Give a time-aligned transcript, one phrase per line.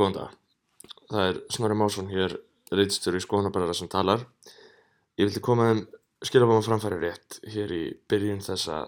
[0.00, 0.36] Góðan dag.
[1.10, 2.32] Það er Snorri Másson hér,
[2.72, 4.22] reytistur í skoðanabræðara sem talar.
[5.20, 5.82] Ég vildi koma þeim
[6.24, 8.78] skilabáma framfæri rétt hér í byrjun þessa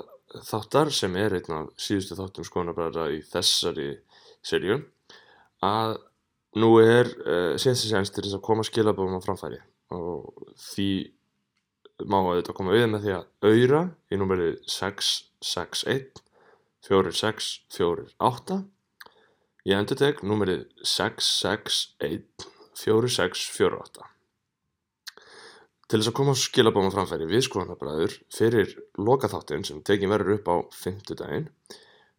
[0.48, 3.90] þáttar sem er einn af síðustu þáttum skoðanabræðara í þessari
[4.40, 4.80] serju
[5.68, 5.98] að
[6.64, 9.60] nú er uh, síðanstu séns til þess að koma skilabáma framfæri
[9.92, 10.90] og því
[12.08, 16.22] má auðvitað koma við með því að auðra í númerið 661
[16.88, 18.62] 4648
[19.62, 22.48] Ég endur tek númerið 661
[22.80, 24.08] 4648.
[25.86, 30.50] Til þess að koma á skilabóma framfæri við skoðanabræður fyrir lokaþáttin sem tekin verður upp
[30.50, 31.46] á fymtudaginn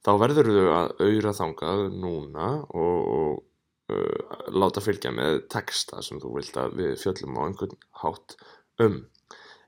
[0.06, 6.24] þá verður þau að auðra þangað núna og, og uh, láta fylgja með texta sem
[6.24, 8.38] þú vilt að við fjöllum á einhvern hátt
[8.86, 9.00] um.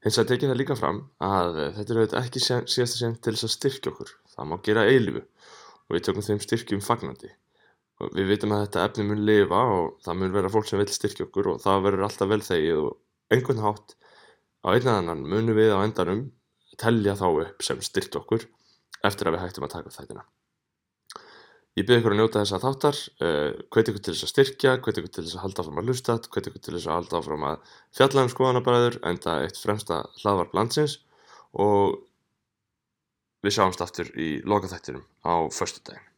[0.06, 3.50] Hins að tekið það líka fram að þetta er auðvitað ekki síðasta sem til þess
[3.50, 4.20] að styrkja okkur.
[4.36, 7.32] Það má gera eilifu og við tökum þeim styrkjum fagnandi.
[7.96, 11.28] Við vitum að þetta efni mun lifa og það mun vera fólk sem vil styrkja
[11.30, 12.90] okkur og það verður alltaf vel þegið og
[13.32, 13.96] einhvern hátt
[14.66, 16.26] á einn eða annan munum við á endanum
[16.82, 18.48] telja þá upp sem styrkja okkur
[19.08, 20.26] eftir að við hægtum að taka þættina.
[21.76, 24.74] Ég byrði ykkur að njóta þess að þáttar, uh, hveit ykkur til þess að styrkja,
[24.80, 27.20] hveit ykkur til þess að halda áfram að hlusta, hveit ykkur til þess að halda
[27.20, 30.98] áfram að fjalla um skoðanabræður enda eitt fremsta hlaðvarp landsins
[31.52, 32.00] og
[33.44, 36.12] við sjáumst aftur í lokaþættinum á förstu daginn.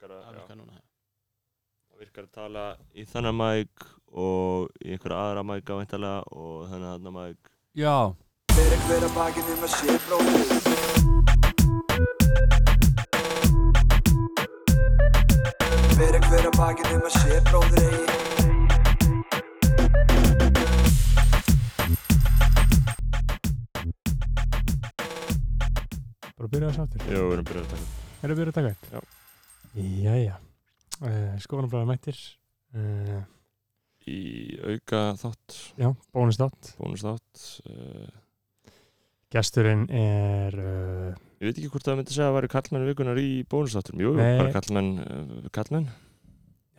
[0.00, 2.62] virkar að, Það já, virkar núna það virkar að tala
[2.98, 3.84] í þennan mæk
[4.18, 7.38] og í einhverja aðra mæk á eintalega og þennan þennan mæk
[7.78, 8.14] Já,
[8.50, 10.48] Fyrir hver að bakið um að sé bróðir
[15.94, 18.18] Fyrir hver að bakið að sé bróðir eigi
[26.34, 27.00] Bara að byrja þess aftur.
[27.06, 27.86] Jú, við erum byrjað að taka
[28.20, 28.82] Er að byrja að taka upp?
[28.90, 29.00] Já.
[30.10, 30.38] Jæja.
[31.00, 32.18] Uh, Skofanabræða mættir.
[32.76, 33.22] Uh,
[34.10, 34.18] í
[34.64, 36.74] auka þátt, já, bónustátt.
[36.80, 38.10] bónusþátt uh,
[39.32, 40.56] Gesturinn er...
[40.56, 44.00] Uh, Ég veit ekki hvort það myndi segja að það væri kallmenn vikunar í bónusþáttum
[44.02, 44.38] Jú, jú, Nei.
[44.42, 45.86] bara kallmenn uh, kallmenn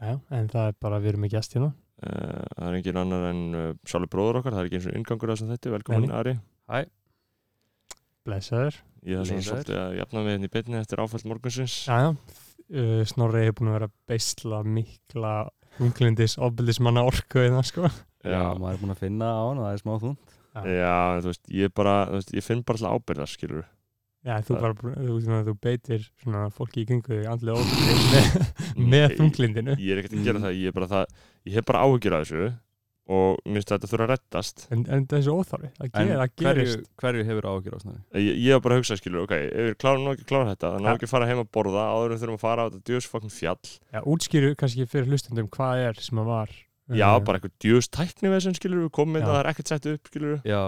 [0.02, 1.72] já, en það er bara, við erum með gest hérna.
[2.06, 4.98] uh, Það er engin annar en uh, sjálfur bróður okkar, það er ekki eins og
[5.02, 6.14] inngangur að þetta, velkomin.
[6.22, 6.36] Ari
[6.72, 6.82] hæ,
[8.28, 8.76] Blessaður.
[9.02, 12.12] Ég er svona svolítið að jafna við henni í beinni eftir áfæll morgunsins Jæja.
[12.72, 15.34] Uh, Snorri er búin að vera að beisla mikla
[15.84, 17.92] unglindis, ofbildismanna orku í það, sko.
[18.24, 21.22] já, maður er búinn að finna á hann og það er smá þúnt Já, en
[21.24, 23.68] þú veist, ég bara, þú veist, ég finn bara alltaf ábyrðar, skilur
[24.22, 28.58] Já, þú bara, þú, þú, þú beitir svona fólki í kringu þig andlega ofbildis
[28.94, 29.78] með, þunglindinu.
[29.82, 31.16] Ég er ekkert að gera það, ég er bara það
[31.48, 32.52] Ég hef bara áhyggjur af þessu
[33.12, 35.70] og minnst þetta þurfa að rettast En, en það er svo óþarfi.
[35.78, 38.02] Það, En ger, það hverju, hverju hefur ágjur á snarri?
[38.22, 40.52] Ég, ég hef bara að hugsa, skilur, ok, ef við klárum nú ekki að klára
[40.54, 40.94] þetta það ná Ja.
[40.96, 43.34] ekki að fara heim að borða áður en við þurfum að fara á þetta djöðsfokkin
[43.34, 46.54] fjall Já, útskýru kannski fyrir hlustundum hvað er sem að var.
[46.92, 49.28] Já, uh, bara eitthvað djöðs tækni við þessum, skilur við komum inn Já.
[49.28, 50.62] að það er ekkert sett upp, skilur við Já,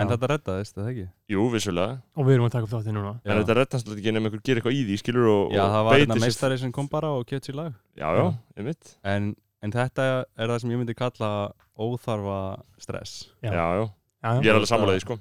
[0.00, 0.10] en Já.
[0.14, 1.06] þetta reddaðist, það ekki?
[1.34, 3.12] Jú, vissulega, Og við erum að taka upp þáttið núna.
[3.24, 5.84] Já, en þetta alltaf ekki nefnum einhver gerir eitthvað í því, skilur og, já það
[5.88, 8.26] var hérna meistari sem kom bara og kjöt sér lag Já, já, Já.
[8.60, 9.30] einmitt en,
[9.62, 10.06] en þetta
[10.36, 11.30] er það sem ég myndi kalla
[11.78, 12.38] óþarfa
[12.80, 13.66] stress Já, Já.
[13.80, 13.84] já,
[14.20, 15.18] Já, ég er alveg sammálaði, sko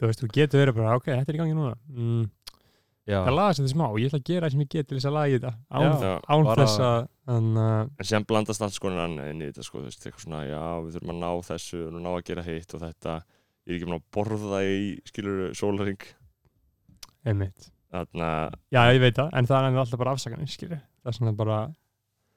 [0.00, 1.74] Þú veist, þú getur verið bara, ok, þetta er í gangi núna.
[1.92, 2.22] Mm,
[3.10, 4.96] Já, það laga sér þetta smá, ég ætla að gera það sem ég get til
[4.96, 5.50] þess að laga þetta.
[5.68, 6.12] Án, Já.
[6.30, 9.82] án bara- þess að, en, uh, En sem blandast allt sko inn í þetta, sko,
[9.82, 12.24] þú veist, eitthvað svona, já, við þurfum að ná þessu, við þurfum að ná að
[12.30, 13.18] gera hitt og þetta
[13.68, 16.00] Ég er ekki búin að borða í, skilur, sólaring
[17.28, 17.68] einmitt.
[17.92, 18.28] Þarna,
[18.72, 20.78] Já, ég veit það, en það er alltaf bara afsakanir, skilju.
[21.02, 21.58] Það er svona bara,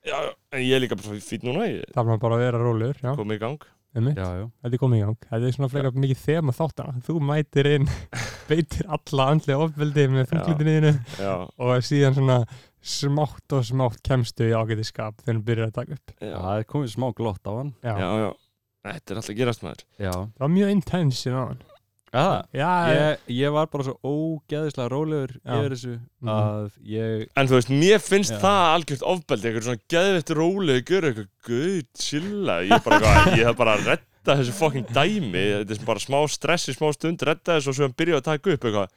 [0.08, 0.18] já,
[0.54, 3.14] en ég er líka bara fýtt núna, ég það er bara að vera rólegur, já,
[3.20, 3.66] komið í gang.
[3.94, 4.18] Einmitt.
[4.18, 5.18] já, já, Þetta er komið í gang.
[5.30, 7.02] Þetta er svona frekar mikið þema þáttana.
[7.06, 7.90] Þú mætir inn,
[8.50, 12.38] beitir alla andlega ofbeldi með þunglindinu Já, og síðan svona
[12.84, 16.16] smátt og smátt kemstu í ágætiskap þegar þú byrjar að taka upp.
[16.18, 17.70] já, það er komið smá glott á hann.
[17.86, 18.32] Já, já, já.
[18.84, 19.86] Þetta er alltaf gerast maður.
[20.02, 21.62] Já, það var mjög intense í náðan.
[22.14, 26.30] Já Já, ég, ég var bara svo ógeðislega rólegur yfir þessu Mhm.
[26.30, 28.40] að ég En þú veist, mér finnst Já.
[28.44, 32.60] það algjört ofbeldi eitthvað svona geðvett rólegu gör eitthvað guð, chilla.
[32.64, 35.44] Ég er bara eitthvað, ég hef bara að redda þessu fucking dæmi.
[35.66, 38.28] Þetta er bara smá stress í smá stund redda þessu og svo hann byrja að
[38.30, 38.88] taka upp eitthvað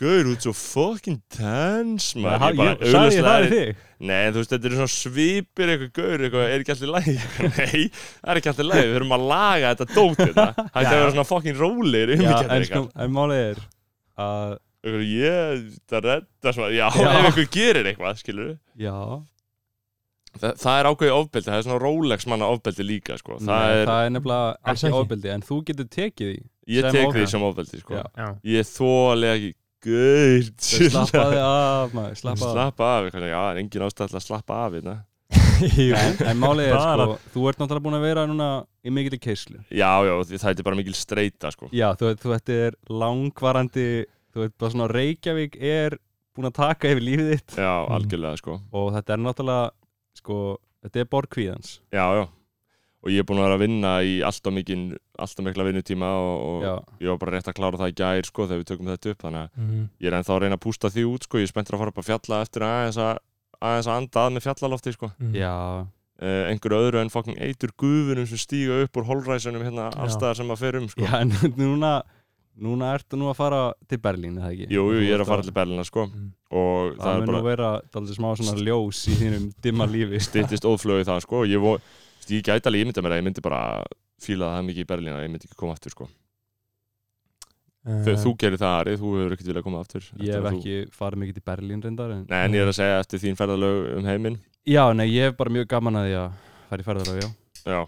[0.00, 3.82] guð, þú ert svo fucking tense maður, sagði ég það er- í þig.
[4.02, 7.12] Nei, þú veist, þetta er svona svipir eitthvað gaur, eitthvað, er ekki alltið lægi
[7.52, 10.88] Nei, það er ekki alltið lægi, við þurfum að laga þetta dót þetta Það er
[10.88, 13.60] að vera svona fucking rólegir um Já, ekki en, sko, en málið er
[14.26, 14.56] að
[15.12, 15.62] ég,
[15.92, 17.06] það redda svona, já, Já.
[17.12, 18.50] ef einhver gerir eitthvað, skilur
[18.82, 18.96] já,
[20.32, 23.34] Þa, það er ákveðið ofbeldi, það er svona Rolex manna ofbeldi líka, sko.
[23.36, 26.38] Það, Það Nei, er, það er nefnilega ekki ofbeldi en þú getur tekið því
[26.72, 28.00] ég tek því sem ofbeldi sko.
[28.48, 29.50] Ég þóli ekki
[29.86, 33.08] gauð slappaði af maður, slappaði slappa af.
[33.12, 35.00] já, það er engin ástæð til að slappa af hérna.
[35.62, 38.48] En, málið er sko, þú ert náttúrulega búin að vera núna
[38.82, 39.60] í mikill keislu.
[39.70, 41.68] Já, já, það er bara mikil streita sko.
[41.72, 43.86] Já, þú veit, þú þetta er langvarandi
[44.32, 45.96] þú veit, bara svona Reykjavík er
[46.32, 47.56] búin að taka yfir lífið þitt.
[47.60, 48.58] Já, algjörlega sko.
[48.72, 49.70] og þetta er náttúrulega
[50.18, 50.38] sko,
[50.84, 52.24] þetta er borgkvíðans já, já.
[53.02, 54.82] Og ég er búin að vera að vinna í alltaf mikil
[55.22, 56.36] alltaf mikla vinnutíma og,
[56.66, 59.10] og ég var bara rétt að klára það í gær sko, þegar við tökum þetta
[59.14, 59.88] upp þannig að Mhm.
[60.02, 61.38] ég er ennþá að reyna að pústa því út sko.
[61.38, 63.18] ég er spenntur að fara upp að fjalla eftir aðeins að
[63.62, 65.10] aðeins að anda að með fjallalofti sko.
[65.18, 65.34] Mhm.
[65.38, 65.52] já,
[66.22, 70.48] uh, einhverju öðru en fucking eitur gufunum sem stíga upp úr holræsunum hérna allstaðar sem
[70.50, 71.02] að fer um sko.
[71.06, 71.30] já en
[71.62, 72.02] núna
[72.52, 74.66] núna ertu nú að fara til Berlín, eða ekki?
[74.68, 76.06] jú, jú, ég er að fara til Berlína sko.
[76.06, 76.32] Mhm.
[76.52, 79.86] og Það það er mun nú bara vera dálítið smá svona ljós í þínum dimma
[79.94, 81.40] lífi styttist óflögu það sko.
[81.40, 81.78] og ég, vo,
[82.28, 83.62] ég gæti alveg ímynda mér að ég myndi bara
[84.24, 86.08] fíla það mikið í Berlín að ég myndi ekki koma aftur sko.
[87.82, 90.74] Þegar Eh, þú gerir það Ari, þú hefur ekkert viljað koma aftur Ég hef ekki
[90.94, 92.20] farið mikið til Berlín reyndar en...
[92.22, 92.30] þú...
[92.30, 94.36] Nei, en ég er að segja eftir þín ferðalög um heiminn.
[94.70, 96.36] Já, nei, ég hef bara mjög gaman að því að
[96.70, 97.28] fara í ferðalag, já.
[97.66, 97.80] Já,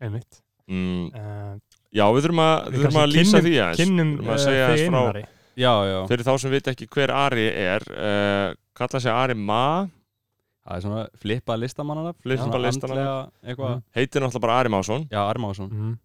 [0.00, 0.40] Einmitt.
[0.68, 1.54] mm, Eh,
[1.96, 3.80] já við þurfum að, Við þurfum að lýsa kynnum- því aðeins.
[3.80, 5.24] Kynnum að eh, aðeins frá einari.
[5.60, 9.62] Já, já, Fyrir þá sem veit ekki hver Ari er uh, kalla sig Ari Ma
[10.70, 13.08] það er svona flippað listamannana Flippað listamanna.
[13.44, 13.82] Eitthvað, Mhm.
[13.98, 15.98] heitir náttúrulega bara Ari Másson já, Armásson Mhm.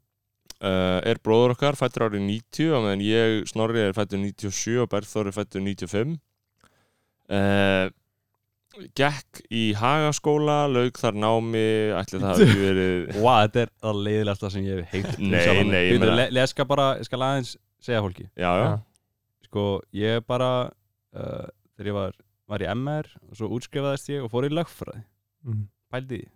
[0.62, 4.90] uh, er bróður okkar, fættur árið 90 og meðan ég, Snorri, er fættur 97 og
[4.90, 6.18] Bergþór er fættur 95
[7.30, 7.90] uh,
[8.96, 11.62] Gekk í Hagaskóla lauk þar námi
[11.96, 15.84] ætli það hafi verið Vá, þetta er það leiðilegasta sem ég hef heilt Nei, nei,
[15.96, 18.74] meina- le- Ég skal bara, ég skal aðeins segja fólki Já, já, Já.
[19.48, 19.64] Sko,
[19.96, 20.50] ég bara
[21.16, 21.46] uh,
[21.78, 25.04] þegar ég var, var í MR og svo útskrifaðist ég og fór í lögfræði
[25.46, 25.68] Mhm.
[25.94, 26.28] pældi í.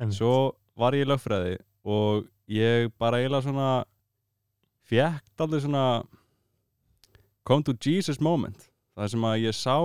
[0.00, 0.16] Einmitt.
[0.18, 3.84] Svo var ég í lögfræði og ég bara eiginlega svona
[4.88, 6.04] fjekkt allir svona
[7.44, 9.76] come to Jesus moment það sem að ég sá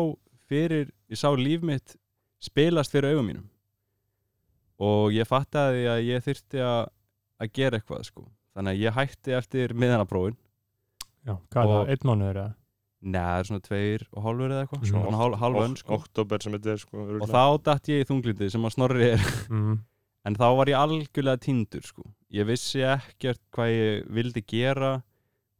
[0.50, 1.96] fyrir ég sá líf mitt
[2.40, 3.48] spilast fyrir augum mínum
[4.80, 6.88] og ég fattaði að ég þyrfti að
[7.40, 8.26] að gera eitthvað sko
[8.56, 10.38] þannig að ég hætti eftir miðanaprófin
[11.28, 11.90] Já, hvað er það?
[11.94, 12.54] Einn mánuður eða?
[13.02, 16.42] Nei, það er svona tveir og hálfur eða eitthvað svona hálf, hálf önn sko október
[16.44, 17.32] sem þetta er sko, og örugglega.
[17.32, 19.78] þá datt ég í þunglindið sem að snorri er Mhm.
[20.26, 22.04] en þá var ég algjörlega tindur sko.
[22.34, 25.02] ég vissi ekkert hvað ég vildi gera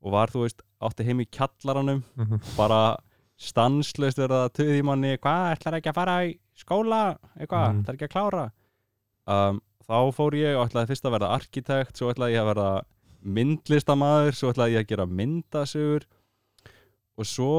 [0.04, 2.42] og var þú veist átti heim í kjallaranum Mhm.
[2.58, 2.98] bara
[3.40, 7.84] stanslaust verið að töði manni hvað, ætlar ekki að fara í skóla eitthvað, Mhm.
[7.86, 8.52] ætlar ekki að klára
[9.28, 12.84] um, þá fór ég og ætlaði fyrst að verða arkitekt, svo ætlaði ég að verða
[13.24, 16.04] myndlistamaður, svo ætlaði ég að gera myndasugur
[17.20, 17.54] og svo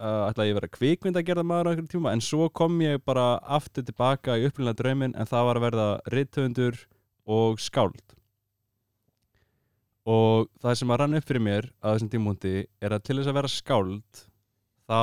[0.00, 3.26] uh, ætlaði ég að vera kvikmyndagerðamaður á einhverjum tíma, en svo kom ég bara
[3.58, 6.80] aftur tilbaka í upplýna drauminn en það var að verða rithöfundur
[7.24, 8.02] og skáld.
[10.04, 13.30] Og það sem að rann upp fyrir mér að þessum tímúndi er að til þess
[13.30, 14.24] að vera skáld
[14.84, 14.98] þá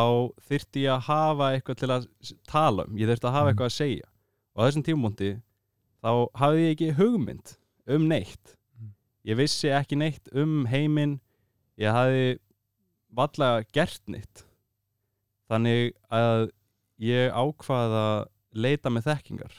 [0.46, 2.04] þyrfti ég að hafa eitthvað til að
[2.52, 3.54] tala um, ég þyrfti að hafa Mm.
[3.56, 4.08] eitthvað að segja.
[4.54, 5.32] Og á þessum tímúndi
[6.06, 7.56] þá hafði ég ekki hugmynd
[7.90, 8.54] um neitt.
[8.78, 8.92] Mm.
[9.26, 11.18] ég vissi ekki neitt um heiminn.
[11.82, 12.38] Ég hafði
[13.16, 14.46] valla gert neitt.
[15.52, 16.48] Þannig að
[17.02, 18.22] ég ákvað að
[18.56, 19.58] leita með þekkingar.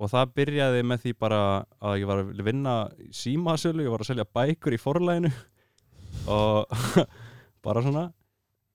[0.00, 1.40] Og það byrjaði með því bara
[1.78, 2.74] að ég var að vinna
[3.14, 5.30] símasölu, ég var að selja bækur í forlæginu
[6.38, 6.72] og
[7.64, 8.08] bara svona.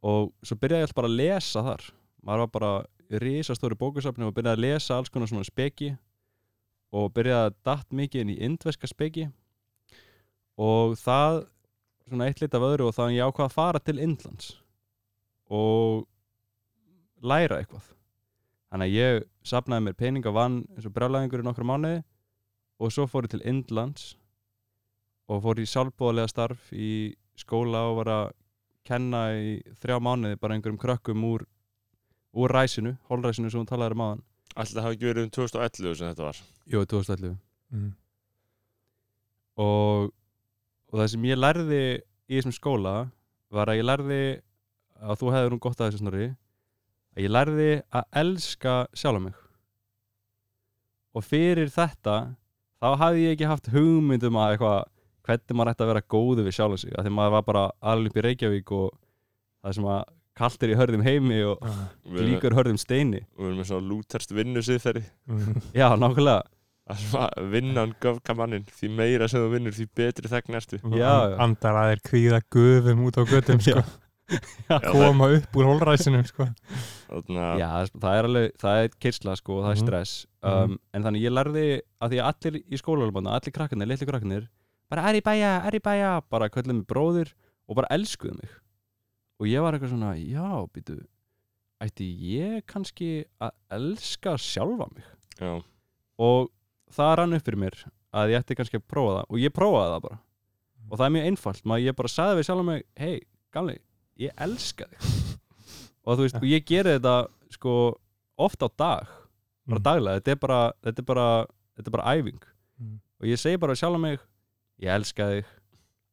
[0.06, 1.90] Og svo byrjaði ég alltaf bara að lesa þar.
[2.24, 2.72] Maður var bara
[3.24, 5.96] risastóri bókusafni og byrjaði að lesa alls konar svona speki
[6.96, 9.28] og byrjaði að datt mikið inn í indveska speki.
[10.60, 11.44] Og það
[12.12, 14.50] svona eitt lit af öðru og þannig ég ákvað að fara til Indlands
[15.50, 16.06] og
[17.26, 17.88] læra eitthvað.
[18.70, 22.04] Þannig að ég sapnaði mér pening og vann eins og brjálæðingur í nokkra mánuði
[22.80, 24.12] og svo fór ég til Indlands
[25.30, 26.92] og fór í sjálfbóðlega starf í
[27.40, 28.32] skóla og var að
[28.90, 31.44] kenna í þrjá mánuði bara einhverjum krökkum úr,
[32.34, 34.24] úr ræsinu, holræsinu sem hún talaði um aðan
[34.60, 36.40] það hafi ekki verið um 2011 sem þetta var?
[36.70, 37.38] Jú, 2011
[37.70, 37.92] Mhm.
[39.62, 40.12] og,
[40.90, 41.82] og það sem ég lærði
[42.30, 42.94] í þessum skóla
[43.54, 44.22] var að ég lærði
[45.00, 46.28] að þú hefur nú gott að þessu snorri
[47.16, 49.34] að ég lærði að elska sjálf mig.
[51.18, 52.16] Og fyrir þetta
[52.80, 54.80] þá hafði ég ekki haft hugmynd um að eitthvað
[55.30, 58.12] hvernig maður ætti að vera góðu við sjálf sig að því maður var bara alveg
[58.14, 58.94] upp í Reykjavík og
[59.66, 60.04] það sem að
[60.40, 61.66] kalt er í hörðum heimi og
[62.16, 63.20] líkur hörðum steini.
[63.36, 65.62] við erum með svona lúterst vinnu siðferði Mhm.
[65.76, 66.44] já, nákvæmlega
[66.90, 71.10] að vinnan göfka mannin því meira sem þú vinnur því betri þegn ertu Og Já,
[71.10, 71.40] and- já.
[71.46, 73.82] Andar að þeir kvíða gufum út á göttum sko.
[73.82, 73.84] Já,
[74.70, 76.46] það, Koma upp úr holræsinum sko.
[77.58, 79.86] já, það er alveg, það er kyrsla sko og það er Mhm.
[79.88, 81.64] stress um, en þannig ég lærði
[82.02, 84.48] að því að allir í skólalbanna, allir krakkarnir, litli krakkarnir
[84.90, 87.34] bara er í bæja, er í bæja bara kallið mig bróðir
[87.68, 88.50] og bara elskuðu mig
[89.40, 91.00] og ég var eitthvað svona já, býtu
[91.82, 92.06] ætti
[92.38, 95.06] ég kannski að elska sjálfa mig
[95.42, 95.58] já,
[96.20, 96.50] og
[96.96, 97.78] það rann upp fyrir mér
[98.20, 100.20] að ég ætti kannski að prófa það og ég prófaði það bara.
[100.90, 103.18] Og það er mjög einfalt, maður ég bara sagði við sjálf mig hei,
[103.54, 103.76] gamli,
[104.18, 105.10] ég elska þig.
[106.10, 107.16] Og þú veist, og ég geri þetta
[107.54, 107.74] sko
[108.42, 109.08] oft á dag
[109.70, 109.84] bara Mm.
[109.86, 111.26] daglega, þetta er bara þetta er bara,
[111.78, 112.40] þetta er bara æfing.
[112.80, 112.96] Mm.
[113.22, 114.20] og ég segi bara sjálf mig
[114.82, 115.46] ég elska þig,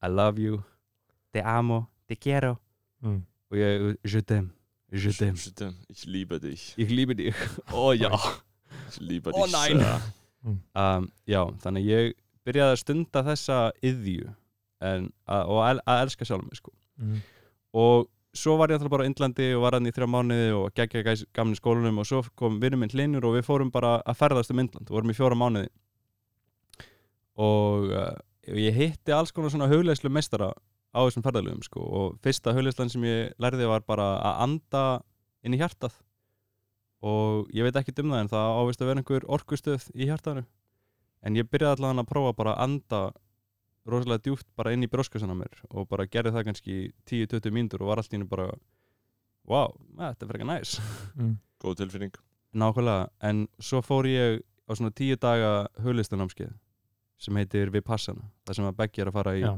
[0.02, 0.58] I love you.
[1.32, 2.58] Te amo, te quiero.
[3.00, 3.22] Mm.
[3.50, 4.50] og ég, je t'aime.
[4.92, 6.74] Je t'aime, ich liebe dich.
[6.76, 7.34] Ég lífi þig.
[7.72, 8.10] Ó já
[8.90, 9.54] Ich liebe Ó, dich
[10.44, 10.58] sehr.
[10.82, 12.12] um, já, þannig að ég
[12.46, 14.28] byrjaði að stunda þessa yðju
[14.86, 16.74] en, að, og að, að elska sjálf mig sko.
[17.00, 17.16] Mm.
[17.76, 20.76] og svo var ég alltaf bara á Indlandi og var hann í þrjá mánuði og
[20.76, 24.18] geggja gæs gamni skólanum og svo kom vinnum minn hlinur og við fórum bara að
[24.20, 25.70] ferðast um Indland og vorum í fjóra mánuði
[27.40, 28.14] og uh,
[28.56, 30.52] ég hitti alls konar svona hugleislu meistara
[30.96, 34.84] á þessum ferðalöfum sko og fyrsta hugleislan sem ég lærði var bara að anda
[35.44, 35.96] inn í hjartað
[37.02, 40.44] og ég veit ekki um það en það ávist að vera einhver orkustöð í hjartaðinu
[41.26, 43.00] en ég byrjaði allavega að prófa bara að anda
[43.86, 46.76] rosalega djúpt bara inn í bróskasana mér og bara gerði það kannski
[47.06, 48.48] 10-20 mínútur og var allt í hennu bara
[49.46, 50.78] wow, þetta er frekar næs
[51.16, 51.36] Mm.
[51.62, 52.12] Góð tilfinning
[52.56, 56.52] nákvæmlega, en svo fór ég á svona 10 daga huglistanámskeið
[57.18, 59.52] sem heitir Vipassana það sem að Beggi er að fara í Já.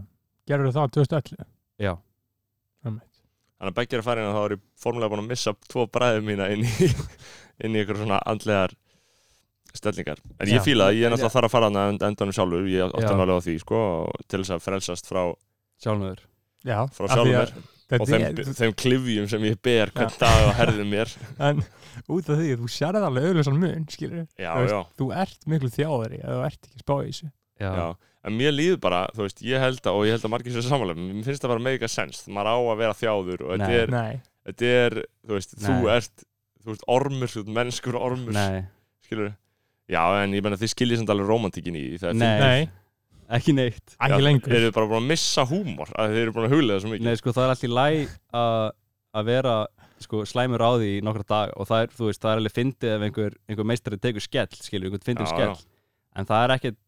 [0.46, 1.46] Gerður það 2011?
[1.82, 1.92] Já.
[3.58, 6.50] Þannig að beggjara farin að þá er ég formulega búin að missa tvo bræðum mína
[6.54, 6.90] inn í,
[7.66, 8.74] inn í einhver svona andlegar
[9.74, 10.20] stellingar.
[10.38, 10.64] En ég Já.
[10.64, 13.24] fíla það, ég er náttúrulega þarf að fara hana end, endanum sjálfur, ég átti mig
[13.26, 13.80] alveg á því, sko,
[14.26, 15.24] til þess að frelsast frá,
[15.82, 16.22] sjálfur
[16.66, 17.52] Já, frá að
[17.88, 21.12] þetta og þeim, er- þeim klifjum sem ég ber hvern dag á herðum mér.
[21.48, 21.62] En
[22.06, 25.08] út af því að þú sérði alveg auðvitað mun, skilur Já, Þú veist, já, Þú
[25.22, 27.30] ert miklu þjáðari eða þú ert ekki að spá í þessu.
[27.58, 27.86] Já, já.
[28.28, 30.66] En mér líður bara, þú veist, ég held að, og ég held að margir sér
[30.68, 33.92] samanlega, mér finnst það bara mega sens, maður á að vera þjáður og þetta er,
[33.94, 34.18] Nei,
[34.50, 34.96] þetta er,
[35.28, 35.92] þú veist, þú Nei.
[35.96, 36.24] ert,
[36.62, 38.64] þú veist, ormur, þú ert mennskur ormur, nei,
[39.08, 39.30] skilur
[39.88, 42.40] Já, en ég menna þið skiljið samt alveg romantíkin í því, það er Nei.
[42.42, 42.68] nei,
[43.38, 43.94] ekki neitt.
[43.96, 44.52] Ekki lengur.
[44.52, 45.88] Þeir eru bara búin að missa húmor?
[45.96, 47.06] Að þeir eru búin að huglega svo mikið?
[47.08, 48.66] Nei, sko, það er alltaf læg að
[49.18, 49.54] að vera
[50.04, 52.54] sko, slæmur á því í nokkra dag og það er, þú veist, það er alveg
[52.58, 55.64] fyndið ef einhver, einhver meistari tekur skell, skilur, einhvern fyndin Já, skell.
[56.20, 56.78] en það er ekkit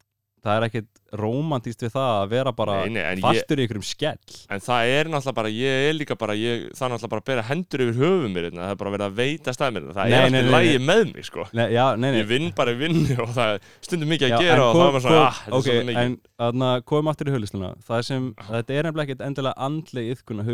[0.41, 3.65] það er ekkit romantíst við það að vera bara Nei, nei, en, ég, fastur í
[3.65, 4.37] einhverjum skell.
[4.51, 7.31] En það er náttúrulega bara Ég er líka bara, ég, það er náttúrulega bara að
[7.31, 9.97] bera hendur yfir höfum mér hérna, Það er bara verið að veita stað mér hérna.
[9.99, 11.47] Það Nei, er alltaf lægi með mig sko.
[11.61, 12.21] Nei, já, nei, nei.
[12.21, 13.55] Ég vinn bara í vinnu og það
[13.89, 16.03] stundum mikið að gera og það maður svona, ah, þetta er svolítið mikið.
[16.47, 16.61] en
[16.93, 17.35] komum aftur í
[18.07, 20.53] sem, þetta er nefnilega ekkert endilega andleg yfkun að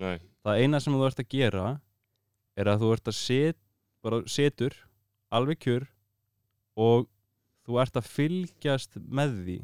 [0.00, 1.64] Nei, það eina sem þú ert að gera
[2.56, 3.58] er að þú ert að set,
[4.00, 4.76] bara setur
[5.30, 5.84] alveg kjur
[6.80, 7.08] og
[7.70, 9.58] þú ert að fylgjast með því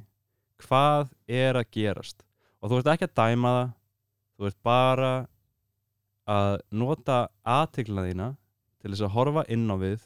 [0.62, 2.22] hvað er að gerast.
[2.62, 3.72] Og þú ert ekki að dæma það.
[4.36, 5.12] Þú ert bara
[6.28, 8.28] að nota aðteglina þína
[8.82, 10.04] til þess að horfa inn á við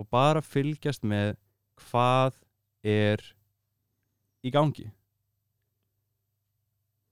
[0.00, 1.36] og bara fylgjast með
[1.86, 2.40] hvað
[2.84, 3.22] er
[4.44, 4.88] í gangi.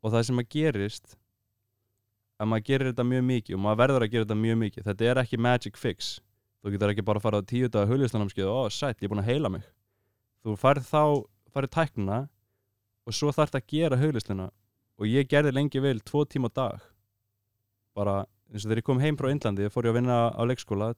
[0.03, 1.17] Og það sem að gerist
[2.39, 5.09] að maður gerir þetta mjög mikið og maður verður að gera þetta mjög mikið þetta
[5.09, 6.13] er ekki magic fix.
[6.59, 9.15] Þú getur ekki bara að fara á tíu daga huljustanamskeið og ó, sætt, ég er
[9.15, 9.67] búin að heila mig
[10.45, 11.03] þú færð þá,
[11.55, 12.19] færð tæknina
[13.09, 14.49] og svo þarf þetta að gera huljustuna
[14.99, 16.83] og ég gerði lengi vel tvo tíma á dag.
[17.97, 18.19] Bara
[18.53, 20.93] eins og þegar ég kom heim frá Indlandi fór ég að vinna á leikskóla.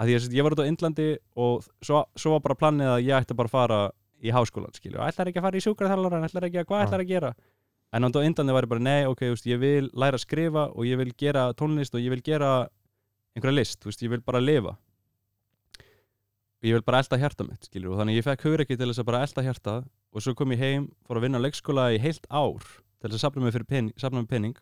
[0.00, 3.16] Að að ég var út á Indlandi og svo, svo var bara planið að ég
[3.18, 3.80] ætti bara að fara
[4.22, 7.10] í háskólan skilju, ætlar ekki að fara í sjúkraþjálfara ætlar ekki að, hvað ætlar að
[7.10, 7.32] gera?
[7.92, 10.86] En á Indlandi var ég bara, nei, ok, veist, ég vil læra að skrifa og
[10.88, 12.52] ég vil gera tónlist og ég vil gera
[13.36, 14.76] einhverja list, veist, ég vil bara lifa
[16.62, 19.02] ég vil bara elda hjarta mitt skilju, og þannig ég fekk hugur ekki til þess
[19.02, 19.74] að bara elda hjarta
[20.12, 22.62] og svo kom ég heim, fór að vinna á leikskóla í heilt ár
[23.02, 24.54] til þess að safna mig fyrir pening, safna mig pening.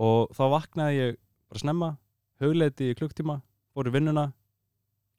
[0.00, 1.16] Og þá vaknaði ég
[1.50, 1.88] bara snemma,
[2.40, 3.40] hugleiti í klukktíma
[3.74, 4.28] fór í vinnuna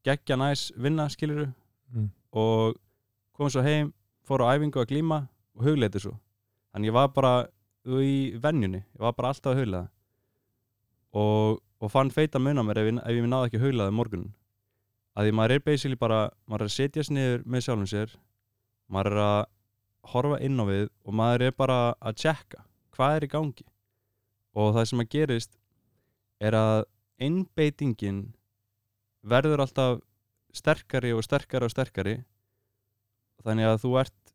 [0.08, 1.50] geggja næs vinna skiluru
[1.91, 2.08] Mm.
[2.31, 2.77] og
[3.36, 3.89] kom svo heim
[4.24, 5.27] fór á æfingu að glíma
[5.58, 6.13] og hugleiti svo.
[6.72, 7.31] Þannig ég var bara
[7.84, 9.89] í venjunni, ég var bara alltaf að huglega
[11.12, 13.91] og, og fann feita mun á mér ef ég, ef ég náði ekki að huglega
[13.91, 14.31] um morgunin
[15.22, 18.13] að því maður er basically bara maður er að setjast niður með sjálfum sér
[18.92, 19.42] maður er að
[20.12, 22.63] horfa inn á við og maður er bara að tjekka
[22.96, 23.68] hvað er í gangi.
[24.58, 25.54] Og það sem að gerist
[26.42, 26.86] er að
[27.22, 28.24] einbeitingin
[29.22, 30.01] verður alltaf
[30.58, 32.16] sterkari og sterkari og sterkari
[33.46, 34.34] þannig að þú ert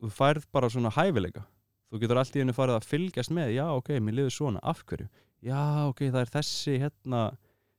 [0.00, 1.44] þú færð bara svona hæfileika.
[1.86, 4.82] Þú getur allt í henni farið að fylgjast með já ok, mér liður svona, af
[4.88, 5.06] hverju?
[5.46, 7.20] Já ok, það er þessi hérna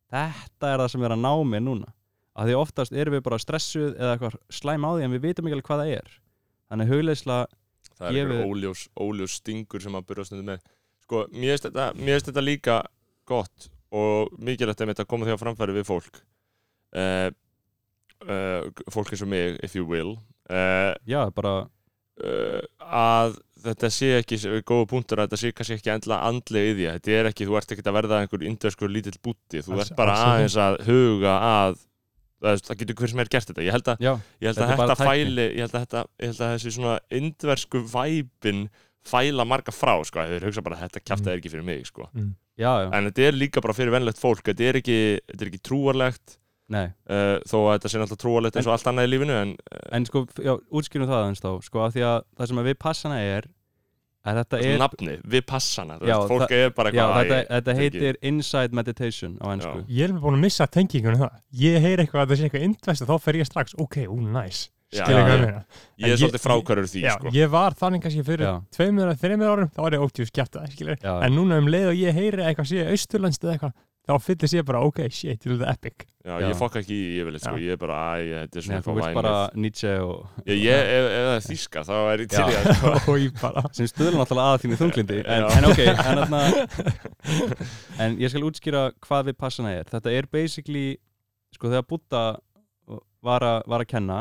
[0.07, 1.96] þetta er það sem er að ná mér núna
[2.37, 5.47] að því oftast erum við bara stressuð eða eitthvað slæm á því en við vitum
[5.49, 6.11] ekki alveg hvað það er.
[6.67, 7.37] Þannig hugleisla
[7.97, 10.61] það er við- óljós, óljós stingur sem að byrja stundum með.
[11.07, 11.87] Sko, mér finnst þetta,
[12.27, 12.77] þetta líka
[13.27, 16.21] gott og mikilvægt að þetta koma því á framfæri við fólk.
[16.97, 17.29] Uh,
[18.27, 20.17] uh, fólk eins og mig, if you will.
[20.51, 21.67] Uh, já, bara,
[22.17, 26.87] að þetta sé ekki góða punktur að þetta sé kannski ekki endla andlega í því.
[26.97, 30.15] Þetta er ekki, þú ert ekki að verða einhver indverskur lítill búti, þú ert bara
[30.31, 31.79] aðeins að huga að
[32.43, 33.63] það, getur hver sem er gert þetta.
[33.65, 35.07] Ég held að ég held Þetta að þetta tækni.
[35.11, 38.65] fæli ég held að, þetta, ég held að þessi svona indversku væpin
[39.07, 42.09] fæla marga frá sko, þeir hugsa bara þetta kjafta er ekki fyrir mig sko.
[42.57, 44.43] já, já, en þetta er líka bara fyrir venlegt fólk.
[44.43, 44.97] Þetta er ekki,
[45.31, 46.37] þetta er ekki trúarlegt.
[46.67, 46.89] Nei.
[47.07, 49.83] Uh, þó að þetta sé náttúrulega trúarlegt eins og allt annað í lífinu en uh,
[49.95, 51.51] en sko, já, útskýrum það aðeins þá.
[51.63, 53.47] Sko, af því að það sem við passana er
[54.37, 58.17] þetta er, nafni, við passana þú Já, veist, fólk er bara já, þetta, þetta heitir
[58.21, 59.85] inside meditation á ennsku Já.
[59.97, 61.37] Ég er búin að missa tengingunum það.
[61.63, 64.17] Ég heyri eitthvað að það sé eitthvað indvest og þá fer ég strax, ok, ú,
[64.35, 64.65] næs.
[64.87, 65.63] Já, Skilja já, ég meina.
[65.99, 67.31] ég En er svolítið frákvarður því Já, sko.
[67.35, 70.77] ég var þannig kannski fyrir tveimur eða þreimur árum, þá var ég ótjú skjæftað.
[71.27, 73.73] En núna um leið og ég heyri eitthvað sé austurlandst eða eitthvað,
[74.07, 76.05] þá fyllist ég bara, ok, shit, þetta er epic.
[76.23, 76.47] já, Já.
[76.47, 77.55] ég fokk ekki í yfirleitt sko.
[77.59, 80.91] Ég er bara, æ, þetta er Nei, svona þú vilt bara Nietzsche og ég, ég,
[80.95, 82.59] ef, ef það er þýska þá er ég til í Já.
[82.61, 82.93] að sko.
[83.11, 85.47] og ég bara, sem stuðla náttúrulega að þínu þunglindi en, Já.
[85.57, 86.41] en ok, en, atna,
[88.07, 90.85] en ég skal útskýra hvað við passana er þetta er basically
[91.55, 92.23] sko þegar Buddha
[93.23, 94.19] var, a, var að kenna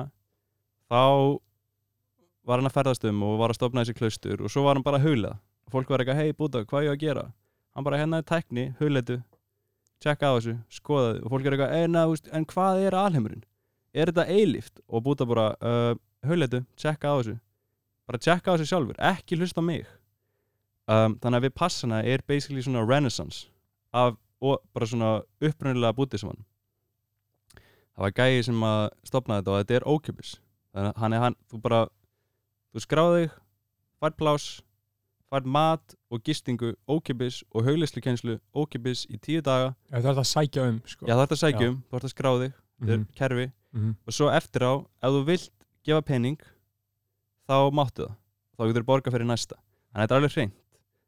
[0.91, 1.03] þá
[2.47, 4.87] var hann að ferðast um og var að stopna þessi klaustur og svo var hann
[4.87, 5.33] bara að hula
[5.67, 7.25] og fólk var eitthvað, hei Buddha, hvað er ég að gera
[7.77, 9.19] hann bara hérna er tækni, huletu
[10.03, 12.87] tjekka á þessu, skoða þið og fólk er eitthvað, "Ei, na, þú veist, en hvað
[12.87, 13.45] er alheimurinn?
[13.95, 14.81] Er þetta eilíft?
[14.89, 15.95] Og Buddha bara, uh,
[16.27, 17.41] huletu, tjekka á þessu.
[18.07, 19.87] Bara tjekka á þessu sjálfur, ekki hlusta mig.
[20.87, 23.49] Um, þannig að við passana er basically svona renaissance
[23.93, 25.11] af og bara svona
[25.41, 26.45] upprunnilega buddhisman
[27.97, 30.33] það var gæi sem að stopna þetta og þetta er ókjöpis
[30.77, 31.81] þannig að hann er hann, þú bara
[32.71, 33.37] þú skráði þig,
[34.05, 34.49] fært plás
[35.31, 40.23] fært mat og gistingu ókjöpis og hauglislu ókjöpis í tíu daga, já, það er það
[40.23, 41.07] að sækja um, sko.
[41.07, 41.71] já það er að sækja Já.
[41.71, 43.53] um þú ert að skráði er Mhm, kerfi.
[43.73, 43.97] Mhm.
[44.07, 44.73] og svo eftir á,
[45.03, 45.51] ef þú vilt
[45.85, 46.39] gefa pening
[47.49, 48.15] þá máttu það.
[48.59, 49.57] Þá getur þú borga fyrir næsta.
[49.95, 50.53] En þetta er alveg hreint,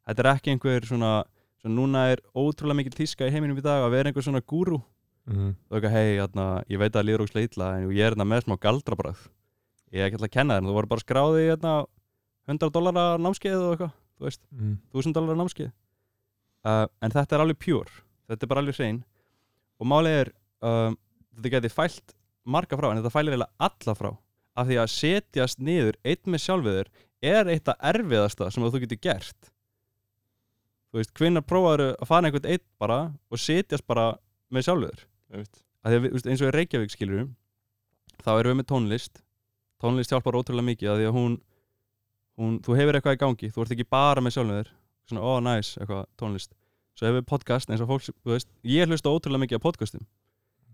[0.08, 1.24] þetta er ekki einhver svona,
[1.62, 4.82] svona núna er ótrúlega mikil tíska í heiminum í dag að vera einhver svona gúrú.
[5.28, 5.54] Mhm.
[5.70, 8.24] og eitthvað, hei, hérna, ég veit að það líður ókslega illa en ég er hérna
[8.24, 9.18] með smá galdrabrað
[9.92, 11.72] ég er ekki alltaf að kenna þér, þú voru bara að skráði hérna
[12.48, 14.76] 100 dólara námskeið og eitthvað, þú veist, Mhm.
[14.92, 15.72] 1000 dólara námskeið.
[16.64, 17.90] Uh, en þetta er alveg pure
[18.28, 19.04] þetta er bara alveg hrein.
[19.80, 20.96] Og málið er, um,
[21.36, 24.10] þetta geti fælt marga frá, en þetta fælir eiginlega alla frá.
[24.58, 26.88] Af því að setjast niður einn með sjálfið þér
[27.22, 29.50] er eitt af erfiðasta sem þú getur gert.
[30.92, 32.98] Þú veist, hvinnar prófaður að fara einhvern einn bara
[33.30, 34.06] og setjast bara
[34.50, 35.04] með sjálfið þér
[35.36, 35.58] Einmitt.
[35.84, 37.28] að því að við, eins og í Reykjavík skilur
[38.24, 39.20] þá erum við með tónlist.
[39.78, 41.34] Tónlist hjálpar ótrúlega mikið að því að hún,
[42.38, 44.72] hún þú hefur eitthvað í gangi, þú ert ekki bara með sjálfum þér.
[45.08, 46.52] Svona, oh, næs, eitthvað tónlist.
[46.98, 50.04] Svo hefur podcast, eins og fólk, þú veist ég hlusta ótrúlega mikið á podcastum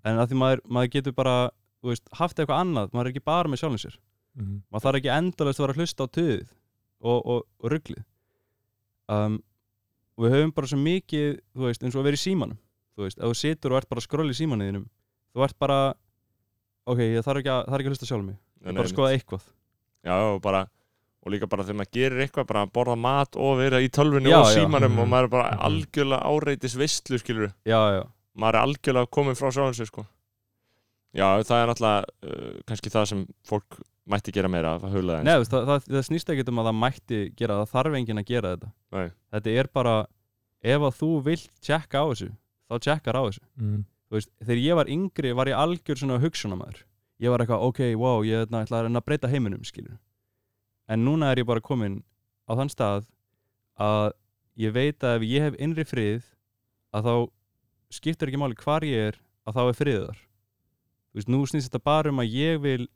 [0.04, 1.36] en að því maður, maður getur bara,
[1.80, 3.96] þú veist haft eitthvað annað, maður er ekki bara með sjálfum sér.
[4.34, 4.54] Mhm.
[4.72, 6.48] maður þarf ekki endalast að vera að hlusta á töðið
[7.04, 8.04] og, og, og ruglið.
[9.14, 9.38] Um,
[10.16, 12.58] og við höfum bara svo mikið þú veist, eins og að vera í símanum.
[12.94, 14.88] Þú veist, ef þú situr og ert bara að skrolla í símanuðinum
[15.34, 15.78] þú ert bara
[16.86, 18.38] ok, ég þarf ekki að, þarf ekki að hlusta sjálf mig.
[18.62, 19.46] Ég er bara að skoða eitthvað.
[20.04, 20.60] Já, bara
[21.24, 24.28] og líka bara þegar maður gerir eitthvað bara að borða mat og vera í tölvunni
[24.30, 24.54] Já, og já.
[24.58, 24.98] símanum Mhm.
[25.00, 25.60] og maður er bara Mhm.
[25.68, 28.02] algjörlega áreitis vistlu skilur já, já,
[28.36, 30.06] maður er algjörlega komin frá sjálfum sér sko
[31.14, 33.76] Já, það er náttúrulega uh, kannski það sem fólk
[34.10, 36.66] mætti gera meira að hula Nei, þú veist, það, það, það snýst ekki um að
[36.68, 39.10] það mætti gera það þarf enginn að gera þetta Nei.
[39.32, 39.94] þetta er bara,
[40.64, 42.30] ef að þú vilt tjekka á þessu,
[42.68, 43.84] þá tjekkar á þessu Mhm.
[44.10, 46.82] þú veist, þegar ég var yngri var ég algjör svona hugsunamæður
[47.22, 49.96] ég var eitthvað, ok, wow, ég ætla ætla að reyna að breyta heiminum, skilur
[50.88, 52.02] en núna er ég bara komin
[52.48, 53.06] á þann stað
[53.80, 54.12] að
[54.60, 56.22] ég veit að ef ég hef innri frið
[56.94, 57.14] að þá
[57.94, 60.20] skiptir ekki máli hvar ég er að þá er friðið þar
[61.14, 62.86] þú veist, nú snýst þetta bara um að ég vil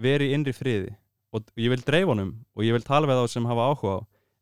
[0.00, 0.94] vera í innri friði
[1.36, 3.98] og ég vil dreifa honum og ég vil tala við þá sem hafa áhuga á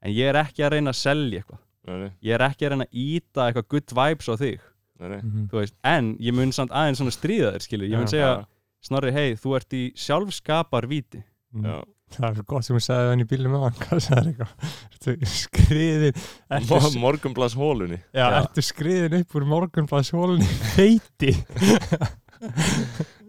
[0.06, 2.72] en ég er ekki að reyna að selja eitthvað Nei, nei, ég er ekki að
[2.74, 4.58] reyna að íta eitthvað good vibes á þig
[4.98, 5.20] nei, nei.
[5.22, 5.44] Mhm.
[5.50, 8.46] þú veist, en ég mun samt aðeins svona stríða þér, skilur, ég mun segja Já,
[8.88, 11.22] Snorri, hei, þú ert í sjálfskapar víti
[11.54, 11.64] Mhm.
[11.64, 11.78] já.
[12.14, 16.22] Það er svo gott sem hún sagði hann í bílum með hann, skriðin,
[16.58, 18.38] ertu, Mo- Morgunblaðs hólunni já, Já.
[18.42, 21.34] ertu skriðin upp úr morgunblaðshólunni feiti?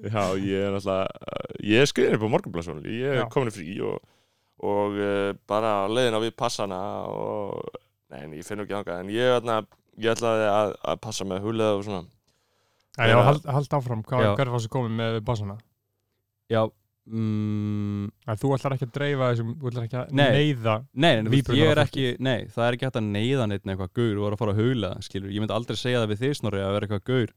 [0.10, 1.04] Já, ég er náttúrulega
[1.66, 4.00] ég er skriðin upp á Morgunblaðs hólunni ég er komin í frí og,
[4.64, 6.80] og uh, bara á leiðina við passana
[7.12, 7.60] og
[8.10, 9.04] nei, en ég finn ekki þangað.
[9.04, 9.60] En ég, ætla,
[10.02, 12.04] ég ætlaði að, að passa með hulið og svona.
[13.00, 15.56] Já, hald, hald áfram, hvað, var þessu komið með bassana?
[16.50, 16.64] Já,
[17.10, 20.30] mm, Að þú ætlar ekki að dreifa þessum, þú ætlar ekki að Nei.
[20.36, 23.48] neyða Nei, en, þú veist, ég er ekki, nei, það er ekki hægt að neyða
[23.50, 26.12] neitt eitthvað gaur og vera að fara að haula, skilur, ég myndi aldrei segja það
[26.14, 27.34] við þig snorri að vera eitthvað gaur,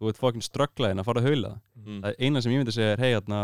[0.00, 2.00] þú veit fokkin strögglaðin að fara að haula, mm.
[2.00, 3.40] það er eina sem ég myndi segja er, hei, hérna,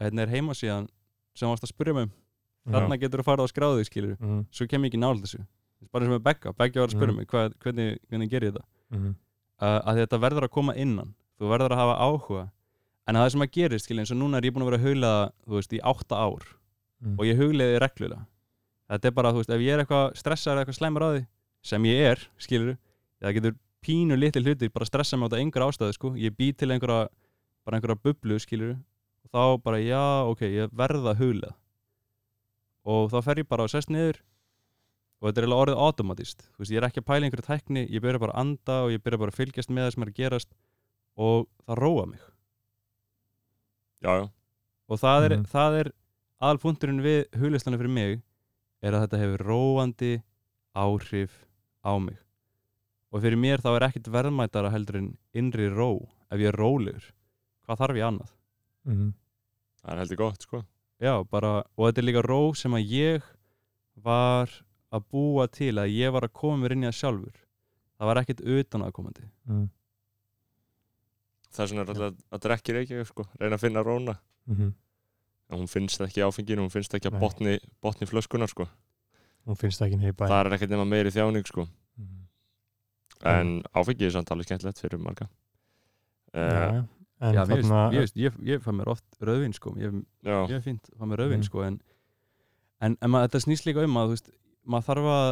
[0.00, 0.88] hérna er heimasíðan
[1.36, 4.66] sem varst að spyrja mig um, þarna getur þú farið að skráði, skilur, mm, svo
[4.70, 5.42] kem ég ekki nála þessu,
[5.92, 7.20] bara og með Begga, Begga var að spyrja Mhm.
[7.20, 8.30] mig, hvað, hvernig, hvernig
[13.06, 14.80] en að það sem að gerist, skilur, eins og núna er ég búin að vera
[14.80, 15.12] að haula,
[15.46, 16.48] þú veist, í átta ár,
[17.02, 18.26] mm, og ég hugleiði reglulega.
[18.90, 21.22] Þetta er bara, þú veist, ef ég er eitthvað stressaður eða eitthvað slæmur á því,
[21.66, 22.78] sem ég er skilur,
[23.22, 26.12] það getur pínu litli hlutir bara stressa mig á þetta einhver ástæðu, sko.
[26.18, 27.06] Ég bý til einhverja,
[27.66, 28.74] bara einhverja bublu skilur,
[29.26, 31.54] og þá bara, já, ok ég verða að huglega
[32.86, 34.20] og þá fer ég bara og sest niður
[35.16, 36.42] og þetta er eiginlega orðið automatist.
[36.54, 38.92] Þú veist, ég er ekki að pæla einhverju tækni, ég byrja bara að anda og
[38.92, 40.50] ég byrja bara að fylgjast með það sem er að gerast
[41.16, 42.26] og það róa mig
[44.02, 44.30] já, já,
[44.88, 45.44] og það er, Mhm.
[45.52, 45.92] það er
[46.42, 48.22] aðalpunkturinn við huglistlanu fyrir mig
[48.82, 50.22] er að þetta hefur róandi
[50.76, 51.30] áhrif
[51.84, 52.16] á mig.
[53.12, 57.12] Og fyrir mér þá er ekkit verðmætara heldur en innri ró ef ég er rólegur,
[57.66, 58.30] hvað þarf ég annað?
[58.86, 59.14] Mm,
[59.82, 60.64] það er heldur gott sko.
[61.00, 63.22] Já, bara, og þetta er líka ró sem að ég
[63.96, 64.50] var
[64.92, 67.36] að búa til að ég var að koma mér inn í það sjálfur.
[67.98, 69.68] Það var ekkit utan aðkomandi mm,
[71.56, 74.14] það er svona alltaf að drekki reykja sko, reyna að finna róna
[74.46, 74.72] mm,
[75.50, 78.66] en hún finnst ekki áfenginu, hún finnst ekki að botni, botni flöskunar sko.
[79.46, 81.66] Hún finnst ekki nefn í bæ það er ekkert nema meiri þjáning sko.
[81.96, 82.22] Mm,
[83.32, 85.28] en áfengi er samt alveg skemmtilegt fyrir marga.
[86.36, 86.82] Uh,
[87.16, 89.70] Já, en já, mér, þarna finnst- ég, veist, ég, ég fæ mér oft rauðvin sko,
[89.80, 89.94] ég,
[90.26, 91.46] ég er fínt að fá mér rauðvin Mm.
[91.48, 91.78] sko en,
[92.84, 94.28] en, en maður, þetta snýst líka um að veist,
[94.68, 95.30] maður þarf að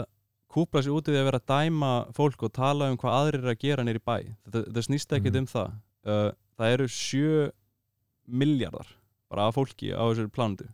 [0.54, 3.40] kúpla sér út í því að vera að dæma fólk og tala um hvað aðrir
[3.42, 4.16] eru að gera nýri bæ.
[4.46, 5.38] Þetta, þetta snýst ekkit Mhm.
[5.42, 5.72] um það
[6.06, 7.50] uh, það eru sjö
[8.28, 8.88] miljardar
[9.30, 10.66] bara af fólki á þessari plánutu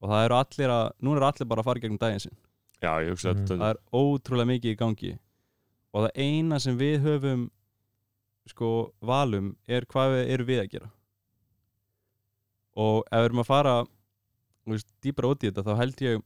[0.00, 2.36] og það eru allir að, núna eru allir bara að fara gegnum daginn sinn.
[2.82, 3.38] Já, ég hugsa Mm.
[3.40, 3.56] þetta.
[3.56, 5.12] Það er ótrúlega mikið í gangi.
[5.96, 7.46] Og það eina sem við höfum
[8.46, 8.68] sko
[9.00, 10.90] valum er hvað við erum við að gera.
[12.76, 13.74] Og ef við erum að fara
[14.66, 16.22] þú veist, dýpra út í þetta þá held ég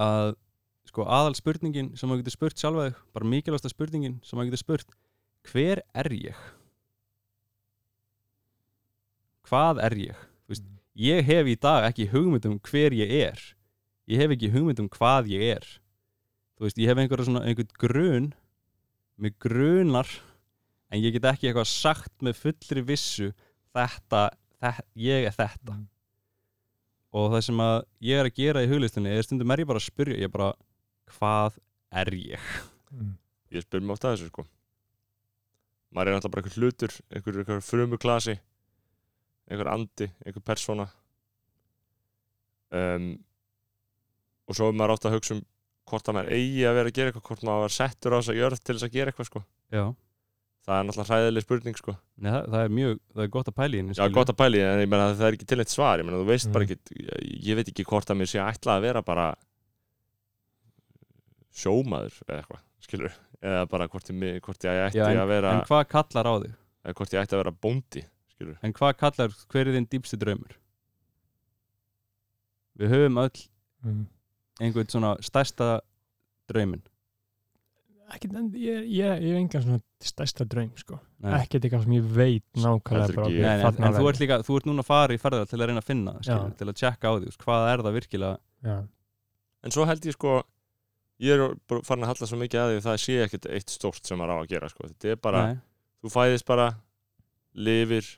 [0.00, 0.34] að
[0.90, 4.64] sko aðal spurningin sem maður getur spurt sjálfa þig bara mikilvægsta spurningin sem maður getur
[4.64, 4.94] spurt
[5.52, 6.36] hver er ég?
[9.50, 10.24] Hvað er ég?
[10.50, 13.42] Veist, ég hef í dag ekki hugmynd um hver ég er
[14.10, 15.68] ég hef ekki hugmynd um hvað ég er
[16.56, 18.30] þú veist, ég hef einhverja svona einhvern grun
[19.20, 20.08] með grunar
[20.90, 23.30] en ég get ekki eitthvað sagt með fullri vissu
[23.76, 25.86] þetta, þetta ég er þetta Mm.
[27.16, 29.80] og það sem að ég er að gera í huglistunni er stundum er ég bara
[29.82, 30.52] að spyrja ég bara,
[31.18, 31.56] hvað
[32.02, 32.48] er ég?
[32.94, 33.14] mm,
[33.54, 34.44] ég spyr mig ofta þessu sko
[35.90, 38.36] maður er náttúrulega bara einhver hlutur einhver, einhver frumuklasi
[39.50, 40.86] einhver andi, einhver persóna.
[42.70, 43.08] Um,
[44.46, 45.40] og svo er maður átt að hugsa um
[45.90, 48.30] hvort að maður eigi að vera að gera eitthvað hvort maður var settur á þess
[48.30, 49.42] að jörð til þess að gera eitthvað sko.
[50.60, 51.92] Það er náttúrulega hræðileg spurning sko.
[52.20, 54.94] Nei, það, það er mjög, það er gott að henni já, gott að pæli, en
[55.00, 56.74] að það er ekki til eitt svar ég meina þú veist bara Mm.
[56.76, 59.26] ekki ég, ég veit ekki hvort að mér sé ætla að vera bara
[61.60, 65.54] sjómaður eða eitthvað, skilur eða bara hvort ég, hvort ég ætti Já, en, að vera
[65.56, 66.54] en hvað kallar á þig?
[67.00, 68.04] hvort ég ætti að vera bóndi
[68.40, 70.56] skilur En hvað kallar, hver er þinn dýpsti draumur?
[72.80, 73.44] Við höfum öll
[73.84, 74.04] mm.
[74.64, 75.78] einhvern svona stærsta
[76.50, 76.84] drauminn
[78.10, 80.96] Ekki, en ég, ég, ég hef engan svona stærsta draum sko.
[81.30, 83.36] Ekkert eitthvað sem ég veit nákvæmlega ekki.
[83.36, 85.70] Nei, nei, en, þú ert líka, þú ert núna að fara í ferðar til að
[85.70, 88.40] reyna að finna skilur, til að tjekka á því, hvað er það virkilega.
[88.66, 88.74] Já,
[89.62, 90.34] en svo held ég sko
[91.20, 93.74] ég er bara farin að halla svo mikið að því að það sé ekkert eitt
[93.74, 94.88] stórt sem maður á að gera sko.
[94.88, 95.60] þetta er bara, Nei,
[96.00, 96.68] þú fæðist bara
[97.68, 98.08] lifir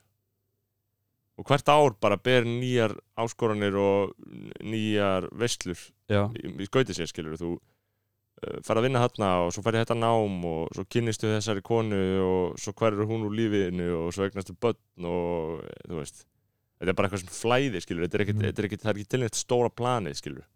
[1.43, 4.15] og hvert ár bara ber nýjar áskoranir og
[4.63, 5.79] nýjar veislur
[6.09, 9.83] já, í, í skauti sér skilur þú uh, fara að vinna þarna og svo færi
[9.83, 14.29] þetta nám og svo kynnistu þessari konu og svo hverur hún úr lífinu og svo
[14.29, 16.23] eignastu börn og eh, þú veist
[16.83, 18.47] þetta er bara eitthvað sem flæði skilur þetta er ekkit, Mm.
[18.49, 20.47] þetta er ekkit, það er ekki til neitt stóra planið skilur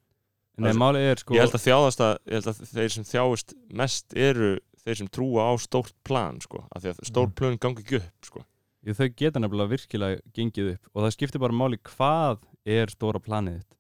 [0.57, 4.15] Nei, er sko ég held að þjáðast að, ég held að þeir sem þjáist mest
[4.17, 4.55] eru
[4.87, 7.35] þeir sem trúa á stórt plan sko, af því að stór Mm.
[7.37, 8.45] plan gangi ekki upp sko.
[8.87, 13.57] Þau geta nefnilega virkilega gengið upp og það skiptir bara máli hvað er stóra planið
[13.59, 13.79] þitt.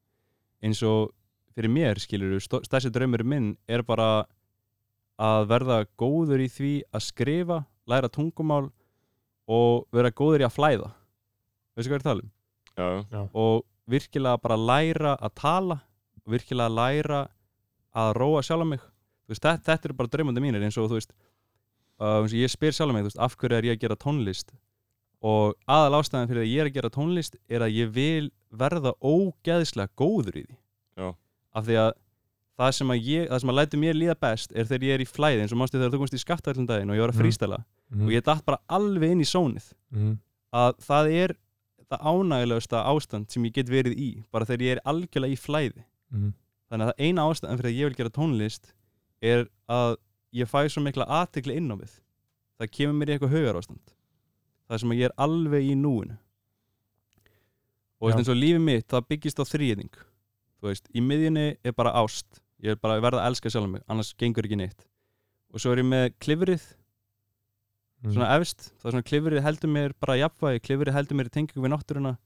[0.66, 1.12] Eins og
[1.54, 4.26] fyrir mér skilur stærsti draumur minn er bara
[5.16, 8.66] að verða góður í því að skrifa, læra tungumál
[9.46, 10.90] og vera góður í að flæða.
[11.76, 12.32] Veistu hvað ég er að tala um?
[12.76, 15.78] já, og virkilega bara læra að tala
[16.26, 17.22] og virkilega læra
[17.96, 18.82] að róa sjálf mig.
[19.30, 22.52] Veist, þetta, þetta eru bara draumandi mínir eins og þú veist uh, eins og ég
[22.52, 24.52] spyr sjálf mig, veist, af hverju er ég að gera tónlist
[25.22, 28.92] og aðal ástæðan fyrir að ég er að gera tónlist er að ég vil verða
[29.00, 30.56] ógeðslega góður í því
[31.00, 31.08] Já.
[31.56, 31.92] af því að
[32.56, 35.00] það sem að ég, það sem að lætu mér líða best er þegar ég er
[35.04, 37.16] í flæði eins og mástu þegar þú komst í skaftallum daginn og ég var að
[37.18, 37.22] Mhm.
[37.24, 37.58] frístæla
[37.90, 38.02] Mhm.
[38.06, 40.18] og ég datt bara alveg inn í sónið Mhm.
[40.52, 41.36] að það er
[41.90, 45.84] það ánægilegasta ástand sem ég get verið í bara þegar ég er algjörlega í flæði
[46.12, 46.32] Mhm.
[46.70, 48.72] þannig að það eina ástæðan fyrir að ég vil gera tónlist
[49.22, 49.96] er að
[50.34, 52.00] ég fæ svo mikla aðtikli inn á við
[52.60, 53.94] það kemur mér í eitthvað hugar ástand
[54.66, 56.18] það sem að ég er alveg í núinu.
[58.02, 59.96] Og eins og lífið mitt það byggist á þrýðing
[60.60, 62.42] þú veist, í miðjunni er bara ást.
[62.64, 64.86] Ég er bara að verða að elska sjálf mig annars gengur ekki neitt.
[65.52, 66.64] Og svo er ég með klifrið.
[68.02, 68.12] Mhm.
[68.12, 71.62] svona efst, það er svona klifrið heldur mér bara jafnvægi, klifrið heldur mér í tengingu
[71.64, 72.18] við náttúruna.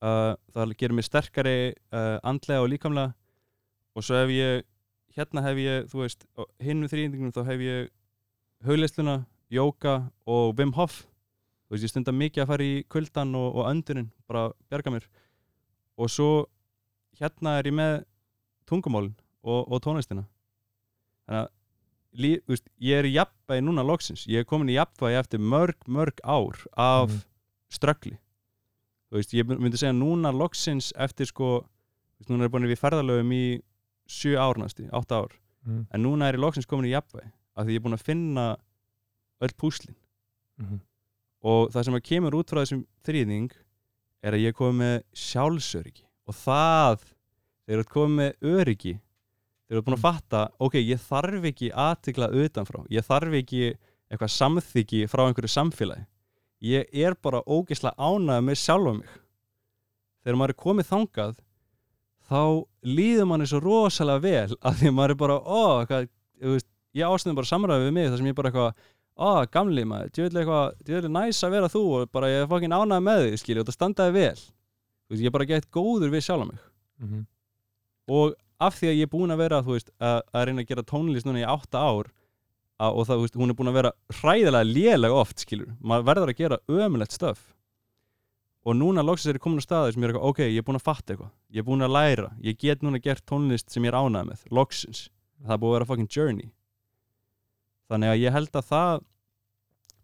[0.00, 3.14] Uh, það gerir mér sterkari uh, andlega og líkamlega.
[3.94, 4.64] Og svo hef ég
[5.16, 6.24] hérna hef ég, þú veist,
[6.62, 7.90] hinn við þrýðingum þá hef ég
[8.64, 11.09] hugleisluna jóka og Wim Hof
[11.70, 15.06] þú veist, ég stundar mikið að fara í kuldan og, og öndurinn, bara bjarga mér
[16.00, 16.30] og svo
[17.20, 18.04] hérna er ég með
[18.66, 20.24] tungumálin og, og tónlistina
[21.28, 21.48] þannig að
[22.20, 25.76] lí, veist, ég er í jafnvægi núna loksins, ég er komin í jafnvægi eftir mörg,
[25.86, 27.20] mörg ár af Mhm.
[27.70, 28.16] ströggli
[29.10, 32.80] þú veist, ég myndi segja núna loksins eftir sko, þú veist, núna er búin við
[32.82, 33.62] ferðalöfum í
[34.10, 35.32] sjö ár næstu, átta ár
[35.66, 35.86] Mhm.
[35.92, 38.56] en núna er ég loksins komin í jafnvægi af því ég er búin að finna
[39.40, 39.94] öll púslin
[40.58, 40.80] Mhm.
[41.40, 43.52] Og það sem að kemur út frá þessum þrýðing
[44.20, 46.04] er að ég er komið með sjálfsöryggi.
[46.28, 47.06] Og það,
[47.66, 51.70] þegar þú komið með öryggi þegar þú ert búin að fatta ok, ég þarf ekki
[51.86, 52.80] aðtikla utanfrá.
[52.92, 53.62] Ég þarf ekki
[54.10, 56.06] eitthvað samþyggi frá einhverju samfélagi.
[56.60, 59.12] Ég er bara ógeðslega ánægð með sjálfa mig.
[60.20, 61.38] Þegar maður er komið þangað
[62.30, 62.42] þá
[62.86, 67.38] líður manni svo rosalega vel að því að maður er bara ó, veist, ég ástæðum
[67.38, 68.84] bara samræði við mig þar sem ég bara eitthvað
[69.20, 72.74] ó, gamli maður, djöðlega eitthvað djöðlega næs að vera þú og bara ég er fokkin
[72.76, 74.40] ánægð með því skilju og það standaði vel.
[74.40, 76.62] Þú veist, ég er bara gett góður við sjálfa mig.
[77.00, 77.26] Mhm.
[78.10, 80.68] og af því að ég er búin að vera þú veist, að, að reyna að
[80.68, 82.10] gera tónlist núna í átta ár
[82.80, 86.08] að, og það, þú veist, hún er búin að vera hræðilega lélega oft, skilur maður
[86.10, 87.40] verður að gera ömulegt stöf
[88.66, 90.66] og núna loksins er ég komin á staði sem ég er eitthvað, ok, ég er
[90.66, 93.86] búin að fatta eitthvað ég er búin að læra, ég get núna gert tónlist sem
[93.86, 95.06] ég er ánægð með, loksins.
[95.40, 96.50] Það er búin að vera fucking journey.
[97.88, 99.04] Þannig að ég held að það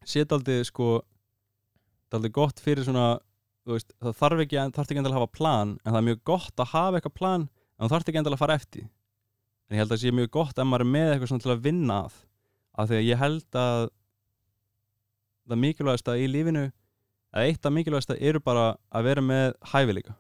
[0.07, 0.91] sé daldið sko
[2.13, 3.17] daldið gott fyrir svona
[3.67, 6.63] veist, það þarf ekki, þarf ekki endilega að hafa plan en það er mjög gott
[6.63, 8.87] að hafa eitthvað plan en þú þarf ekki endilega að fara eftir.
[9.67, 11.55] En ég held að það sé mjög gott ef maður er með eitthvað svona til
[11.55, 12.19] að vinna að
[12.77, 13.89] af því að ég held að
[15.47, 16.65] það mikilvægasta í lífinu
[17.37, 20.17] að eitt af mikilvægasta eru bara að vera með hæfileika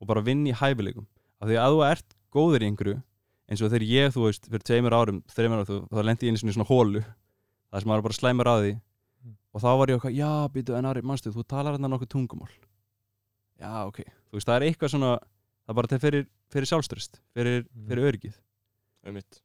[0.00, 1.06] og bara vinna í hæfileikum.
[1.40, 3.00] Af því að þú ert góður í einhverju
[3.44, 6.52] eins og þegar ég, þú veist, fyrir tveimur árum þreimur árum, þá lendi ég sinni
[6.52, 8.72] í svona hólu það sem maður bara slæmur að því
[9.54, 12.50] og þá var ég okkar, já, býtu, en Ari, manstu, þú talar hérna nokkuð tungumál
[13.60, 17.20] já, ok, þú veist, það er eitthvað svona það er bara til fyrir, fyrir sjálfströst
[17.34, 17.86] fyrir, Mhm.
[17.88, 18.40] fyrir öryggið
[19.04, 19.40] Einmitt.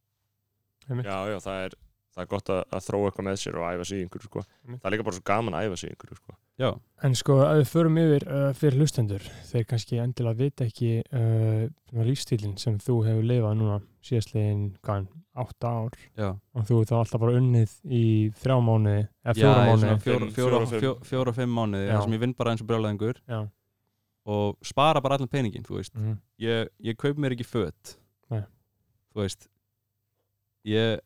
[0.89, 1.05] Einmitt.
[1.05, 1.73] Já, já, það er,
[2.15, 4.43] það er gott að, að þróa eitthvað með sér og æfa sig í einhverju, sko.
[4.69, 6.35] Það er líka bara svo gaman að æfa sig í einhverju, sko.
[6.59, 6.69] já,
[7.07, 12.01] En sko, að við förum yfir uh, fyrir hlustendur, þeir kannski endilega vita ekki uh,
[12.03, 15.07] lífstílinn sem þú hefur lifað núna síðastlegin, hvað,
[15.39, 18.03] átta ár já, og þú ert þá alltaf bara unnið í
[18.41, 21.55] þrjá mánuði, eða fjóra svona fjóra, fjóra, fimm.
[21.87, 21.93] Já.
[21.93, 23.39] þar sem ég vinn bara eins og brjálæðingur Já.
[24.35, 25.63] og spara bara allan peningin,
[25.95, 26.17] Mhm.
[26.43, 27.95] ég, ég kaup mér ekki föt
[28.29, 28.41] Nei.
[29.15, 29.47] þú veist
[30.67, 30.99] ég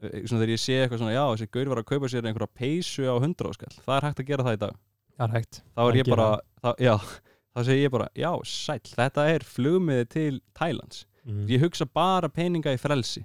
[0.00, 3.06] svona þegar ég sé eitthvað svona, já, þessi gaur var að kaupa sér einhverja peysu
[3.08, 4.74] á 100 áskall, það er hægt að gera það í dag.
[5.16, 5.60] Það er hægt.
[5.72, 6.26] Þá er Það ég bara,
[6.60, 6.94] þá, já
[7.56, 11.46] þá segi ég bara, já, sæll, þetta er flugmiði til Thailands mm.
[11.50, 13.24] ég hugsa bara peninga í frelsi.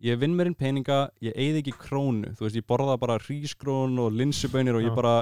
[0.00, 3.98] Ég vinn mér inn peninga ég eigði ekki krónu, þú veist, ég borða bara hrísgrón
[4.00, 5.18] og linsubönir og ég bara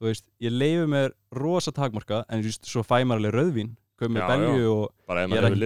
[0.00, 3.74] þú veist, ég leifi mér rosa takmarka, en þú veist, svo fæ maður alveg rauðvín,
[4.00, 5.60] kaup mér belju og Ég er ekki-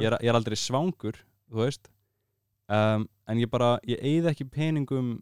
[0.00, 1.20] ég er, ég er aldrei svangur
[1.52, 1.90] þú veist
[2.68, 5.14] um, en ég bara, ég eigði ekki peningum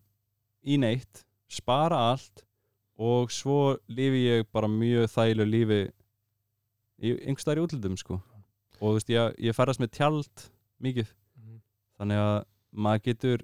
[0.66, 2.44] í neitt spara allt
[2.98, 5.80] og svo lifi ég bara mjög þægilegu lífi
[7.06, 10.46] í einhvers staðar í útlöndum sko og þú veist, ég, ég ferðast með tjald
[10.82, 11.60] mikið Mhm.
[12.00, 13.42] þannig að maður getur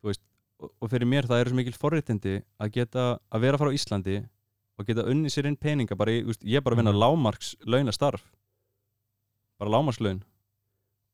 [0.00, 0.22] þú veist
[0.60, 4.16] og, og fyrir mér það eru svo mikil forréttindi að geta að vera frá Íslandi
[4.78, 6.26] og geta unni sér inn peninga bara ég
[6.56, 7.00] er bara að vinna Mhm.
[7.04, 8.24] lámarks launastarf
[9.58, 10.22] bara lámarkslaun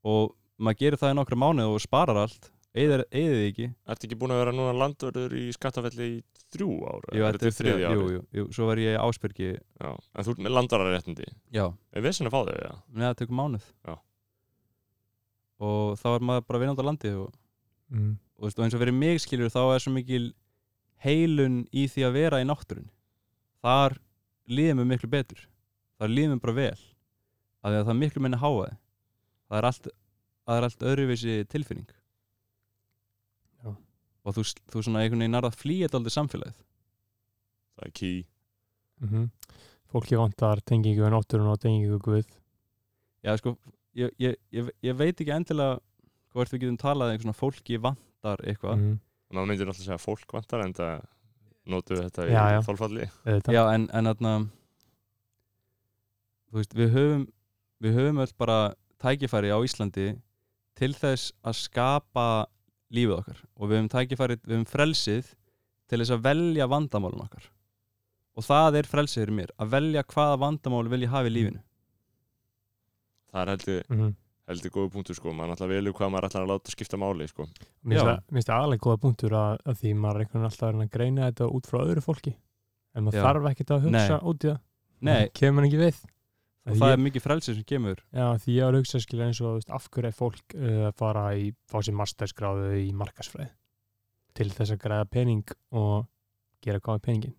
[0.05, 4.17] og maður gerir það í nokkra mánuð og sparar allt eigið þið ekki Ertu ekki
[4.21, 6.15] búin að vera núna landvörður í skattafelli í
[6.55, 7.11] þrjú ára?
[7.13, 8.15] jú, er þetta er þriðja, jú, árið?
[8.17, 11.27] jú, jú, svo var ég Ásbyrgi Já, en þú ert með landvararéttindi.
[11.53, 12.73] já, Er vissin að fá þau, já?
[12.97, 13.95] neða tökum mánuð Já.
[15.63, 17.29] og þá var maður bara vinnandi á landi og
[17.93, 18.13] mm.
[18.41, 20.33] og, og eins og fyrir mig skilur þá er svo mikil
[21.05, 22.89] heilun í því að vera í náttúrun
[23.63, 23.99] þar
[24.49, 25.45] líður mér miklu betur
[26.01, 26.73] þar líður mér bara vel
[27.63, 29.89] af því að það er miklu minni háaði það er allt,
[30.47, 31.89] það er allt öðruvísi tilfinning.
[33.63, 33.73] Já.
[34.27, 36.63] og þú, þú svona einhvern veginn er að flýja þetta aldrei samfélagið.
[37.77, 38.25] Það er key.
[39.03, 39.29] Mm
[39.93, 42.29] fólki vantar tengingu við náttúrun og tengingu Guð.
[43.23, 43.55] Já, sko,
[43.99, 45.79] ég, ég, ég, ég veit ekki endilega
[46.33, 48.81] hvort við getum talað um einhvern svona fólki vantar eitthvað.
[48.81, 48.97] Mm.
[49.33, 51.05] maður myndir alltaf segja að fólk vantar en það
[51.73, 52.57] notu við þetta Já, í
[53.27, 53.55] Auðvitað.
[53.55, 54.33] Já, en, en þarna
[56.49, 57.27] þú veist, við höfum
[57.83, 58.59] við höfum öll bara
[59.03, 60.09] tækifæri á Íslandi
[60.79, 62.27] til þess að skapa
[62.93, 63.43] lífið okkar.
[63.61, 65.35] Og við höfum tækifæri, við höfum frelsið
[65.89, 67.51] til þess að velja vandamálun okkar.
[68.37, 71.63] Og það er frelsið fyrir mér að velja hvaða vandamál vil ég hafa í lífinu.
[73.33, 74.15] Það er heldur, Mhm.
[74.49, 75.33] heldur góða punktur sko.
[75.33, 77.47] Maður náttúrulega velur hvað maður ætlar að láta skipta máli sko.
[77.85, 80.73] Mér finnst það- aðlega góða punktur að, að því maður er einhvern veginn alltaf að
[80.73, 82.35] reyna að greina þetta út frá öðru fólki.
[82.95, 83.23] En maður Já.
[83.25, 84.29] þarf ekkert að hugsa Nei.
[84.29, 84.61] út í það.
[85.01, 86.05] Nei, kemur ekki við
[86.67, 87.99] og það ég- er mikið frelsið sem kemur.
[88.13, 90.89] Já, því ég var að hugsa skilja eins og veist, af hverju er fólk uh,
[90.91, 93.51] að fara í fá sér mastersgráðu í markasfræði
[94.35, 96.07] til þess að græða pening og
[96.63, 97.35] gera með peningin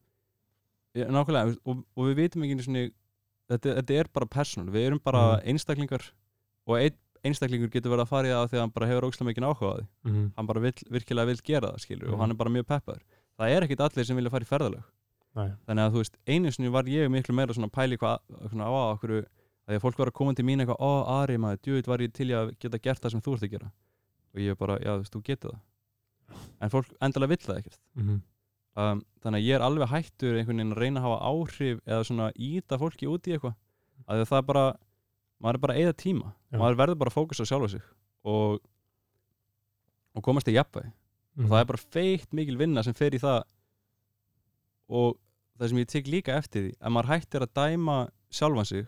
[0.94, 2.84] Já, nákvæmlega, og, og við vitum ekki sinni,
[3.50, 5.48] þetta, þetta er bara persónul við erum bara Mhm.
[5.50, 6.04] einstaklingar
[6.68, 9.48] og einn einstaklingur getur verið að fara í það að hann bara hefur ógslag mikið
[9.48, 9.86] áhuga á því.
[10.06, 10.32] Mm.
[10.38, 12.20] hann bara vill, virkilega vil gera það skilur og Mhm.
[12.22, 13.02] hann er bara mjög peppaður.
[13.40, 14.84] Það er ekkit allir sem vilja fara í ferðalög
[15.34, 15.50] Nei.
[15.66, 18.20] þannig að þú veist, einu sinni var ég miklu meira svona pæli hvað
[18.52, 19.14] svona, á okkur
[19.68, 20.92] að fólk var að koma til mín eitthvað, ó
[21.24, 23.54] Ari maður, djúið var ég til í að geta gert það sem þú ert að
[23.56, 23.70] gera
[24.34, 27.80] og ég bara, já þú veist, þú getur það en fólk endalega vill það ekkert
[27.96, 28.22] Mm.
[28.76, 32.04] um, þannig að ég er alveg hættur einhvern veginn að reyna að hafa áhrif eða
[32.10, 33.56] svona íta fólki út í eitthvað
[34.10, 34.64] að það er bara,
[35.40, 36.58] maður er bara að eyða tíma Já.
[36.62, 37.84] maður verður bara að fókusa á sjálfa sig
[38.26, 38.60] og,
[40.14, 40.92] og komast í jafnvægi
[41.34, 41.46] Mm.
[41.48, 43.40] og það er bara feitt mikil vinna sem fer í það
[44.94, 45.16] og
[45.58, 47.98] það sem ég tek líka eftir því ef maður hættir að dæma
[48.34, 48.86] sjálfan sig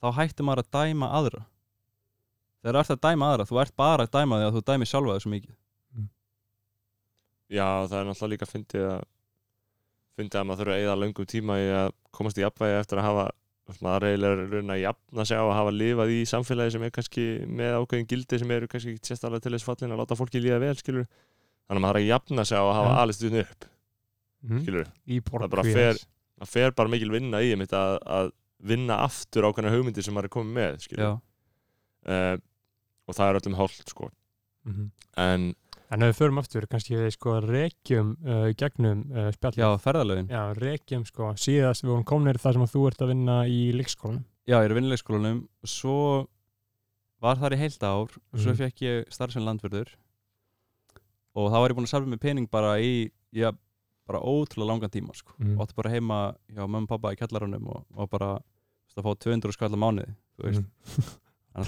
[0.00, 1.42] þá hættir maður að dæma aðra.
[2.60, 4.90] Þegar þú ert að dæma aðra þú ert bara að dæma því að þú dæmi
[4.90, 5.56] sjálfa svo mikið.
[7.50, 9.04] Já það er náttúrulega líka fyndið að
[10.20, 13.08] fyndið að maður þurfa að eyða löngum tíma í að komast í jafnvægi eftir að
[13.08, 13.30] hafa
[13.78, 16.94] maður er eiginlega að að jafna sig á að hafa lifað í samfélagi sem er
[16.94, 20.42] kannski með ákveðin gildi sem eru kannski ekki sérstaklega til þess fallin að láta fólki
[20.42, 22.98] líða vel skilur þannig að maður er að jafna sig á að hafa Já.
[23.04, 23.68] alist upp upp
[24.42, 24.60] Mm.
[24.62, 25.98] skilur Það bara borg fer-
[26.40, 28.30] það fer bara mikil vinna í einmitt að, að
[28.64, 31.10] vinna aftur ákveðna hugmyndir sem maður er komið með skilur já,
[32.08, 32.36] uh,
[33.08, 34.10] og það er öllum hálft sko
[34.66, 34.90] Mhm.
[35.16, 35.54] en
[35.92, 39.58] En ef við förum aftur, kannski við sko rekjum uh, í gegnum uh, spjallið.
[39.58, 43.08] já, ferðalögin Já, rekjum sko, síðast við vorum komnir þar sem að þú ert að
[43.10, 44.24] vinna í leikskólanum.
[44.46, 45.96] já, ég er í vinnuleikskólanum og svo
[47.20, 48.56] var þar í heilt ár og svo Mhm.
[48.62, 49.88] fekk ég starf sem landverður
[51.34, 53.50] og þá var ég búinn að salfa með pening bara í, já,
[54.10, 55.32] bara ótrúlega langan tíma sko.
[55.38, 55.54] Mm.
[55.56, 56.18] og átti bara heima
[56.50, 59.78] hjá mömmu og pappa í kjallaranum og, og bara veist, að fá 200 skall á
[59.86, 60.64] mánuði Mm.
[61.60, 61.66] Að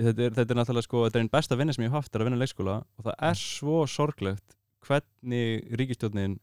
[0.00, 2.20] þetta er, þetta er náttúrulega sko, þetta er einn besta vinna sem ég haft er
[2.22, 6.38] að vinna í leikskóla og það er svo sorglegt hvernig ríkistjórnin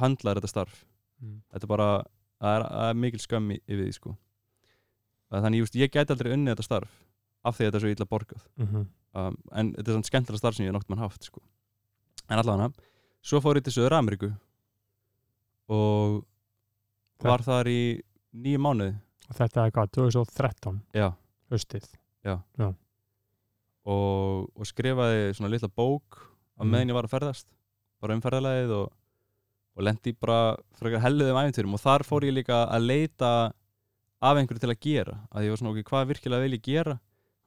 [0.00, 0.84] handlar þetta starf
[1.20, 1.42] Mm.
[1.52, 1.86] þetta er bara,
[2.40, 4.12] það er, það er mikil skömm yfir því sko
[5.30, 6.94] þannig veist, ég gæti aldrei unnið þetta starf
[7.44, 8.86] af því að þetta er svo illa borgað Mhm.
[9.20, 11.40] um, en þetta er svona skemmtilega starf sem ég hef nokt mann haft sko.
[12.30, 12.72] en allavega
[13.22, 14.30] svo fór ég til Söður Ameríku
[15.70, 16.20] og
[17.22, 17.80] var þar í
[18.32, 18.94] nýju mánuði.
[19.30, 21.08] Og þetta er hvað, 2013, já,
[21.52, 21.84] haustið.
[23.90, 26.18] og, og skrifaði svona litla bók
[26.58, 26.70] á Mm.
[26.70, 27.46] meðan ég var að ferðast
[28.00, 28.90] bara um ferðalagið og,
[29.76, 33.30] og lendi bara frekar helluðum æfinturum og þar fór ég líka að leita
[34.20, 36.98] af einhverju til að gera að ég var svona okkur hvað virkilega vil ég gera?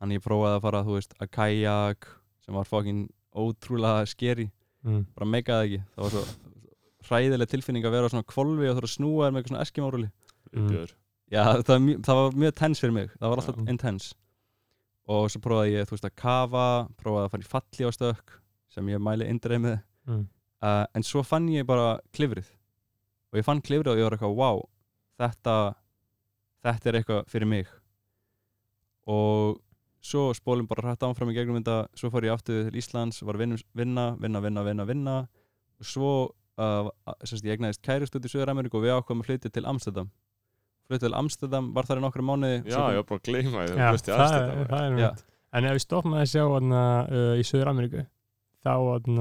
[0.02, 2.08] Þannig ég prófaði að fara veist að kajak
[2.44, 3.04] sem var fokkin
[3.36, 4.48] ótrúlega skeri
[4.84, 5.06] Mm.
[5.16, 6.24] bara meikaði ekki það var svo
[7.08, 10.10] hræðileg tilfinning að vera svona kvolfi og þurfa að snúa þér með eitthvað svona eskimóruli
[10.54, 10.68] Mm.
[11.34, 13.70] Já, það var, mjög, það var mjög tens fyrir mig Það var alltaf Já.
[13.74, 14.10] intens
[15.10, 16.66] Og svo prófaði ég, þú veist, að kafa
[17.00, 18.36] Prófaði að fara í falli á stökk
[18.70, 20.28] Sem ég mæli indreið með Mm.
[20.62, 22.46] uh, En svo fann ég bara klifrið
[23.34, 24.62] Og ég fann klifrið og ég var eitthvað Wow,
[25.18, 25.56] þetta
[26.68, 27.68] Þetta er eitthvað fyrir mig
[29.08, 29.58] Og
[30.04, 33.38] svo spólum bara hrætt áfram í gegnum þetta Svo fór ég aftur til Íslands Var
[33.40, 33.44] að
[33.80, 35.16] vinna, vinna, vinna, vinna, vinna,
[35.80, 36.10] Og svo
[36.60, 36.90] uh,
[37.24, 40.10] sérst, Ég egnaðist kærist út í Suður-Ameríku Og við ákvæmum að flytja til Amsterdam
[40.90, 43.28] Flytja til Amsterdam, var þar í nokkru mánuði já, svo kom- ég var bara að
[43.30, 45.22] gleyma því ég það, er- það er mynd.
[45.54, 48.04] En ef við stoppum að sjá hana, uh, í Söður Ameríku,
[48.68, 48.74] þá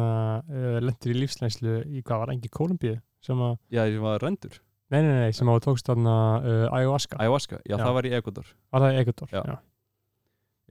[0.02, 4.58] uh, lendur í lífslænslu í hvað var engi Kolumbíu sem að, Já, ég var rendur
[4.90, 7.20] nei, nei, nei, sem að þú tókst hana uh, ayahuasca.
[7.22, 7.84] Ayahuasca, já, Já.
[7.86, 9.30] það var í Ecuador Var það í Ecuador?
[9.32, 9.42] Já.
[9.46, 9.56] Já.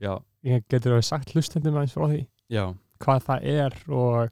[0.00, 2.26] Já, Ég getur að sagt hlustendum aðeins frá því.
[2.50, 2.64] já.
[3.02, 4.30] Hvað það er og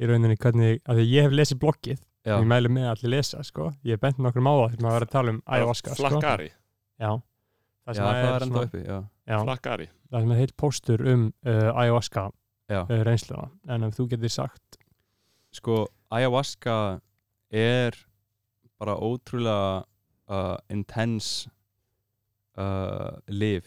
[0.00, 3.10] í rauninni hvernig, að því ég hef lesið bloggið Já, ég mæli með að allir
[3.14, 3.70] lesa, sko.
[3.84, 6.08] Ég bent nokkur máða þegar maður var að tala um ayahuasca, sko.
[6.08, 6.48] Flakkari,
[6.98, 7.20] já, já
[7.86, 9.88] það sem það er enda svona- uppi flakkari.
[10.10, 13.48] Það sem er heilt póstur um uh, ayahuasca uh, reynsluna.
[13.68, 14.78] En ef þú getur sagt
[15.52, 17.00] sko ayahuasca
[17.50, 17.94] er
[18.78, 19.84] bara ótrúlega
[20.28, 21.48] uh, intense
[22.58, 23.64] uh, liv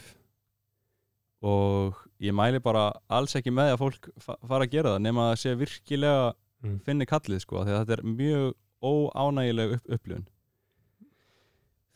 [1.41, 5.31] og ég mæli bara alls ekki með að fólk fa fara að gera það nema
[5.31, 6.79] að sé virkilega Mm.
[6.83, 8.47] finni kallið sko því að þetta er mjög
[8.83, 10.25] óánægileg upp upplifun.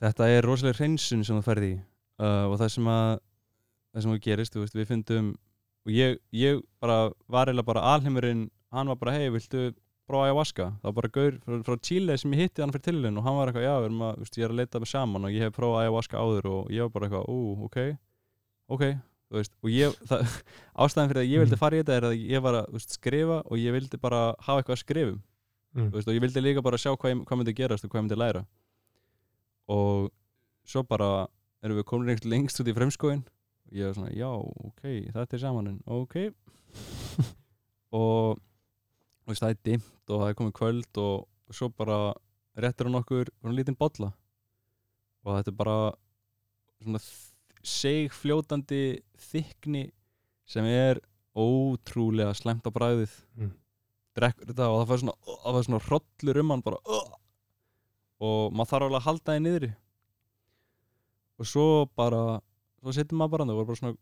[0.03, 1.77] Þetta er rosalega hreinsun sem þú ferði í
[2.23, 3.09] uh, og það sem að
[3.93, 5.27] það sem að gerist, þú veist, við fyndum
[5.83, 9.65] og ég, ég bara var eiginlega bara alheimurinn, hann var bara, hei, viltu
[10.07, 13.19] prófa ayahuasca, það var bara gaur frá, frá Chile sem ég hitti hann fyrir tilhörun
[13.19, 14.91] og hann var eitthvað, já, við erum að, þú veist, ég er að leita með
[14.93, 16.49] saman og ég hef prófað ayahuasca áður.
[16.53, 17.77] Og ég var bara eitthvað, ú, ok
[18.73, 20.33] ok, þú veist, og ég það,
[20.85, 21.61] ástæðan fyrir að ég vildi Mm.
[21.63, 24.61] fara í þetta er að ég var að, veist, skrifa og ég vildi bara hafa
[24.61, 25.21] eitthvað að skrifum
[25.73, 25.91] mm.
[25.93, 28.19] veist, og ég vildi líka bara sjá hvað, ég, hvað myndi gerast og hvað myndi
[28.19, 28.43] læra
[29.73, 30.11] og
[30.67, 31.27] svo bara
[31.63, 34.29] erum við komin reynd lengst út í fremskóin og ég var svona, já,
[34.69, 34.83] ok,
[35.15, 36.17] þetta er samaninn ok
[37.99, 38.41] og
[39.31, 41.99] það er dimmt og það er komið kvöld og, og svo bara
[42.59, 44.11] réttir hann okkur svona lítinn bolla
[45.23, 45.77] og þetta er bara
[46.83, 47.01] svona
[47.63, 48.79] segfljótandi
[49.31, 49.83] þykni
[50.49, 50.99] sem er
[51.35, 53.51] ótrúlega slæmt á bræðið Mm.
[54.15, 57.13] drekkur þetta og það fær svona, það fær svona hrollur um hann bara uh,
[58.21, 59.69] og maður þarf alveg að halda því niðri.
[61.39, 61.65] Og svo
[61.97, 62.41] bara
[62.83, 63.97] svo setjum maður bara það var bara svona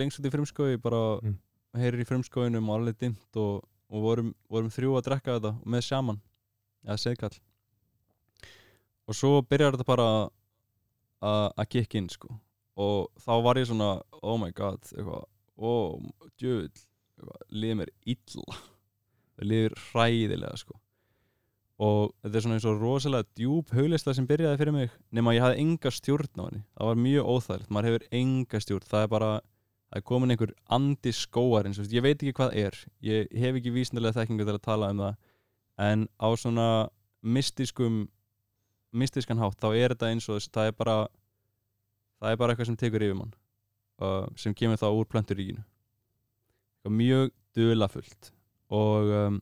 [0.00, 1.36] lengst út í frumskói, bara Mm.
[1.76, 5.84] heyrir í frumskóinum og alveg dimmt og, og vorum, vorum þrjú að drekka þetta með
[5.86, 6.20] sjaman
[6.86, 7.36] eða segkall
[9.06, 10.06] og svo byrjar þetta bara
[11.22, 11.46] að
[12.00, 12.32] inn sko
[12.76, 13.90] og þá var ég svona,
[14.22, 15.24] oh my god eitthvað,
[15.56, 16.00] oh,
[16.36, 16.70] djöfull
[17.50, 18.58] liðið mér illa.
[19.36, 20.76] Það liður hræðilega sko.
[21.86, 25.44] Og þetta er svona eins og rosalega djúb huglisla sem byrjaði fyrir mig nema ég
[25.44, 26.62] hafði enga stjórn á henni.
[26.72, 28.88] Það var mjög óþægilegt, maður hefur enga stjórn.
[28.88, 29.30] Það er bara,
[29.90, 32.78] það er komin einhver andi skóar eins og ég veit ekki hvað er.
[33.04, 35.20] Ég hef ekki vísindilega þekkingu til að tala um það.
[35.84, 36.68] En á svona
[37.20, 38.06] mystiskum
[38.96, 40.96] mystiskan hátt, þá er þetta eins og það er bara
[42.20, 43.34] það er bara eitthvað sem tekur yfir mann
[44.02, 45.62] uh, sem kemur þá úr plönturíkinu.
[46.76, 48.32] Eitthvað mjög dulafullt
[48.76, 49.38] og um,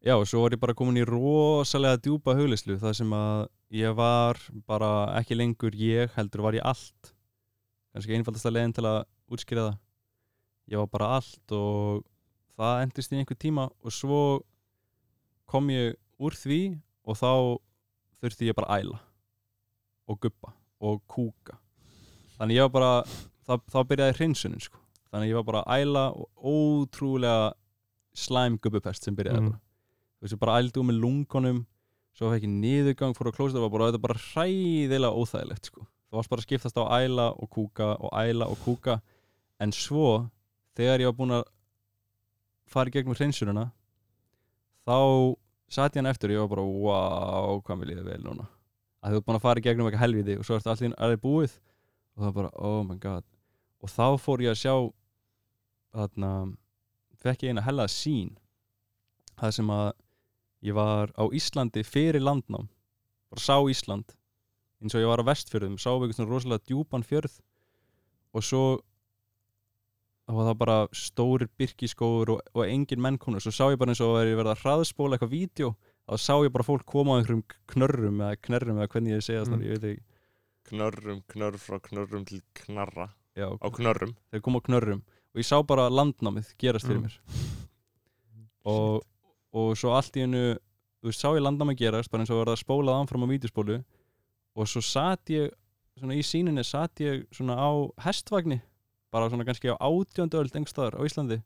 [0.00, 3.46] já, og svo var ég bara komin í rosalega djúpa huglislu það sem að
[3.78, 7.12] ég var bara ekki lengur ég, heldur var ég allt.
[7.92, 9.02] Kannski einfaldasta leiðin til að
[9.32, 9.80] útskýra það.
[10.68, 12.04] Ég var bara allt og
[12.58, 14.22] það endist í einhver tíma og svo
[15.48, 16.60] kom ég úr því
[17.08, 17.32] og þá
[18.20, 18.98] þurfti ég bara æla
[20.08, 21.56] og guppa og kúka.
[22.38, 22.90] Þannig ég var bara
[23.48, 24.78] þá, þá byrjaði hreinsunin sko.
[25.12, 27.52] Þannig ég var bara að æla og ótrúlega
[28.14, 29.52] slæm gubbupest sem byrjaði Mm.
[30.18, 31.58] þú veist ég bara ældi úr með lungunum
[32.18, 35.64] svo fekk ég niðurgang fór að klósa það var bara, þetta var bara hræðilega óþægilegt
[35.70, 35.86] sko.
[36.10, 39.00] Það varst bara að skiptast á æla og kúka og æla og kúka.
[39.60, 40.30] En svo
[40.74, 41.44] þegar ég var búinn að
[42.68, 43.70] fara í gegnum hreinsununa
[44.86, 44.96] þá
[45.68, 48.46] satt ég hann eftir og ég var bara wow, hvað mér líður vel núna
[49.02, 51.22] að þú ert búinn að fara í gegnum eitthvað helviti og svo ertu allir aðeins
[51.22, 51.56] búið?
[52.14, 53.26] Og það var bara, oh my god.
[53.82, 54.74] Og þá fór ég að sjá
[55.94, 56.32] þarna
[57.22, 58.34] fekk ég eina hellaða sín
[59.38, 59.88] það sem að
[60.66, 62.66] ég var á Íslandi fyrir landnám.
[63.30, 64.16] Bara sá Ísland.
[64.82, 67.38] Eins og ég var á vestfjörðum, sá eitthvað svona rosalega djúpan fjörð.
[68.34, 68.64] Og svo
[70.28, 73.94] þá var það bara stórir byrkiskóður og, og engin menn komur svo sá ég bara
[73.94, 75.70] eins og verið að hraðspóla eitthvað vídeo
[76.08, 79.44] þá sá ég bara fólk koma á einhverjum knörrum eða knerrum eða hvernig ég segja
[79.44, 79.62] það, Mm.
[79.66, 80.02] ég veit ekki.
[80.68, 83.08] Knörrum, knörr frá knörrum til knarra.
[83.36, 84.14] Já, á knörrum.
[84.32, 85.02] Þeir koma á knörrum.
[85.34, 87.04] Og ég sá bara landnámið gerast fyrir Mm.
[87.04, 87.18] mér.
[88.68, 89.02] Og,
[89.56, 90.42] og svo allt í hennu
[91.00, 93.78] þú veist, sá ég landnámið gerast bara eins og verða spólað anfram á vídeospólu
[94.58, 95.52] og svo satt ég
[95.98, 97.70] svona í síninni satt ég svona á
[98.04, 98.60] hestvagni
[99.12, 101.40] bara svona kannski á átjöndu öld engstaðar á Íslandi.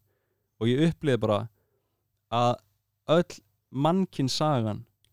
[0.59, 1.49] Og ég upplýði bara
[2.31, 2.55] að
[3.07, 3.39] öll
[3.73, 4.29] mannkinn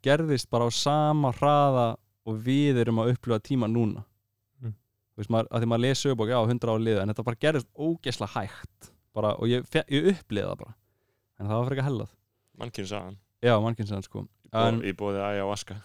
[0.00, 4.04] gerðist bara á sama hraða og við erum að upplifa tíma núna.
[4.60, 4.74] Mm.
[5.14, 7.26] þú veist, maður, að því maður lesi upp og já, 100 á liða, en þetta
[7.26, 10.76] bara gerðist ógesla hægt bara, og ég, ég upplýði það bara.
[11.40, 12.14] En það var fyrir ekki hellað.
[12.60, 14.26] Mannkinn sagan já, mannkinn sko.
[14.50, 15.76] En, í bóði ayahuasca.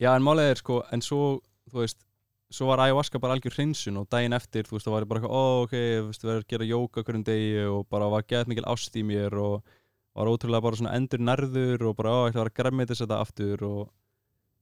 [0.00, 1.40] Já, en málega er sko, en svo
[1.72, 2.04] þú veist,
[2.52, 5.36] svo var ayahuasca bara algjör hreinsun og daginn eftir, þú veist, það var bara eitthvað,
[5.36, 8.68] ó, ok, þú veist, verður að gera jóka hverjum degi og bara var geðað mikil
[8.72, 9.74] ást í mér og
[10.16, 13.82] var ótrúlega bara svona endur nærður og bara, ætla að vera græmmetis þetta aftur og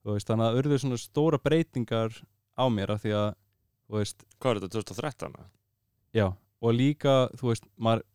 [0.04, 2.20] þú veist, þannig að urðu svona stóra breytingar
[2.56, 3.30] á mér af því að,
[3.90, 5.38] veist, hvað er þetta, 2013?
[6.16, 6.26] Já,
[6.60, 8.06] og líka, þú veist, maður,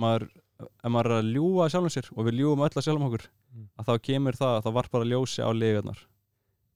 [0.00, 0.28] maður
[0.60, 3.28] ef maður er að ljúga að sjálfum sér og við ljúgum öll að sjálfum okkur
[3.50, 3.66] Mm.
[3.80, 6.00] að þá kemur það að það var bara ljósi á ligarnar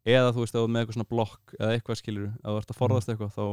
[0.05, 2.73] eða þú veist, ef þú með eitthvað svona blokk eða eitthvað skilur, ef þú ert
[2.73, 3.45] að forðast eitthvað þá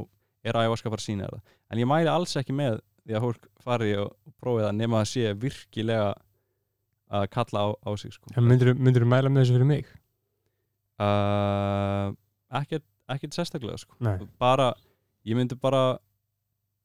[0.41, 3.45] er að fara að sína það en ég mæli alls ekki með því að fólk
[3.61, 6.07] fari og og prófi það nema að sé virkilega
[7.11, 8.31] að kalla á, á sig sko.
[8.39, 9.85] Myndir, myndir mæla með þessu fyrir mig?
[11.01, 12.11] uh,
[12.61, 13.95] ekkert, ekkert sérstaklega sko.
[14.41, 14.71] Bara,
[15.27, 15.97] ég myndi bara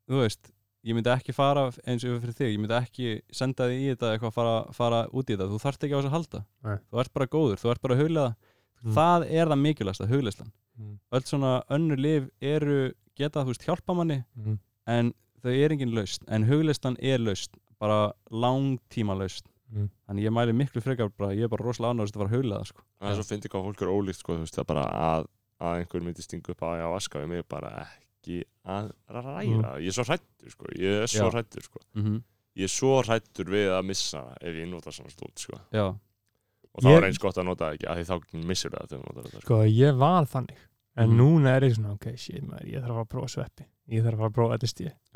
[0.08, 0.52] þú veist
[0.86, 4.12] ég myndi ekki fara eins og fyrir þig ég myndi ekki senda þig í þetta
[4.14, 6.76] eitthvað fara, fara út í þetta, þú þarft ekki á þess að halda Nei.
[6.92, 8.36] þú ert bara góður, þú ert bara að huglega
[8.84, 8.92] Mm.
[8.92, 10.98] það er það mikilvægsta, hugleyslan Mm.
[11.16, 14.58] öll svona önnur lif eru geta, þú veist, hjálpa manni Mm.
[14.86, 15.12] en
[15.42, 19.88] þau er engin laust en hugleyslan er laust, bara langtíma laust Mm.
[20.06, 22.64] þannig ég mæli miklu frekar bara, ég er bara rosalega ánægast að fara að huglega
[22.68, 22.82] sko.
[23.00, 25.26] Það er svo fyndið hvað fólk er ólíkt sko, þú veist, bara að,
[25.60, 29.90] að einhver myndi stinga upp á að vaska við mig bara ekki að ræða ég
[29.90, 32.22] er svo hrættur sko, ég er svo hrættur sko mm
[32.56, 36.80] ég er svo hrættur við að missa ef ég nota svona stút sko já, og
[36.80, 38.86] þá Ég- er eins gott að nota ekki, af því þá missur það
[39.26, 39.40] þetta sko.
[39.44, 40.56] Sko, ég var þannig
[40.96, 41.16] En Mm.
[41.20, 44.18] núna er ég svona, ok, shit, maður, ég þarf að að prófa sveppi Ég þarf
[44.18, 44.54] að að prófa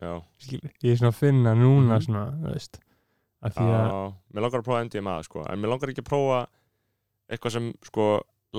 [0.03, 0.71] Já, skilur.
[0.85, 2.05] Ég er svona að finna núna Mhm.
[2.05, 2.55] svona,
[3.41, 4.01] að því að, já,
[4.35, 6.41] mér langar að prófa MDMA sko, en mér langar ekki að prófa
[7.31, 8.07] eitthvað sem sko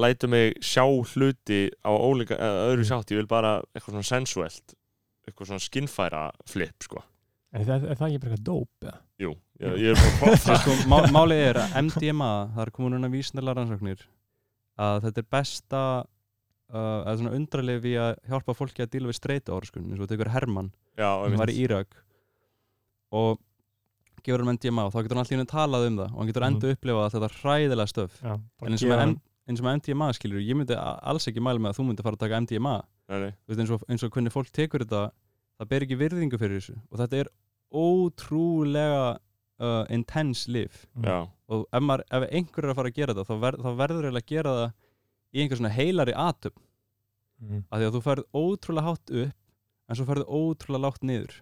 [0.02, 2.90] lætur mig sjá hluti á ólíka, eða öðru Mm.
[2.90, 4.76] sjátt, ég vil bara eitthvað svona sensuelt
[5.28, 7.04] eitthvað svona skinnfæra flip sko.
[7.54, 8.98] Er það, er það ekki bara eitthvað dóp eða?
[9.20, 10.62] Jú, ég, ég er bara að prófa Það.
[10.64, 14.06] Sko, má, málið er að MDMA, það er komin núna vísindalega rannsóknir
[14.82, 19.20] að þetta er besta uh, eða svona undralið við að hjálpa fólki að díla við
[19.20, 21.92] streytu áraskun eins og þetta ykkur Hermann Já, sem var í Írak.
[23.12, 23.38] Og
[24.26, 26.56] gefur hann MDMA og þá getur hann alltaf talað um það og hann getur Mhm.
[26.56, 29.16] enda að upplifa þetta hræðilega stöf Já, en eins og, með,
[29.50, 32.16] eins og með MDMA skilur ég myndi alls ekki mæla með að þú myndi fara
[32.20, 32.76] að taka MDMA
[33.12, 33.32] Nei, nei.
[33.32, 35.12] Þú veist, eins, og, eins og hvernig fólk tekur þetta
[35.62, 37.32] það ber ekki virðingu fyrir þessu og þetta er
[37.72, 39.04] ótrúlega
[39.62, 40.72] uh, intense liv
[41.04, 43.70] Já, og ef, maður, ef einhver er að fara að gera þetta þá, ver, þá
[43.82, 44.72] verður eiginlega að gera það
[45.32, 46.56] í einhver svona heilari atum
[47.42, 47.62] mm.
[47.70, 49.38] af því að þú ferð ótrúlega hátt upp
[49.92, 51.38] en svo ferð ótrúlega lágt niður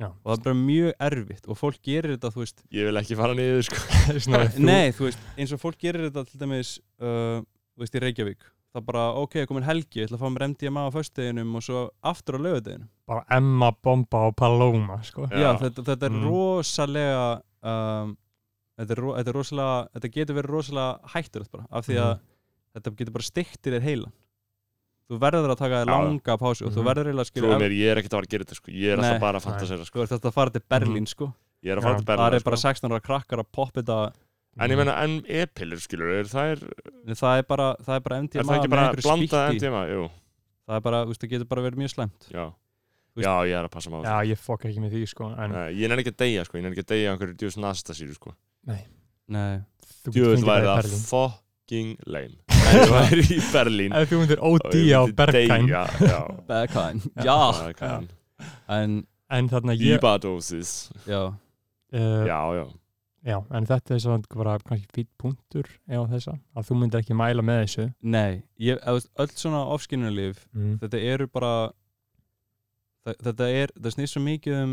[0.00, 0.08] Já.
[0.08, 3.18] og það er bara mjög erfitt og fólk gerir þetta þú veist ég vil ekki
[3.18, 3.80] fara niður sko
[4.70, 6.70] nei þú veist eins og fólk gerir þetta til dæmis
[7.02, 10.44] uh, þú veist í Reykjavík það bara ok, komin helgi, ég ætla að fá mér
[10.52, 15.26] MDMA á föstudeginum og svo aftur á lögudeginum bara Emma, Bomba og Paloma sko.
[15.26, 15.40] Já.
[15.42, 16.24] já, þetta, þetta er Mm.
[16.30, 17.24] rosalega
[17.66, 18.12] um,
[18.78, 22.26] þetta, er, þetta er rosalega þetta getur verið rosalega bara af því að Mhm.
[22.78, 24.12] þetta getur bara stiktir þér heilan
[25.10, 25.88] þú verður að taka Já.
[25.90, 26.88] langa pásu og þú Mhm.
[26.90, 28.70] verður eiginlega að skilja Trúið mér, ég er ekkert að fara að gera þetta sko.
[28.70, 29.04] Ég er Nei.
[29.10, 29.98] alltaf bara að fantasera sko.
[29.98, 31.32] Þú ert að fara til Berlín sko.
[31.64, 32.68] Ég er að fara til það Berlín er bara sko.
[32.70, 34.12] 16 ára krakkar að poppa þetta
[34.58, 36.58] En ég meina, en e-pillur skilur er, það er,
[37.14, 39.54] það er bara, það er bara er MDMA það ekki bara blandað.
[39.54, 39.82] MDMA?
[39.88, 40.10] Jú,
[40.68, 42.26] það er bara, þú veist, það getur bara verið mjög slæmt.
[42.34, 42.52] Já.
[43.16, 45.74] Já, ég er að passa maður Já, ég fokk ekki með því sko, en Nei,
[45.74, 48.14] Ég nenni ekki að deyja sko, ég nenni ekki að deyja á einhverju djús nastasíru
[48.14, 48.34] sko.
[48.66, 49.62] Nei,
[50.02, 53.94] þú getur Djúvel fengið væri það það fucking lame ég væri í Berlín.
[53.96, 55.68] Ef þú myndir OD á Berghain.
[55.70, 55.84] deyja,
[57.24, 57.38] Já,
[58.80, 59.00] en,
[59.30, 62.64] En þarna ég Íbadósis já, uh, Já, já.
[63.20, 67.16] Já, en þetta er svona bara kannski fýtt punktur eða þessa, að þú myndir ekki
[67.20, 67.84] mæla með þessu.
[68.00, 70.78] Nei ég, öll svona ofskinnulíf mm.
[70.80, 71.52] þetta eru bara
[73.20, 74.72] þetta er, það snýst svo mikið um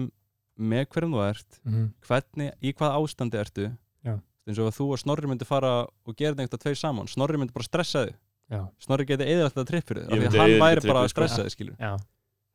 [0.58, 1.90] með hverjum þú ert Mm.
[2.08, 3.68] hvernig, í hvað ástandi ertu
[4.08, 4.16] Já.
[4.48, 7.40] Eins og að þú og Snorri myndi fara og gera þetta eitthvað tveir saman, Snorri
[7.42, 8.16] myndi bara stressa þig.
[8.48, 11.10] Já, Snorri geti eða alltaf tripp fyrir þig, af því að hann væri bara að
[11.12, 11.96] stressa þig skilur já,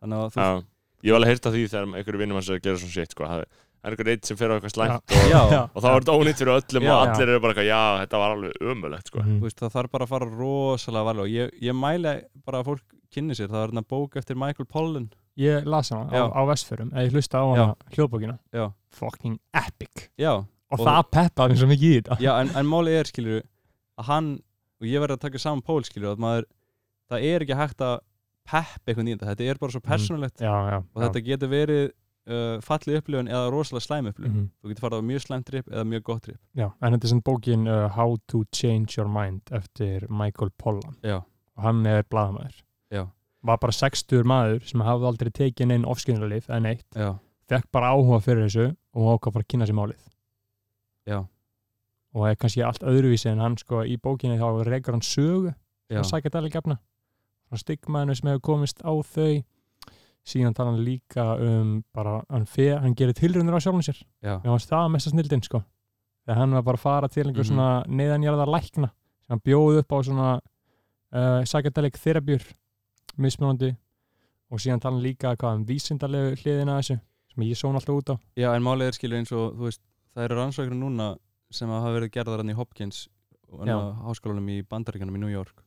[0.00, 0.62] þannig að þú, Já,
[1.04, 3.12] ég var alveg heyrt af því þegar einhverju vinnum hans er að gera svona shit
[3.12, 3.28] sko.
[3.28, 6.40] það er einhver eitt sem fer á eitthvað slæmt og, og þá er þetta ónýtt
[6.40, 6.92] fyrir öllum Já.
[6.94, 9.24] og allir eru bara eitthvað, já, þetta var alveg ömulegt sko.
[9.26, 12.12] Þú veist, það þarf bara að fara rosalega varlega og ég, ég mæli
[12.46, 15.08] bara að fólk kynni sér, það er hérna bók eftir Michael Pollan.
[15.40, 17.66] Ég las hana á, á vestförum eða ég hlusta á hana
[17.96, 18.38] hljóðbókina.
[18.54, 18.64] Já,
[18.94, 20.06] fucking epic.
[20.20, 20.32] Já,
[20.72, 22.18] og, Og- það peppaði mér svo mikið í þetta.
[22.24, 23.42] Já en, en málið er skilur
[24.00, 24.30] að hann,
[24.80, 26.46] og ég verði að taka saman pól skilur, að maður,
[27.12, 27.98] það er ekki hægt að
[28.48, 29.48] peppa eitthvað nýjönda, þetta.
[29.52, 30.40] Er bara svo persónulegt.
[30.42, 31.82] Já, já, og þetta getur verið
[32.26, 34.32] uh, fallið upplifun eða rosalega slæm upplifun.
[34.34, 34.48] Mhm.
[34.62, 36.40] þú getur farið á mjög slæmt trip eða mjög gott trip.
[36.58, 40.96] Já, en þetta er svona bókin uh, How to Change Your Mind eftir Michael Pollan.
[41.06, 41.20] Já,
[41.56, 42.62] og hann er blaðamæður
[42.92, 43.04] Já.
[43.44, 47.10] var bara 60 maður sem hafði aldrei tekið neinn ofskynarlif en eitt já,
[47.50, 49.98] fekk bara áhuga fyrir þessu og ákvað bara að kynna sér málið
[51.06, 51.18] já,
[52.14, 55.52] og er kannski allt öðruvísi en hann sko í bókinni þá rekur hann sögu
[55.90, 56.78] já, að sækja dæligefna
[57.52, 59.42] stigmaðinu sem hefur komist á þau.
[60.24, 63.98] Síðan tala hann líka um bara, hann, hann gerir tilrundur á sjálfum sér.
[64.22, 65.60] Já, það var það mesta snildin sko.
[66.24, 67.48] Þegar hann var bara að fara til einhver Mhm.
[67.50, 68.88] svona neðanjarðar lækna
[69.20, 70.28] sem hann bjóði upp á svona
[71.12, 72.42] uh, psychedelic therapjur
[73.18, 73.76] mismunandi.
[74.52, 77.00] Og síðan tala hann líka hvað um vísindalegu hliðina þessu
[77.34, 78.16] sem ég són alltaf út á.
[78.36, 79.80] Já, en málið er skilur eins og þú veist,
[80.12, 81.08] það eru rannsóknir núna
[81.52, 83.06] sem hafa verið gerðar hann í Hopkins
[83.52, 85.64] háskólanum í Bandaríkjanum í New York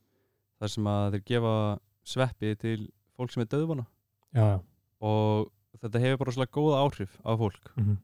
[0.59, 1.55] þar sem að þeir gefa
[2.05, 2.79] sveppi til
[3.17, 3.85] fólk sem er döðvona
[4.35, 4.47] já,
[5.05, 7.71] og þetta hefur bara svolítið góða áhrif á fólk.
[7.75, 7.97] Mhm,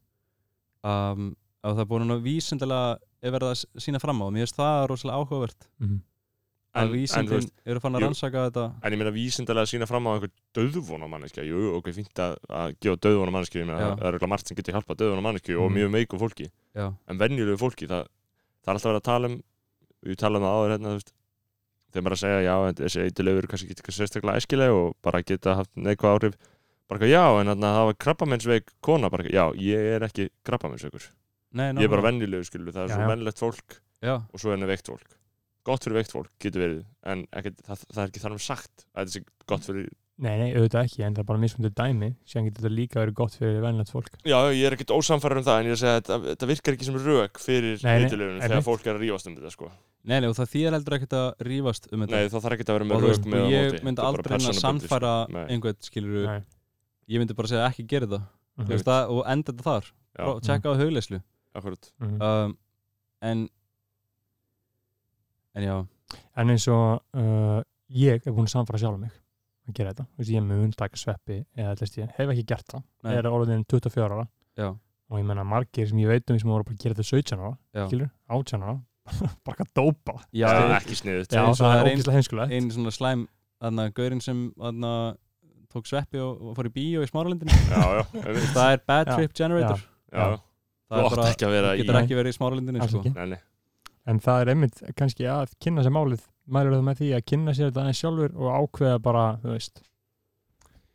[0.84, 4.46] um, og það er búin að vísindilega er verið að sína fram á og mér
[4.46, 5.68] finnst það rosalega áhugavert.
[5.80, 6.00] Mhm.
[6.72, 10.12] Að vísindin eru fann að rannsaka þetta En ég meina vísindalega að sína fram á
[10.16, 14.32] einhver döðvona manneskja, jú, jú, ok, fínt að, að gefa döðvona manneskju, það er örugglega
[14.32, 15.76] margt sem getur hjálpað döðvona manneskju og Mm.
[15.78, 18.08] mjög meiku fólki, já, en venjulegu fólki, það,
[18.64, 19.36] það er alltaf verið að tala um,
[20.08, 21.14] við talaðum það áður hérna, þú veist,
[21.92, 25.22] þegar maður að segja, já, en þessi eitilöfur kannski getur eitthvað sérstaklega æskileg og bara
[25.28, 26.38] geta haft neikvæð áhrif,
[26.88, 30.30] bara eitthvað, já, en þarna það var krabbamensveik kona, bara eitthvað, já, ég er ekki
[30.48, 31.10] krabbamensveikur,
[31.52, 32.08] Nei, ég er bara nákvæmlega.
[32.08, 33.10] venjulegu, skilur, það er Já, svo já.
[33.12, 35.10] venjulegt fólk já, og svo er það veikt fólk.
[35.68, 38.86] Gott fyrir veikt fólk getur verið, en ekkert, það, það er ekki þar um sagt
[38.92, 39.92] að þetta sé gott fyrir
[40.22, 42.08] Nei, nei, auðvitað ekki, en það er bara mismundur dæmi.
[42.30, 44.12] Síðan getur þetta líka verið gott fyrir venlegt fólk.
[44.22, 46.50] Já, ég er ekkert ósamfærar um það en ég er að segja að þetta, þetta
[46.52, 48.46] virkar ekki sem rök fyrir Nei, nei, eitilöfunum einmitt.
[48.52, 49.70] þegar fólk er að rífast um þetta sko.
[50.06, 52.20] nei, nei, og það þýðir heldur ekkert að rífast um þetta.
[52.20, 54.54] Nei, þá þarf ekki að vera með rök með og ég myndi aldrei reyna
[55.10, 55.34] að.
[55.34, 56.40] Nei, einhvern, skilur Nei,
[57.16, 58.30] ég myndi bara segja ekki gera mhm,
[58.62, 59.92] Þú veist það, og enda þetta þar,
[60.46, 61.24] tjekka á hugleyslu
[61.58, 61.94] akkurat.
[61.98, 62.58] Mhm.
[65.56, 65.76] En en já,
[66.44, 69.12] eins og uh, ég er búin að samfara sjálf mig
[69.68, 72.66] að gera þetta, þú veist, ég mun taka sveppi eða þess ég hef ekki gert
[72.72, 72.84] það.
[73.04, 73.12] Nei.
[73.14, 74.26] ég er orðin 24 ára.
[74.60, 74.70] Já,
[75.12, 77.40] og ég menna margir sem ég veit um sem voru bara að gera þetta 17
[77.44, 78.78] ára, já, skilur, 18 ára
[79.48, 80.16] bara að dópa.
[80.32, 80.78] Já, Það er já.
[80.82, 82.56] ekki sniðut Já, eins og það það er er ein- ógeðslega heimskulegt.
[82.58, 83.24] einn svona slæm
[83.62, 84.92] þarna, gaurinn sem þarna,
[85.72, 88.04] tók sveppi og, og fór í bíó í smáralindinu Já, já,
[88.56, 89.86] það er bad Já, trip generator.
[90.12, 90.38] Já, það
[90.92, 93.04] þú er átt bara, ekki að í getur ekki verið í smáralindinu sko.
[94.10, 96.26] En það er einmitt kannski að kynna sér málið.
[96.52, 99.82] Mælur það með því að kynna sér þetta aðeins sjálfur og ákveða bara, þú veist?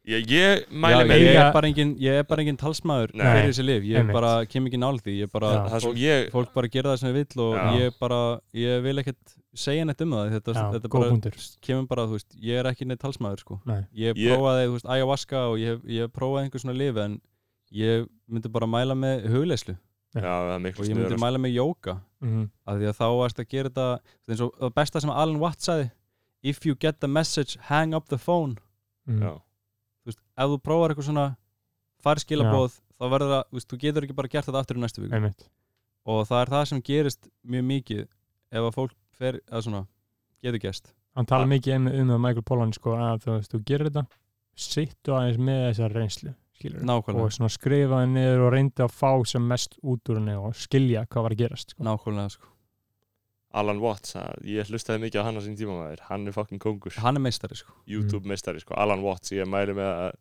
[0.07, 3.25] Ég, ég Já, mæli ég, með er engin, ég er bara engin talsmaður Nei.
[3.27, 5.15] fyrir þessi lif, ég bara kem ekki nála því.
[5.25, 5.63] Ég bara, Já.
[5.73, 7.65] það sem fólk, ég fólk bara gera það sem ég vill og Já.
[7.81, 8.21] ég bara,
[8.55, 10.31] ég vil ekkert segja neitt um það.
[10.37, 11.33] Þetta, Já, þetta bara
[11.67, 13.59] kemur bara, þú veist, ég er ekki neitt talsmaður sko.
[13.67, 13.81] Nei.
[13.99, 17.19] ég Ég- prófaði, þú veist, ayahuasca og ég, ég prófaði einhver svona lif en
[17.75, 19.75] ég myndi bara mæla með hugleyslu
[20.15, 23.07] Já, það er og ég myndi sniður mæla með jóka mm af því að þá
[23.21, 23.87] varst að gera þetta
[24.33, 25.91] eins og það besta sem Alan Watts sagði
[26.43, 28.57] if you get the message, hang up the phone.
[29.09, 29.21] Mm.
[29.23, 29.33] Já,
[30.05, 31.27] þú veist, ef þú prófar eitthvað svona
[32.07, 34.83] fær skilabóð, þá verður það þú veist, þú getur ekki bara gert þetta aftur í
[34.85, 35.15] næstu viku.
[35.17, 35.49] Einmitt.
[36.07, 39.83] Og það er það sem gerist mjög mikið ef að fólk fer, eða svona
[40.43, 40.93] getur gerst.
[41.17, 41.51] Hann tala Ah.
[41.51, 44.07] mikið um, um það Michael Pollan sko, að þú veist, þú gerir þetta
[44.57, 46.35] sittu aðeins með þessar reynslu
[47.27, 50.55] og svona skrifa það niður og reyndi að fá sem mest út úr henni og
[50.55, 51.83] skilja hvað var að gerast sko.
[51.85, 52.47] nákvæmlega sko.
[53.57, 56.61] Alan Watts, að, ég hlustaði mikið á hann á sín tíma maður, hann er fucking
[56.61, 57.73] kongur hann er meistari sko.
[57.87, 60.13] YouTube meistari, sko, Alan Watts ég mæli með að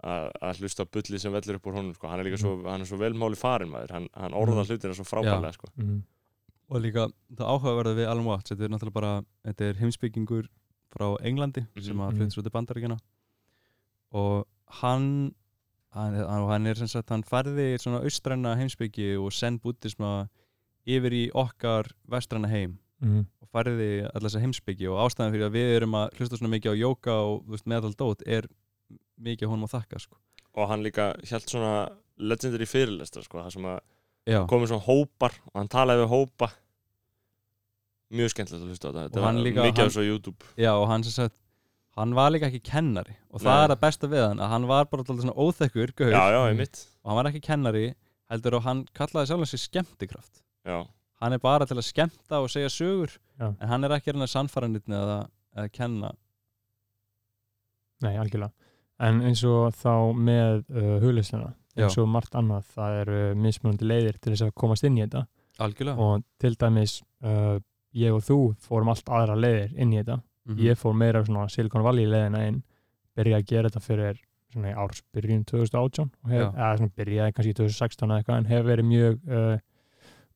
[0.00, 2.08] að að hlusta á bulli sem vellir upp úr honum sko.
[2.08, 4.70] hann er líka svo, hann er svo velmáli farin maður hann, hann orðar Mm.
[4.70, 5.68] hlutina svo frábærlega sko.
[5.76, 6.02] mm.
[6.70, 10.48] og líka það áhugaverða við Alan Watts þetta er náttúrulega bara, þetta er heimsbyggingur
[10.90, 12.00] frá Englandi sem Mhm.
[12.00, 12.16] að Mhm.
[12.16, 12.98] flyttur svo til bandaríkjana
[14.12, 14.46] og
[14.80, 15.34] hann
[15.94, 20.28] hann, hann, er sem sagt, hann færði svona austræna heimsbyggi og senn búttisma
[20.86, 23.22] yfir í okkar vestræna heim Mm.
[23.40, 26.74] og færði allar þessa heimsbyggi og ástæðan fyrir að við erum að hlusta svona mikið
[26.76, 28.44] á jóka og þú veist, meðal dót er
[29.18, 30.16] mikið honum að þakka sko.
[30.54, 31.88] og hann líka held svona
[32.18, 33.80] legendary fyrirlestra sko, það sem að
[34.28, 36.50] Já, komið svona hópar og hann talaði við hópa
[38.12, 40.86] mjög skemmtilegt að hlusta á þetta Og hann líka- mikið af svo YouTube já og
[40.88, 41.39] hann sem sagt
[42.00, 43.64] hann var líka ekki kennari og það Nei.
[43.64, 46.40] er að besta við hann að hann var bara alltaf svona óþekkur gaur, já, já,
[46.48, 46.80] einmitt.
[47.02, 47.84] Og hann var ekki kennari
[48.30, 50.42] heldur og hann kallaði sjálf hans skemmtikraft.
[50.68, 50.78] Já,
[51.20, 53.50] hann er bara til að skemmta og segja sögur Já.
[53.50, 55.18] en hann er ekki hann að sannfæra nýtni eða
[55.60, 56.12] að kenna.
[58.04, 58.52] Nei, algjörlega.
[59.00, 61.86] En eins og þá með uh, hugleysuna Já.
[61.86, 65.26] eins og margt annað það eru mismunandi leiðir til þess að komast inn í þetta.
[65.60, 66.06] Algjörlega.
[66.06, 67.58] Og til dæmis uh,
[67.96, 70.20] ég og þú fórum allt aðra leiðir inn í þetta
[70.50, 70.64] Mhm.
[70.66, 72.62] ég fór meira svona Silicon Valley leiðina inn
[73.16, 74.20] byrjaði að gera þetta fyrir
[74.50, 76.48] svona í ársbyrjun 2018 og hef, Já.
[76.50, 79.58] eða svona byrjaði kannski í 2016 eða eitthvað en hef verið mjög uh,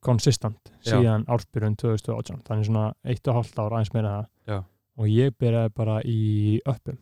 [0.04, 0.92] konsistant Já.
[0.92, 4.58] síðan ársbyrjun 2018 þannig svona eitt og hálft ár aðeins meira en það Já.
[4.98, 6.20] og ég byrjaði bara í
[6.66, 6.98] uppum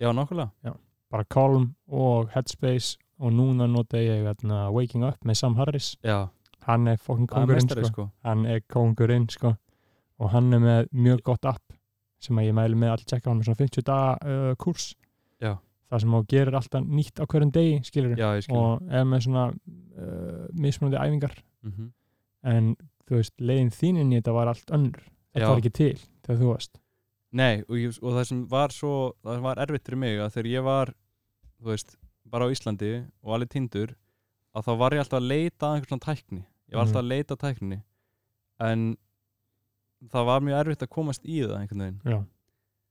[0.00, 0.76] já, nákvæmlega
[1.10, 6.28] bara Calm og Headspace og núna nota ég hérna, Waking Up með Sam Harris já,
[6.66, 7.84] hann er fokkin kongurinn sko.
[7.88, 8.10] sko.
[8.24, 9.56] hann er kongurinn sko.
[10.18, 11.62] og hann er með mjög gott app
[12.20, 14.90] sem að ég mæli með að tjekka hann með svona 50 daga uh, kurs
[15.40, 15.54] Já.
[15.90, 18.56] það sem þú gerir alltaf nýtt á hverjum degi skilur já, ég skil.
[18.60, 21.38] Og er með svona uh, mismunandi æfingar.
[21.66, 21.90] Mm
[22.40, 22.70] en
[23.04, 25.02] þú veist, leiðin þín inn í þetta var allt önnur.
[25.34, 26.78] Þetta var ekki til þegar þú varst.
[27.36, 30.30] Nei, og, ég, og það sem var svo það sem var erfitt fyrir mig að
[30.38, 30.92] þegar ég var
[31.60, 31.92] þú veist,
[32.32, 33.92] bara á Íslandi og alveg tindur
[34.56, 36.40] að þá var ég alltaf að leita að einhvern svona tækni.
[36.40, 37.04] Ég var alltaf Mhm.
[37.04, 37.78] að leita að tækninni.
[38.70, 38.86] En
[40.08, 42.00] það var mjög erfitt að komast í það einhvern veginn.
[42.04, 42.18] Já,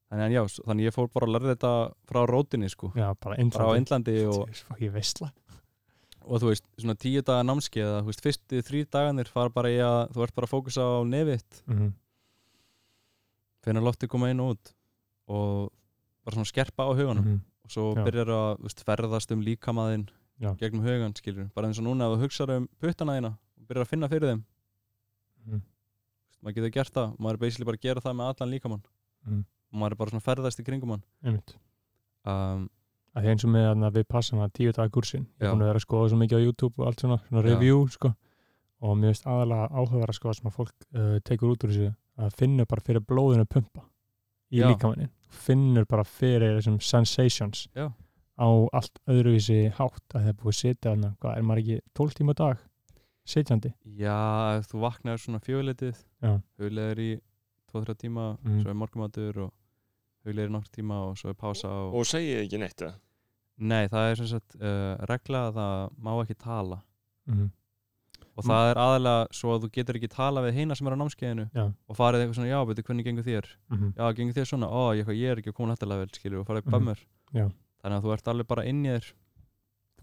[0.09, 1.71] þannig, en já, þannig ég fór bara að lærði þetta
[2.11, 3.77] frá rótinni sko, já, bara frá Indlandi.
[3.81, 4.49] Indlandi og,
[6.29, 9.71] og þú veist, svona tíu daga námskeið að, þú veist, fyrstu þrý dagarnir fara bara
[9.73, 11.89] í að þú ert bara að fókusa á nefitt Mhm,
[13.65, 14.71] finna lofti koma inn og út.
[15.29, 15.69] Og
[16.25, 17.25] bara svona skerpa á huganum.
[17.25, 20.07] Mhm, og svo byrjar að veist, ferðast um líkamaðinn
[20.57, 23.83] gegnum hugan, skilur bara eins og núna ef þú hugsaður um puttana þína og byrjar
[23.85, 24.43] að finna fyrir þeim.
[25.45, 25.61] Mhm,
[26.39, 28.83] maður getur gert það, maður er basically bara að gera það með allan líkamann.
[29.69, 31.03] Og maður er bara svona ferðast í kringum hann.
[32.29, 32.65] Um,
[33.15, 35.63] að því eins og með að við passum að tíu daga kursin ég er búin
[35.63, 38.11] að vera að skoða svo mikið á YouTube og allt svona, svona review sko.
[38.79, 41.93] Og mér finnst aðalega áhugaverð að skoða sem að fólk uh, tekur út úr þessu
[42.19, 43.85] að finnur bara fyrir blóðinu að pumpa
[44.49, 47.89] í líkamannin finnur bara fyrir þessum sensations Já.
[48.39, 52.17] á allt öðruvísi hátt að það er búið að þarna, hvað er maður ekki 12
[52.19, 52.63] tíma dag
[53.29, 54.15] sitjandi já,
[54.59, 56.31] ef þú vaknar svona fjöguleitið Já.
[56.59, 57.11] hugleðir í
[57.73, 58.61] 2-3 tíma Mhm.
[58.63, 59.51] svo er morgumatur og
[60.25, 61.93] hugleðir nokkur tíma og svo er pása og...
[61.95, 62.95] og segið ekki neitt eða?
[63.59, 66.77] nei, það er sem sagt uh, regla að það má ekki tala
[67.27, 67.49] mm.
[68.39, 71.01] og það er aðalega svo að þú getur ekki tala við hina sem er á
[71.01, 71.65] námskeiðinu Já.
[71.67, 74.81] og farið eitthvað svona, já, betur hvernig gengur þér Mm já, gengur þér svona, ó,
[74.95, 76.71] ég, ég er ekki komin hættilega vel, skilur, og farið Mhm.
[76.77, 76.99] bömmur
[77.35, 77.45] Já.
[77.83, 79.11] þannig að þú ert alveg bara inn í þér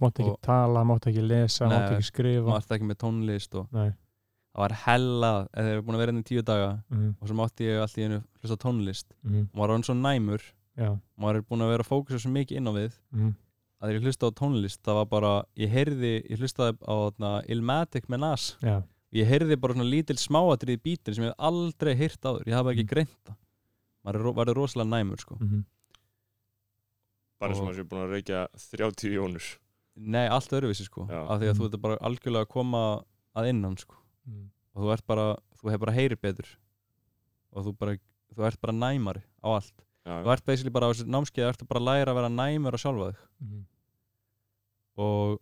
[0.01, 3.91] mátt ekki tala, mátt ekki lesa mátt ekki skrifa ert ekki með tónlist og Nei.
[4.57, 7.15] það var hella, eða þeir eru búin að vera inn í tíu daga Mm.
[7.21, 9.49] og svo mátti ég allt í einu hlusta á tónlist Mm.
[9.53, 10.43] og maður er hann svo næmur
[10.77, 10.91] Já.
[11.19, 13.35] maður er búin að vera að fókusa svo mikið inn á við Mm.
[13.83, 18.07] að ég hlusta á tónlist það var bara, ég heyrði, ég hlustaði á þarna, Ilmatic
[18.09, 18.83] með Nas Já.
[19.13, 22.55] ég heyrði bara svona lítil smáatrið í bítin sem ég hef aldrei heyrt áður, ég
[22.55, 22.89] hafa ekki Mm.
[22.89, 23.37] greint það
[24.05, 25.37] maður er, er rosalega næmur sko.
[25.41, 25.65] Mm.
[27.41, 29.59] bara Og- sem að sé búin að reykja 30 jónur
[29.97, 31.23] nei, allt öðruvísi sko Já.
[31.31, 31.61] af því að Mhm.
[31.61, 32.83] þú ert bara algjörlega að koma
[33.37, 33.95] að innan sko
[34.29, 34.49] Mm.
[34.75, 36.47] og þú ert bara, þú hefur bara heyri betur
[37.53, 37.97] og þú bara,
[38.35, 39.73] þú ert bara næmari á allt,
[40.05, 42.75] já, þú ert basically bara á þessu námskeið, ertu bara að læra að vera næmur
[42.75, 43.65] á sjálfa þig Mm.
[44.99, 45.41] og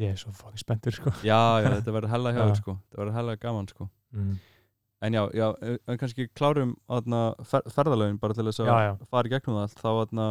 [0.00, 2.46] ég er svo fucking spenntur sko já, já, þetta verður hella hjá Já.
[2.50, 4.38] þér sko þetta verður hella gaman sko mm.
[5.02, 5.46] en já, já,
[5.88, 9.80] en kannski klárum þarna, fer, ferðalögin bara til þess að fara í gegnum það allt
[9.84, 10.26] þá þarna,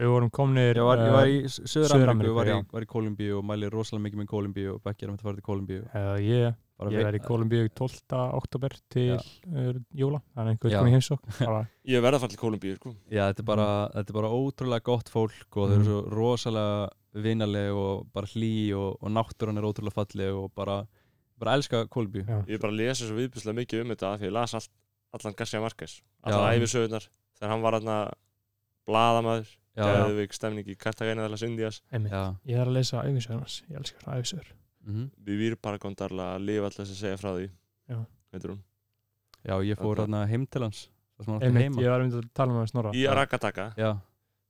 [0.00, 3.44] við vorum komnir ég var, ég var í uh, Söður-Ameríku, var, var í Kolumbíu og
[3.48, 6.94] mæli rosalega mikið með Kolumbíu og Becky er að fara til Kolumbíu uh, ég, Bara
[6.96, 8.00] ég er í Kolumbíu 12.
[8.38, 10.78] oktober til uh, jóla þannig að einhver Já.
[10.80, 11.60] komið í heimsók bara,
[11.92, 12.94] ég verða að fara til Kolumbíu sko.
[13.12, 13.68] Já, þetta er bara,
[13.98, 15.86] þetta er bara ótrúlega gott fólk og þau eru Mm.
[15.90, 16.90] svo rosalega
[17.22, 20.80] vinaleg og bara hlý og, og náttúran er ótrúlega falleg og bara,
[21.38, 22.40] bara elska Kolumbíu já.
[22.48, 24.68] ég bara lesa svo viðbjörnslega mikið um þetta því ég las all,
[25.12, 28.14] allan Garcia Marquez allan æfisögurnar þegar hann var hann
[28.88, 31.80] blaðamaður Já, já, Geðvik stemning í Cartagena de las Indias.
[31.92, 32.22] Já.
[32.44, 34.50] ég er að lesa æfisöður hans, ég elskar æfisöður
[34.84, 35.06] mhm.
[35.24, 37.46] Vivir para contarla að lifa alltaf að segja frá því.
[37.88, 38.00] Já.
[39.48, 40.24] já ég fór Þarna.
[40.26, 40.88] hérna heim til hans
[41.22, 42.92] það sem ég var að mynda að tala með snorra.
[42.96, 43.90] Í Arakataka já,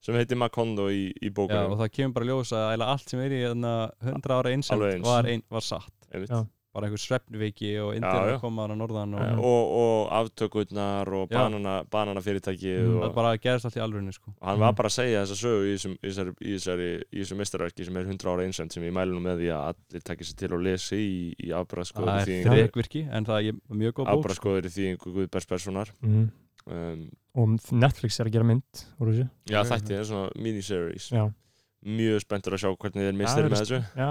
[0.03, 3.23] sem heitir Macondo í, í já, bókunum og það kemur bara að eiginlega allt sem
[3.23, 5.95] er í hérna 100 ára einsend var, ein, var satt.
[6.11, 6.35] Einmitt.
[6.73, 8.33] Bara einhver svefnveiki og indir já.
[8.33, 9.33] að koma hann á norðan og Já.
[9.45, 12.95] og, og aftökurnar og banana, banana fyrirtækið Mm.
[13.03, 14.33] það og, bara gerist allt í alvörinu sko.
[14.41, 17.19] og hann var bara að segja þessa sögu í þessum- í þessari, í þessari, í
[17.21, 20.03] þessum mistarverki sem er 100 ára einsend sem ég mælu nú með því að allir
[20.09, 23.53] takki sér til og lesi í, í það afbræðskoður er þýðingu þrekvirki en það er
[23.77, 24.17] mjög góð bók sko.
[24.23, 26.31] afbræðskoður í þýðingu Guðbergs Perssonar mm.
[26.73, 31.11] um, og Netflix er að gera mynd þessu já Ok, þætti, það er svona miniseries
[31.13, 31.25] já,
[31.85, 34.11] mjög spenntur að sjá hvernig þeir mistir það með þessu já.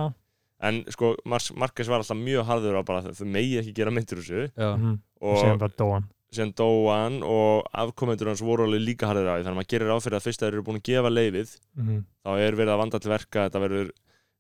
[0.62, 4.22] En sko Mar Marquez var alltaf mjög harður á bara þau megi ekki gera myndir
[4.22, 4.50] úr þessu.
[4.58, 4.98] Mm.
[5.22, 9.34] og séðan bara dóan síðan dó hann og afkomendur hans voru alveg líka harður á
[9.36, 9.44] því.
[9.44, 11.98] Þannig að maður gerir áfyrir að fyrst að þeir eru búin að gefa leifið mm.
[12.24, 13.90] þá er verið að vanda til verka þetta verður,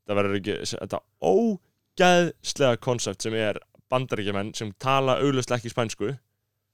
[0.05, 1.01] þetta verður ekki þetta
[1.99, 3.59] ógæðslega konsept sem er
[3.91, 6.13] bandaríkjumenn sem tala auglustlega ekki spænsku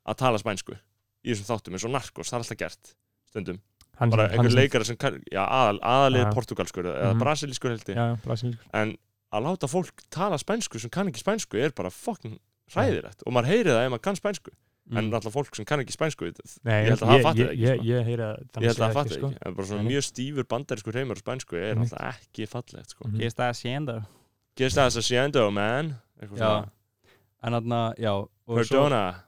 [0.07, 2.91] að tala spænsku í þessum þáttum eins og narkos, það er alltaf gert
[3.27, 3.57] stundum,
[3.99, 7.19] hann, bara einhver leikari sem kann- já, aðal, aðalið portugalskur eða Mhm.
[7.25, 8.69] brasilískur heldur já, brasilískur.
[8.73, 8.93] En
[9.33, 12.39] að láta fólk tala spænsku sem kann ekki spænsku er bara fucking
[12.73, 14.53] hræðilegt og maður heyri það ef maður kann spænsku
[14.87, 15.09] en mm.
[15.11, 17.63] náttúrulega fólk sem kann ekki spænsku ég Nei, held að það fatti ég, það ekki
[17.63, 17.87] ég, sko.
[17.87, 19.31] ég, að ég held að það fatti sko.
[19.31, 23.07] ekki en bara svona mjög stífur bandarískur heimur á spænsku er náttúrulega ekki fallegt sko.
[23.07, 23.19] Mhm.
[23.25, 23.97] Ég stæði að séenda
[24.57, 26.69] Get that haciendo man eitthvað Já, svona
[27.43, 29.26] en þarna, já og svo- Perdona En Perdona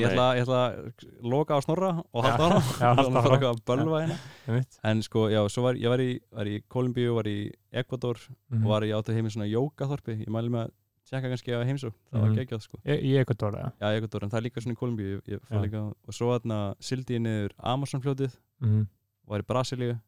[0.00, 2.48] ég ætla, ég ætla að loka á snorra og halda
[2.80, 3.32] já, halda bara áfram.
[3.36, 4.16] eitthvað að bölva hérna.
[4.48, 4.78] Einmitt.
[4.84, 8.16] en sko, já, svo var ég var í, var í Kolumbíu, var í Ecuador
[8.50, 8.64] Mhm.
[8.64, 10.70] og var í áttu heiminn svona jókaþorpi ég mæli með að
[11.10, 12.36] tjekka kannski á heimsók það var Mhm.
[12.38, 12.78] geggjað sko.
[12.84, 13.72] Í í Ekvador eða?
[13.80, 15.20] Já, Ecuador, en það er líka svona í Kolumbíu
[15.62, 18.86] líka, og svo þarna sildi ég niður Amazonfljótið, Mhm,
[19.26, 20.00] var í Brasilíu.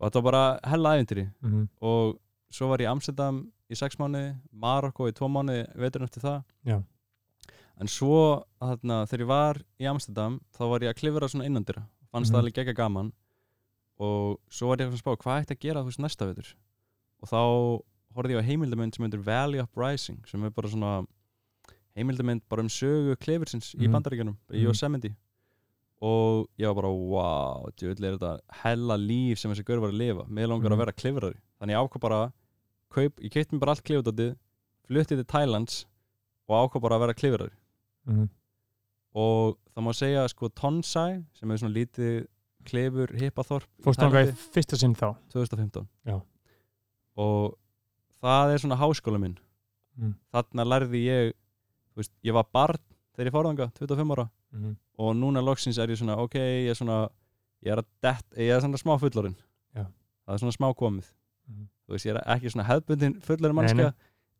[0.00, 1.32] Og þetta var bara hella ævintýri.
[1.42, 2.18] Mhm, og
[2.52, 6.44] svo var ég í Amsterdam í sex mánuði Marokko í tvo mánuði, veiturinn eftir það.
[6.66, 6.82] Já.
[7.80, 11.82] En svo þarna, þegar ég var í Amsterdam þá var ég að klifra svona innandyra
[12.12, 12.34] fannst Mhm.
[12.36, 13.12] það alveg gegga gaman
[13.98, 16.54] og svo var ég að spá hvað ætti að gera þú veist næsta veitur
[17.22, 17.40] og þá
[18.16, 21.06] horfði ég á heimildamönd sem heitir Valley Uprising sem er bara svona
[21.96, 23.92] heimildamönd bara um sögu klifursins í Mhm.
[23.92, 24.64] bandaríkjunum í Mhm.
[24.66, 25.16] Yosemite
[26.02, 29.98] og ég var bara wow, djöfull er þetta hella líf sem þessi gaur var að
[29.98, 30.72] lifa mér langar Mhm.
[30.72, 32.32] að vera klifrari þannig ég ákvað bara
[32.90, 34.36] kaup, ég keipt mér bara allt klifutátið
[34.88, 35.84] fluttið til Thailands
[36.48, 37.50] og ákvað bara að vera klifrari
[38.06, 38.28] Mhm.
[39.14, 42.26] og það má segja sko Tonsai sem er svona lítið
[42.66, 46.20] klifur hippaþorp í Fórst þangað í Tælandi, fyrsta sinn þá 2015 Já.
[47.16, 47.56] og
[48.22, 49.36] það er svona háskóla minn
[49.96, 50.12] Mm.
[50.30, 51.32] þarna lærði ég
[51.96, 52.76] veist, ég var barn
[53.16, 54.76] þegar ég fór þangað 25 ára Mhm.
[54.98, 57.08] og núna loksins er ég svona ok, ég er svona
[57.64, 59.34] ég er, að dett, ég er svona smá fullorinn
[59.74, 59.86] Já.
[60.28, 61.04] það er svona smá komið
[61.48, 61.68] Mhm.
[61.88, 63.94] þú veist, ég er ekki svona hefðbundin fullorinn mannska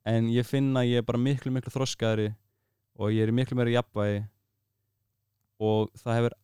[0.04, 2.34] en ég finn að ég er bara miklu miklu þroskaðri
[2.98, 4.24] og ég er í miklu meira jafnvægi.
[5.60, 6.34] Og það hefur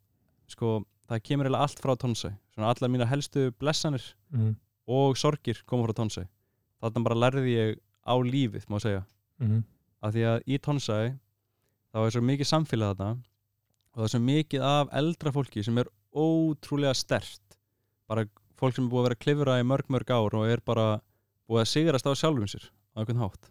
[0.53, 0.71] sko,
[1.09, 4.57] það kemur eiginlega allt frá tónsæ svona allar mína helstu blessanir Mhm.
[4.89, 6.27] og sorgir koma frá tónsæ
[6.83, 7.77] þarna bara lærði ég
[8.07, 9.05] á lífið má segja.
[9.41, 9.65] Mhm.
[10.03, 11.19] af því að í tónsæ
[11.95, 13.11] þá er svo mikið samfélag þarna
[13.93, 17.57] og það er svo mikið af eldra fólki sem er ótrúlega stert
[18.09, 18.25] bara
[18.59, 21.01] fólk sem er búið að vera klifra í mörg mörg ár og er bara
[21.49, 23.51] búið að sigrast á sjálfum sér á einhvern hátt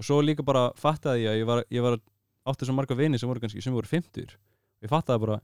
[0.00, 1.98] og svo líka bara fattaði ég að ég var, ég var
[2.48, 5.36] átti svo marga vini sem voru kannski sem voru 50 og ég fattaði bara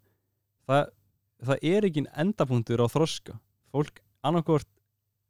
[0.66, 0.86] það,
[1.50, 3.36] það er ekki endapunktur á þroska.
[3.74, 4.68] Fólk annarkvort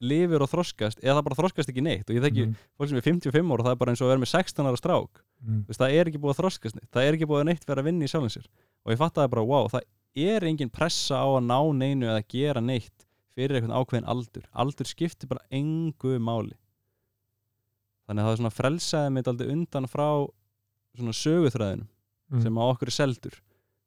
[0.07, 2.05] lifir og þroskast eða það bara þroskast ekki neitt.
[2.11, 2.55] Og ég þekki Mhm.
[2.79, 5.23] fólk sem er 55 ára það er bara eins og vera með 16 ára strák.
[5.43, 6.91] Þú veist, það er ekki búið að þroskast neitt.
[6.93, 8.47] Það er ekki búið að neitt vera að vinna í sjálfum sér.
[8.87, 9.81] Og ég fattaði bara, wow, það
[10.17, 13.07] er engin pressa á að ná neinu eða gera neitt
[13.37, 14.45] fyrir einhvern ákveðin aldur.
[14.55, 16.53] Aldur skiptir bara engu máli
[18.07, 20.09] þannig að það er svona frelsaði mig aldrei undan frá
[20.97, 21.89] svona söguþræðinum
[22.31, 22.43] Mhm.
[22.43, 23.35] sem að okkur er seldur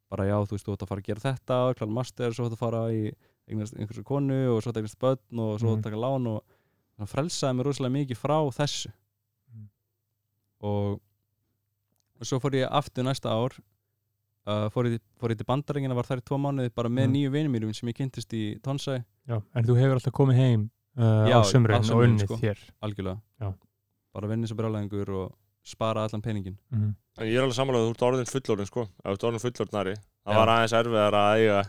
[0.09, 2.55] bara já, þú veist, þú ætti að fara að gera þetta klára master, svo ætti
[2.55, 3.11] að fara í
[3.49, 6.43] einhversu konu og svo ætti að eignast börn og svo ætti að taka lán og
[6.99, 8.91] það frelsaði mig rosalega mikið frá þessu
[9.53, 9.67] Mhm.
[10.61, 10.99] og,
[12.19, 13.53] og svo fór ég aftur næsta ár
[14.47, 17.13] uh, fór, ég, fór ég til bandaringina var þar í tvo mánuði bara með Mhm.
[17.15, 20.69] nýju vinum mínum sem ég kynntist í Tonsæ Já, en þú hefur alltaf komið heim
[20.97, 22.37] uh, Já, á sömurinn á og unnið sko.
[22.37, 23.53] þér algjörlega Já.
[24.13, 26.95] Bara vinni svo brjálæðingur og spara allan peningin Mhm.
[27.19, 28.81] En ég er alveg samanlega að þú ert orðin fullorðin sko.
[29.03, 30.37] Ef þú ert orðin fullorðnari Það Já.
[30.39, 31.59] var aðeins erfiðar að eiga,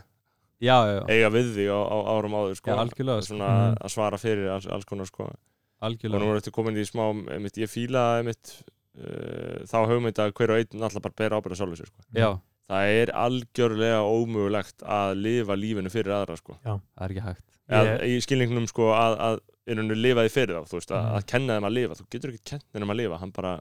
[0.61, 2.71] já, já, já, eiga við því á, á árum áður sko.
[2.87, 3.77] Sko, Svona Mhm.
[3.81, 5.23] að svara fyrir alls, alls konar sko.
[5.25, 5.35] Og
[5.81, 8.63] algjörlega nú er þetta komin í smá einmitt, Ég fíla einmitt
[8.97, 11.99] uh, Þá hugmynd að hver og einn alltaf bara bera ábyrða sjálfur sér sko.
[12.15, 12.39] Já,
[12.71, 16.55] Það er algjörlega ómögulegt að lifa lífinu fyrir aðra sko.
[16.63, 17.47] Það er ekki hægt.
[17.71, 19.39] Eða, Ég- Í skilningnum sko að, að
[19.71, 21.15] innunni lifa því fyrir þá Þú veist að, Mhm.
[21.17, 21.97] að kenna þeim að lifa.
[21.99, 23.53] Þú getur ekki kenna þeim að lifa Hann bara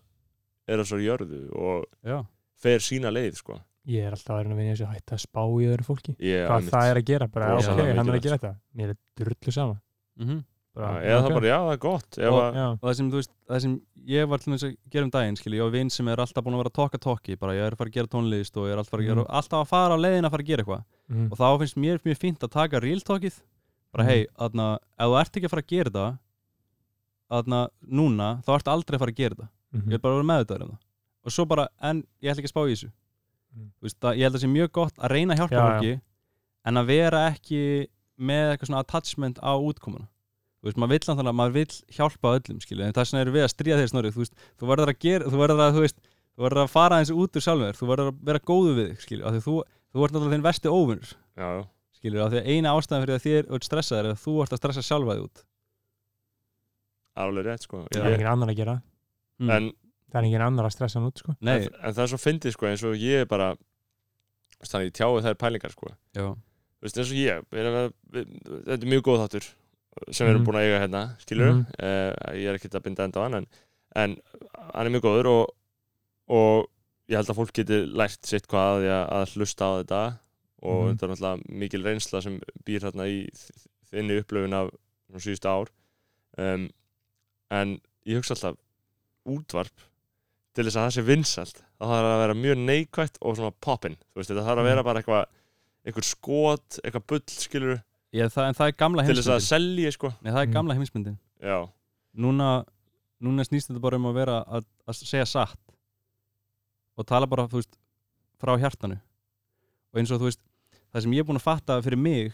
[0.68, 2.18] er að svo jörðu og já,
[2.56, 3.60] fer sína leið sko.
[3.88, 6.12] Ég er alltaf að reyna að vinja þessu að hætta að spá í öðru fólki.
[6.20, 8.54] Ég, Hvað það er að gera, bara ok, hann er að gera þetta.
[8.76, 9.80] Mér er drullu sama.
[10.20, 10.28] Mhm.
[10.28, 10.44] bara,
[10.76, 12.18] Eða það bara, já, það er gott.
[12.30, 13.72] Og- að, og það sem, þú veist, það sem
[14.06, 16.44] ég var til þess að gera um daginn, skilji, ég var vinn sem er alltaf
[16.44, 18.68] búin að vera að tokka tokki, bara ég er að fara að gera tónlist og
[18.68, 19.30] ég er alltaf, að gera, Mhm.
[19.40, 20.84] alltaf að fara á leiðin að fara að gera eitthvað.
[21.10, 23.40] Mhm, og þá finnst mér mjög fínt að taka real talkið
[23.92, 24.08] bara Mhm.
[24.10, 26.18] hei, aðna, ef þú ert ekki að fara að gera þetta
[27.30, 29.48] aðna, núna, þá ert aldrei að fara að gera þetta.
[29.74, 29.88] Mhm.
[29.90, 30.78] ég er bara að vera meðvitaður um það
[31.24, 32.90] og svo bara, en ég ætla ekki að spá í þessu.
[33.56, 33.70] Mhm.
[33.82, 35.08] Veist, það, ég held að það sé mjög gott að
[40.60, 43.44] þú veist, maður vill náttúrulega, maður vill hjálpa öllum skilju, en það sem eru við
[43.46, 46.00] að stríða þeir snorrið þú veist, þú verður að gera, þú verður að þú veist,
[46.36, 48.90] þú verður að fara eins út úr sjálfum þér þú verður að vera góðu við
[48.90, 49.54] þig, skilju, af því þú
[49.90, 51.14] þú ert náttúrulega þinn vesti óvinnur,
[51.96, 54.52] skilju, af því að eina ástæðan fyrir að þér ert stressaður er að þú ert
[54.54, 55.42] að stressa sjálfa þig út.
[57.20, 57.80] Alveg rétt sko.
[57.90, 58.76] Það er engin annar að gera.
[59.40, 59.50] Mm.
[59.56, 59.72] en,
[60.10, 61.34] Það er engin annar að stressa hann út sko.
[61.38, 63.50] Nei, en, en það er svo fyndið sko eins og ég er bara
[64.64, 65.92] þannig ég tjái þær pælingar sko.
[66.16, 66.30] Já,
[66.80, 69.46] Þú veist, eins og ég, við að, við, þetta er mjög góð þáttur
[70.10, 70.46] sem við erum Mhm.
[70.48, 71.66] búin að eiga hérna, skilur Mhm.
[72.36, 73.46] ég er ekkert að binda enda á hann en,
[73.96, 74.16] en
[74.74, 75.54] hann er mjög góður og,
[76.28, 76.68] og
[77.10, 80.02] ég held að fólk geti lært sitt hvað að, að, hlusta á þetta
[80.62, 80.90] og Mhm.
[80.96, 83.28] þetta er náttúrulega mikil reynsla sem býr hérna í
[83.90, 84.70] þinni upplöfun af
[85.18, 85.68] síðustu ár
[86.38, 86.70] um,
[87.50, 88.56] en ég hugsa alltaf
[89.26, 89.74] útvarp
[90.54, 93.96] til þess að það sé vinsælt það þarf að vera mjög neikvætt og svona poppin
[93.96, 94.84] þú veist, þetta þarf að vera Mhm.
[94.84, 95.26] bara eitthvað
[95.86, 97.82] einhver skot, eitthvað bull, skilur
[98.12, 99.48] ég, það, en það er gamla til þess að heimsmyndin.
[99.50, 100.12] selja, sko.
[100.22, 100.52] Nei, það er Mm.
[100.56, 101.18] gamla heimsmyndin.
[101.42, 101.58] Já,
[102.16, 102.48] núna,
[103.22, 105.58] núna snýst þetta bara um að vera að, að segja satt
[106.98, 107.78] og tala bara, þú veist,
[108.40, 108.98] frá hjartanu.
[109.92, 110.40] Og eins og þú veist
[110.92, 112.32] það sem ég er búin að fatta fyrir mig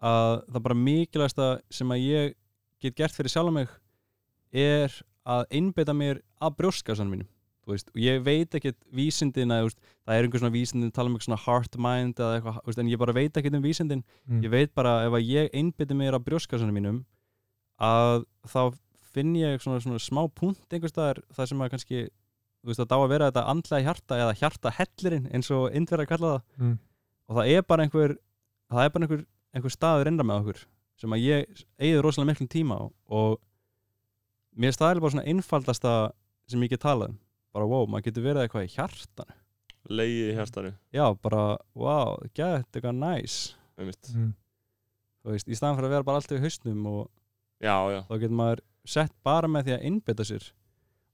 [0.00, 2.34] að það bara mikilvægsta sem að ég
[2.80, 3.68] get gert fyrir sjálf mig
[4.52, 4.92] er
[5.26, 7.28] að einbeita mér að brjóskasanum mínum
[7.74, 11.08] veist, og ég veit ekkert vísindin að, þú veist, það er einhver svona vísindin tala
[11.10, 14.04] um eitthvað svona heart mind eða eitthvað, veist, en ég bara veit ekkert um vísindin
[14.28, 14.42] Mm.
[14.44, 17.04] ég veit bara ef að ég einbytti mér að brjóskasanum mínum
[17.80, 18.60] að þá
[19.12, 22.88] finn ég svona, svona smá punkt einhvers staðar það sem að kannski þú veist að
[22.90, 26.42] dá að vera þetta andlega hjarta eða hjarta hellirinn eins og indverð að kalla það
[26.58, 26.78] Mm.
[27.28, 28.16] og það er bara einhver
[28.70, 30.64] það er bara einhver, einhver staður innra með okkur
[30.98, 33.38] sem að ég eigið rosalega miklum tíma og
[34.58, 35.92] mér staðilega bara svona einfaldasta
[36.50, 37.18] sem ég get talað um
[37.54, 39.36] bara wow, maður getur verið eitthvað í hjartan
[39.88, 40.72] Leiði í hjartanu.
[40.92, 41.42] Já, bara
[41.78, 43.38] wow, gett eitthvað næs.
[43.78, 44.10] Einmitt.
[44.12, 44.32] Mm.
[45.22, 47.04] þú veist, í staðan fyrir að vera bara alltaf í hausnum og
[47.58, 50.48] Já, já, þá getur maður sett bara með því að innbytta sér.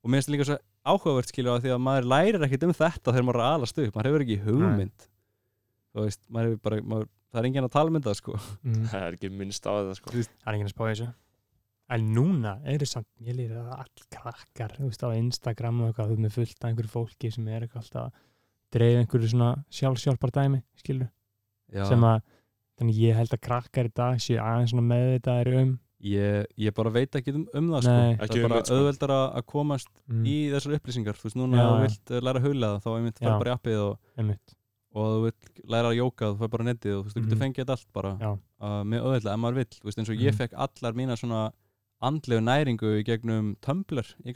[0.04, 3.12] Og mér finnst líka svo áhugavert skilur að því að maður lærir ekkit um þetta
[3.12, 5.06] þegar maður er að alast upp, maður hefur ekki hugmynd.
[5.94, 8.36] Þú veist, maður hefur bara maður, það er enginn að tala um þetta sko.
[8.64, 8.82] Mm.
[8.90, 10.14] það er ekki minnst á þetta sko.
[10.18, 11.10] Það er enginn að spá í þessu
[11.94, 16.08] En núna eru samt, ég lýri að all krakkar, þú veist, á Instagram og eitthvað,
[16.10, 18.22] þú veist, með fullt af einhverju fólki sem er eitthvað alltaf að
[18.74, 21.08] dreif einhverju svona sjálfsjálfar dæmi, skilur,
[21.74, 21.84] Já.
[21.88, 22.22] sem að
[22.80, 25.68] þannig ég held að krakkar í dag séu aðeins svona meðvitaðir um
[26.04, 28.74] ég, ég bara veit ekki um, um það sko það er bara sko.
[28.80, 32.42] auðveldar að komast mm, í þessar upplýsingar þú veist, núna ef þú vilt eh, læra
[32.42, 33.28] að huglega þá einmitt Já.
[33.28, 34.56] fær bara í appið og, einmitt,
[34.98, 37.22] og þú vilt læra að jóka þú fær bara á netið og þú veist, þú
[37.24, 37.44] getur Mhm.
[37.46, 40.32] fengið þetta allt bara uh, með auðveldlega, ef maður vill þú veist, eins og ég
[40.34, 40.40] Mhm.
[40.42, 41.40] fekk allar mína svona
[42.08, 44.32] andlegu næringu í gegnum Tumblr í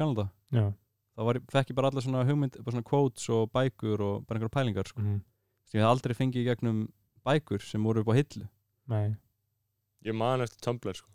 [1.19, 4.39] þá var, fekk ég bara allar svona hugmynd bara svona quotes og bækur og bara
[4.39, 5.01] einhverja pælingar sko.
[5.03, 5.21] mm,
[5.67, 6.83] sem ég hef aldrei fengið í gegnum
[7.27, 8.47] bækur sem voru upp á hillu.
[8.89, 9.17] Nei,
[10.07, 11.09] Ég man eftir Tumblr sko.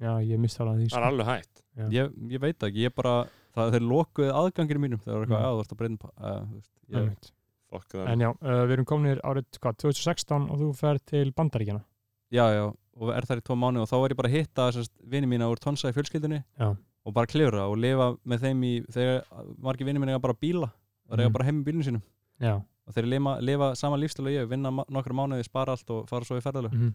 [0.00, 1.62] já, ég misti alveg því, Það er alveg hægt.
[1.90, 3.14] Ég, ég veit það ekki, ég bara
[3.56, 5.46] það þeir lokuði aðgangir mínum þegar var eitthvað, Mm.
[5.46, 7.30] já þú ert að breyna uh, veist, ég,
[7.72, 11.82] það En já, uh, við erum kominir árið hvað, 2016 og þú fer til Bandaríkjana
[12.30, 12.64] já, já,
[12.96, 15.48] og er þar í tvo mánu og þá var ég bara að hitta vini mína
[15.52, 16.70] úr tonsa í fjölskyldunni Já.
[17.04, 19.24] og bara klifra og lifa með þeim í þegar
[19.58, 20.70] margir vini mína eiga bara bíla
[21.08, 21.32] og eiga Mhm.
[21.32, 22.02] bara heim í bílinu sínum
[22.40, 22.54] Já,
[22.86, 26.24] og þeir lifa, lifa sama lífstil og ég vinna nokkra mánuði, spara allt og fara
[26.24, 26.94] svo í ferðalög mm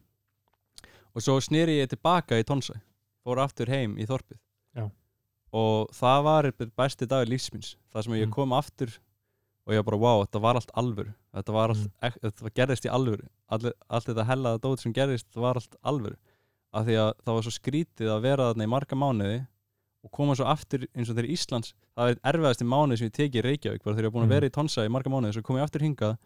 [1.13, 2.73] og svo snýri ég tilbaka í tonsa
[3.25, 4.37] fór aftur heim í þorpið
[4.77, 4.89] Já.
[5.51, 8.31] og það var besti dagur lífsmins það sem ég Mm.
[8.31, 8.97] kom aftur
[9.67, 12.11] og ég bara, wow, þetta var allt alvöru þetta var allt, Mm.
[12.23, 16.15] þetta var- gerðist í alvöru allt, allt þetta hellaða dót sem gerðist var allt alvöru
[16.73, 19.47] af því að það var svo skrítið að vera þarna í marga mánuði
[20.03, 23.13] og koma svo aftur eins og þeir Íslands það var einn erfiðasti mánuð sem ég
[23.13, 24.31] teki í Reykjavík þegar ég var búin Mm.
[24.31, 26.17] að vera í Tonsa í marga mánuði svo kom ég aftur hingað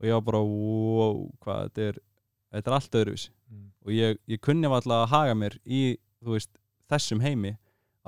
[0.00, 1.94] og ég var bara, wow, hvað þetta er
[2.54, 3.70] þetta er allt öðruvísi Mm.
[3.84, 6.48] og ég, ég kunni alltaf að haga mér í veist,
[6.90, 7.58] þessum heimi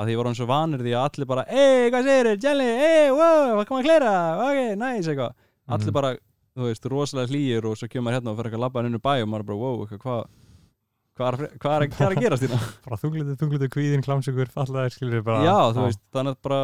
[0.01, 2.43] að því ég var hann svo vanur því að allir bara ei, hvað segir þér,
[2.47, 4.13] Jelly, ei, wow, hvað kom að klera?
[4.47, 5.35] Ok, nice, eitthvað.
[5.71, 5.97] Allir Mhm.
[5.99, 6.13] bara,
[6.57, 9.13] þú veist, rosalega hlýir og svo kemur hérna og fyrir eitthvað labba inn í bæ
[9.23, 10.25] og maður bara, wow, eitthvað, hvað
[11.21, 12.61] hvað er, að hvað er, að- hvað er að gerast hérna?
[12.87, 16.61] Bara þunglítið, þunglítið, kvíðin, klámsökur fallaðir, skilur bara já, þú veist, þannig að bara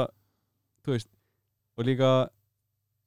[0.86, 1.08] þú veist,
[1.76, 2.10] og líka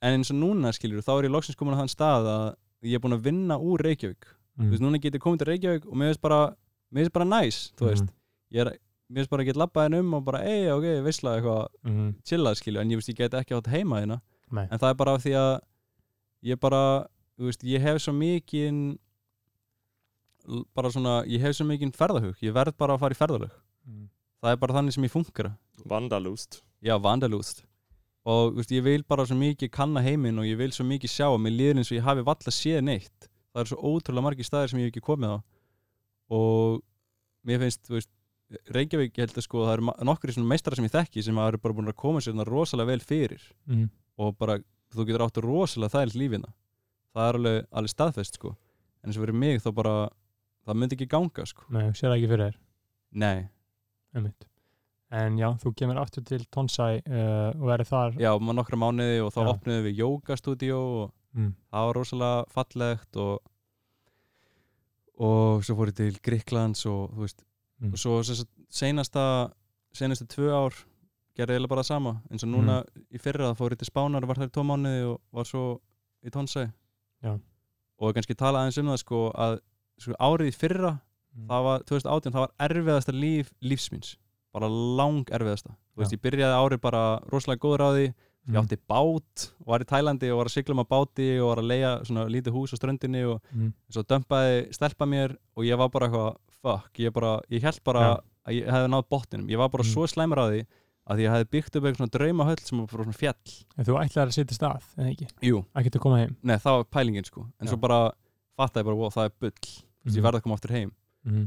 [0.05, 2.45] en eins og núna, skilur, þá er ég loksins komin á þann stað að
[2.85, 4.29] ég er búin að vinna úr Reykjavík.
[4.59, 4.69] Þú mm.
[4.71, 6.39] veist, núna get ég komið til Reykjavík og mér finnst bara,
[6.93, 8.05] mér finnst bara næs, þú veist.
[8.05, 8.13] Mhm.
[8.55, 8.77] ég er,
[9.09, 11.61] mér finnst bara að geta labbað henn um og bara, ei, ok, veistla eitthvað.
[11.89, 12.09] Mm.
[12.29, 14.19] chillað, skilju, en ég veist, ég get ekki átt heima hérna,
[14.51, 14.65] Nei.
[14.67, 15.53] en það er bara af því að
[16.51, 16.81] ég bara,
[17.39, 18.83] þú veist, ég hef svo mikið
[20.77, 23.57] bara svona, ég hef svo mikið ferðahug, ég verð bara að fara í ferðalög.
[23.89, 24.05] Mm.
[24.39, 25.51] það er bara þannig sem ég funkar.
[25.89, 26.61] Vandalúst.
[26.85, 27.65] Já, vandalúst.
[28.29, 31.11] Og þú veist, ég vil bara svo mikið kanna heiminn og ég vil svo mikið
[31.11, 33.29] sjá og mér líður eins og ég hafi valla séð neitt.
[33.53, 35.37] Það er svo ótrúlega margir staðir sem ég hef ekki komið á.
[36.35, 36.81] Og
[37.47, 38.11] mér finnst, þú veist
[38.73, 41.75] Reykjavík, ég held að sko, það eru svona meistara sem ég þekki sem eru bara
[41.77, 43.89] búin að koma sér þarna rosalega vel fyrir Mm.
[44.17, 44.57] og bara,
[44.95, 46.49] þú getur áttu rosalega þægilt lífina
[47.13, 48.55] það er alveg, alveg staðfest sko
[49.03, 49.93] en eins og fyrir mig þá bara
[50.65, 52.57] það myndi ekki ganga sko Nei, sér ekki fyrir þér
[53.23, 53.49] nei,
[54.13, 54.45] einmitt.
[55.09, 59.21] En já, þú kemur aftur til Tonsai uh, og verður þar já, maður nokkra mánuði
[59.25, 59.49] og þá Já.
[59.53, 61.53] opnuðum við jógastúdíó og mm.
[61.69, 63.39] það var rosalega fallegt og
[65.19, 67.41] og svo fór ég til Gríklands og þú veist
[67.79, 67.93] Mm.
[67.93, 68.19] og svo
[68.69, 69.51] seinasta
[69.95, 70.73] senastu tvö ár
[71.37, 74.35] gerði eiginlega bara það sama eins og núna í fyrra fór ég til Spánar var
[74.35, 75.79] þar í tvo mánuði og var svo
[76.25, 76.67] í Tonsei
[77.23, 77.39] Já.
[77.99, 79.59] og kannski tala aðeins um það sko að
[79.99, 80.99] sko, árið í fyrra
[81.29, 81.45] Mm.
[81.45, 84.15] það var 2018, það var erfiðasta líf lífsmins,
[84.51, 86.17] bara lang erfiðasta þú veist, Já.
[86.17, 88.07] ég byrjaði árið bara rosalega góður á því,
[88.47, 88.53] Mm.
[88.55, 91.47] ég átti bát og var í Tælandi og var að sigla um að báti og
[91.53, 93.73] var að leia svona lítið hús á ströndinni og mm.
[93.93, 97.99] svo dömpaði stelpa mér og ég var bara eitthvað, fuck, ég bara ég held bara
[98.03, 98.13] Já.
[98.49, 99.93] að ég hefði náð botninum ég var bara Mm.
[99.93, 100.61] svo slæmur að því
[101.09, 103.93] að ég hefði byggt upp eitthvað svona draumahöll sem var bara svona fjall En þú
[104.03, 105.27] ætlaði að setja stað, eða ekki?
[105.41, 107.71] Jú, Ekki að koma heim nei, það var pælingin sko en Já.
[107.71, 108.11] svo bara
[108.59, 110.23] fattaði bara, wow, það er bull veist, ég Mhm.
[110.27, 110.91] verði að koma aftur heim
[111.25, 111.45] mm.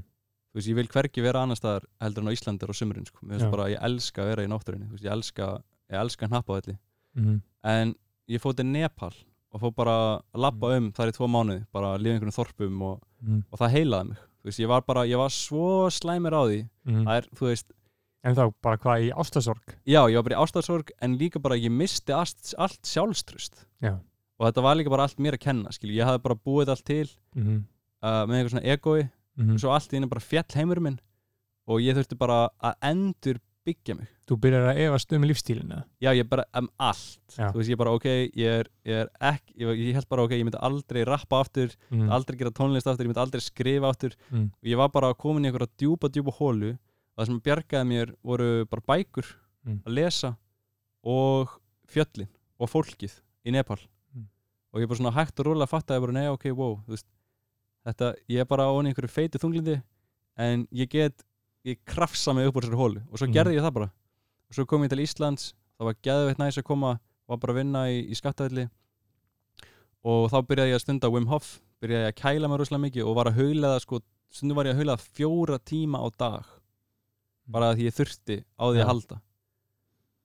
[0.52, 3.18] þú veist, ég vil hvergi vera annar staðar heldur en á Íslandir og sumrin sko.
[3.26, 6.78] finnst bara, ég elska að vera í náttúrinni veist, ég elska, ég elska hnappavelli
[7.16, 7.42] mm.
[7.64, 7.94] en
[8.28, 9.12] ég fór til Nepal
[9.52, 12.82] og fór bara að labba um þar í tvo mánuði, bara að lifa einhvern þorpum
[12.82, 13.44] og, Mm.
[13.52, 16.60] og það heilaði mig þú veist, ég var bara, ég var svo slæmur á því
[16.86, 17.04] Mm.
[17.06, 17.72] það er, þú veist,
[18.24, 21.56] En þá bara hvað í ástasorg já, ég var bara í ástæðsorg en líka bara,
[21.58, 23.96] ég misti allt, allt sjálfstrust Já.
[24.38, 26.84] og þetta var líka bara allt mér að kenna, skilju, ég hafði bara búið allt
[26.86, 27.64] til mm.
[28.02, 29.54] uh, með eitthvað svona egoi Mm.
[29.54, 30.98] og svo allt í einu bara fjall heimur minn
[31.66, 36.10] og ég þurfti bara að endur byggja mig Þú byrjar að efast um lífstílina já
[36.16, 37.50] ég bara um allt Já.
[37.52, 40.32] þú veist ég bara ok ég er, ég er ekki ég, ég held bara ok
[40.36, 42.08] ég myndi aldrei rappa aftur mm.
[42.10, 44.48] aldrei gera tónlist aftur ég myndi aldrei skrifa aftur Mm.
[44.50, 48.14] og ég var bara komin í einhverja djúpa djúpa hólu og það sem bjargaði mér
[48.24, 49.26] voru bara bækur
[49.62, 49.78] Mm.
[49.86, 50.36] að lesa
[51.04, 51.48] og
[51.86, 52.26] fjöllin
[52.58, 53.12] og fólkið
[53.46, 53.78] í Nepal
[54.14, 54.26] Mm.
[54.72, 57.06] og ég bara svona hægt og rólega fattaði bara nei ok wow veist,
[57.86, 59.82] þetta ég er bara á einhverju feitu þunglindi
[60.36, 61.22] en ég get
[61.64, 63.34] ég krafsa mig upp úr þessari hólu og svo Mm.
[63.36, 63.90] gerði ég það bara.
[64.50, 67.56] Og svo kom ég til Íslands það var geðveitt næs að koma var bara að
[67.62, 68.68] vinna í, í skattaðli
[70.04, 73.06] og þá byrjaði ég að stunda Wim Hof byrjaði ég að kæla mig rosalega mikið
[73.06, 74.00] og var að haulega sko,
[74.30, 76.44] stundum var ég að haulega fjóra tíma á dag.
[77.52, 79.20] Bara því ég þurfti á því að halda.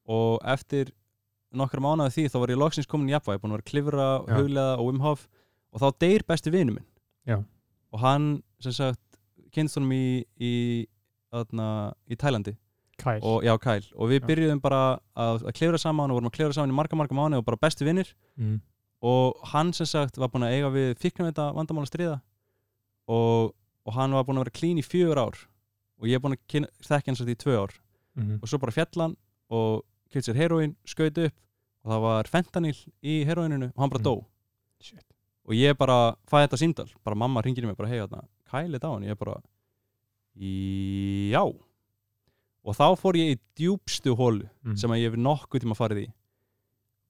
[0.07, 0.91] Og eftir
[1.57, 4.33] nokkra mánuði því þá var ég loksins komin í jafnvæg búin að vera klifra, Já.
[4.37, 5.27] haulega og Wim Hof.
[5.73, 6.85] Og þá deyr besti vinu minn.
[7.27, 7.43] Já.
[7.91, 8.99] og hann sem sagt
[9.51, 10.85] kynst honum í í,
[11.33, 11.67] þarna,
[12.09, 12.55] í Tælandi
[12.97, 14.25] Kæl og, já, Kæl, og við Já.
[14.27, 17.37] byrjuðum bara að, að klifra saman og vorum að klifra saman í marga marga mánu
[17.37, 18.55] og bara besti vinnir mm.
[19.05, 22.15] og hann sem sagt var búin að eiga við fíknum þetta vandamál að stríða
[23.07, 23.53] og,
[23.85, 25.37] og hann var búin að vera klín í fjögur ár
[26.01, 27.75] og ég er búin að kynna- þekka hans í tvö ár
[28.17, 28.39] Mm.
[28.41, 29.11] og svo bara fjallan
[29.53, 31.35] og kynnt sér heroín, skaut upp
[31.85, 34.07] og það var fentanyl í heroíninu og hann bara Mm.
[34.09, 34.25] dó
[34.81, 35.05] Shit.
[35.45, 37.99] og ég bara fæði þetta síndal bara mamma ringir í mig bara hei
[38.49, 39.37] kælið á hann ég bara
[40.37, 41.43] já.
[42.67, 44.75] Og þá fór ég í djúpstu hólu Mm.
[44.77, 46.07] sem að ég hef nokkuð tíma farið í.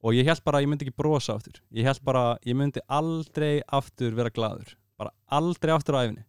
[0.04, 1.60] Og ég held bara að ég myndi ekki brosa aftur.
[1.74, 6.24] Ég held bara að ég myndi aldrei aftur vera gladur bara aldrei aftur á æfni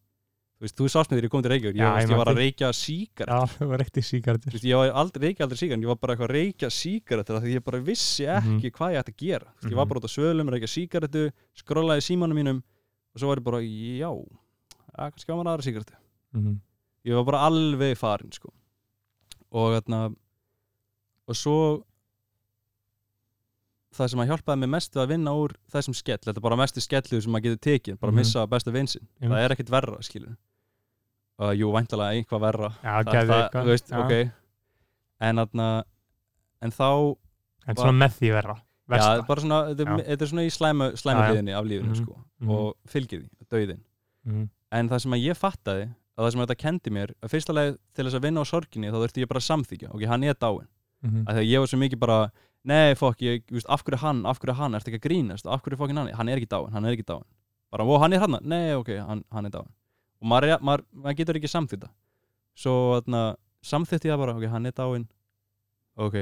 [0.59, 1.77] þú veist, þú sást mig þegar ég kom til Reykjavík.
[1.79, 5.45] Ég, ég var að reykja síkar Já, það var Þú veist, ég var aldrei reykja
[5.47, 8.73] aldrei síkar ég var bara eitthvað að reykja síkaretur því ég bara vissi ekki Mhm.
[8.75, 9.47] hvað ég ætti að gera.
[9.47, 9.89] Þú veist, ég var Mhm.
[9.89, 11.23] bara út á svölum, reykja síkaretu
[11.55, 12.59] skrollaði símanum mínum
[13.15, 14.11] og svo var ég bara, já
[14.99, 15.95] kannski var maður aðra síkaretu
[16.35, 16.61] mm.
[17.05, 18.51] Ég var bara alveg farin sko.
[19.53, 20.15] og þarna
[21.29, 21.85] og svo
[23.99, 26.83] það sem að hjálpaði mig mest að vinna úr þessum skell, þetta er bara mesti
[26.85, 28.19] skellu sem maður getur tekið, bara Mhm.
[28.21, 29.33] missa besta vinsinn Einmitt.
[29.39, 30.37] það er ekkit verra, skilur
[31.41, 33.99] uh, jú, væntalega einhvað verra Já, það, gæði það, þú veist, Já.
[34.05, 34.33] ok
[35.21, 35.85] en þarna
[36.63, 37.17] en þá,
[37.69, 38.55] En svona með því verra
[38.89, 42.25] já, svona þetta, er- þetta er svona í slæmu, slæmu hliðinni af lífinu, Mhm, sko
[42.41, 42.51] mhm.
[42.51, 43.81] og fylgir því, döiðin
[44.27, 44.49] mm.
[44.73, 47.77] en það sem að ég fattaði að það sem þetta kendi mér, að fyrsta leið
[47.95, 50.35] til þess að vinna á sorginni, þá þurfti ég bara að samþykja ok, hann er
[50.35, 51.23] dáinn, Mm.
[51.31, 52.15] því að ég var svo mikið bara
[52.67, 55.63] nei, fokk, ég, veist, af hverju hann, af hverju hann ertu ekki að grínast, af
[55.63, 57.23] hverju fokkin hann hann er ekki dáinn, hann er ekki dáinn.
[57.71, 59.71] Bara, ó, hann er hann, nei, ok, hann, hann er dáinn.
[60.21, 61.89] Og maður, er- maður, maður getur ekki samþykta
[62.59, 62.75] svo,
[63.63, 65.07] samþykti ég bara ok, hann er dáinn.
[65.99, 66.17] Ok,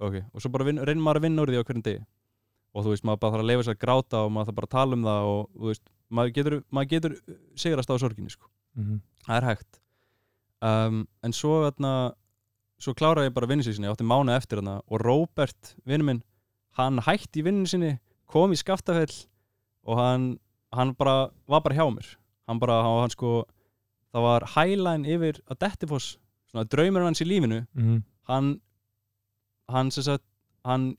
[0.00, 2.04] ok, og svo bara vin, reynir maður að vinna úr því á hverjum degi.
[2.74, 4.68] Og þú veist, maður bara þarf að leifa sér að gráta og maður þarf bara
[4.68, 7.16] að tala um það og þú veist, maður getur, maður getur
[7.56, 8.46] sigrast á sorginni, sko.
[8.78, 9.00] Mm.
[9.30, 9.80] Það er hægt.
[10.60, 11.94] Um, en svo þarna
[12.80, 16.22] svo kláraði ég bara vinnu sinni, ég átti mánu eftir þarna og Róbert, vinnu minn
[16.78, 17.96] hann hætti í vinnu sinni,
[18.30, 19.12] kom í skaftafell
[19.88, 20.30] og hann
[20.74, 22.06] hann bara, var bara hjá mér.
[22.46, 23.42] Hann bara, hann, hann sko
[24.14, 26.12] það var highline yfir að Dettifoss
[26.50, 27.64] svona draumur hans í lífinu.
[27.74, 28.02] Mm.
[28.30, 28.50] hann
[29.70, 30.24] hann sem sagt
[30.66, 30.94] hann,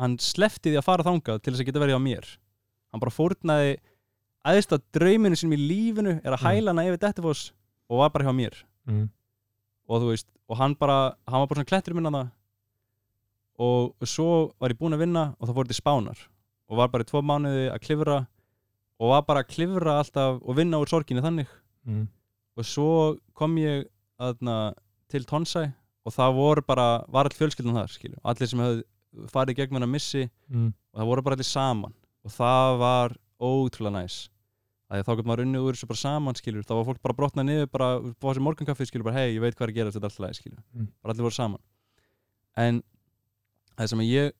[0.00, 2.28] hann slefti því að fara þangað til þess að geta verið á mér.
[2.92, 3.74] Hann bara fórnaði
[4.44, 6.46] æðist að drauminu sem í lífinu er að Mm.
[6.46, 7.52] hæla hana yfir Dettifoss
[7.90, 8.54] og var bara hjá mér
[8.86, 9.08] Mm.
[9.88, 12.30] og þú veist, og hann bara hann var bara svona klettur minna það
[13.58, 16.18] og svo var ég búinn að vinna og það fór til Spánar
[16.68, 18.16] og var bara í tvo mánuði að klifra
[19.00, 21.46] og var bara að klifra alltaf og vinna úr sorginni þannig
[21.86, 22.08] Mm.
[22.56, 23.84] og svo kom ég
[24.18, 24.72] aðna,
[25.08, 25.72] til Tonsæ
[26.06, 28.82] og það voru bara, var all fjölskyldan þar skilju, allir sem hefðu
[29.28, 30.72] farið gegn mér að missi Mm.
[30.94, 31.92] og það voru bara allir saman
[32.24, 34.28] og það var ótrúlega næs
[35.00, 37.46] að þá getur maður unnið úr þessu bara saman skilur, þá var fólk bara brotnað
[37.48, 40.08] niður bara búið þessi morgunkaffi skilur, bara hei, ég veit hvað er að gera þetta
[40.10, 40.88] alltaf læg skilur, Mm.
[41.02, 41.60] bara allir voru saman.
[42.56, 42.82] En
[43.78, 44.32] það sem ég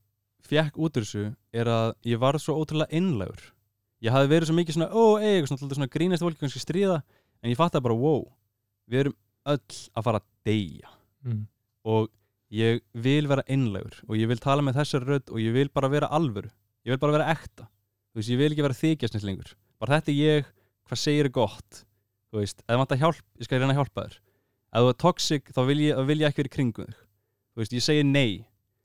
[0.44, 3.40] fekk út úr þessu er að ég var svo ótrúlega innlegur
[4.04, 7.02] ég hafði verið svo mikið svona, ó, ei, eitthvað svona, svona grínast fólki kannski stríða,
[7.42, 8.26] en ég fattaði bara, wow
[8.90, 9.16] við erum
[9.46, 10.88] öll að fara að deyja.
[11.24, 11.46] Mm.
[11.84, 12.10] og
[12.52, 15.88] ég vil vera innlegur og ég vil tala með þessar rödd og ég vil bara
[15.88, 16.50] vera alvöru.
[16.84, 17.64] Ég vil bara vera ekta.
[18.12, 19.54] Þú veist, ég vil ekki vera þykjastnins lengur
[19.84, 20.52] bara þetta er ég,
[20.88, 21.84] hvað segir er gott?
[22.32, 24.14] Þú veist, ef það vantar hjálp, ég skal reyna að hjálpa þér.
[24.74, 27.02] Ef þú er toxic, þá vil ég, vil ég ekki vera í kringum þig.
[27.54, 28.30] Þú veist, ég segi nei.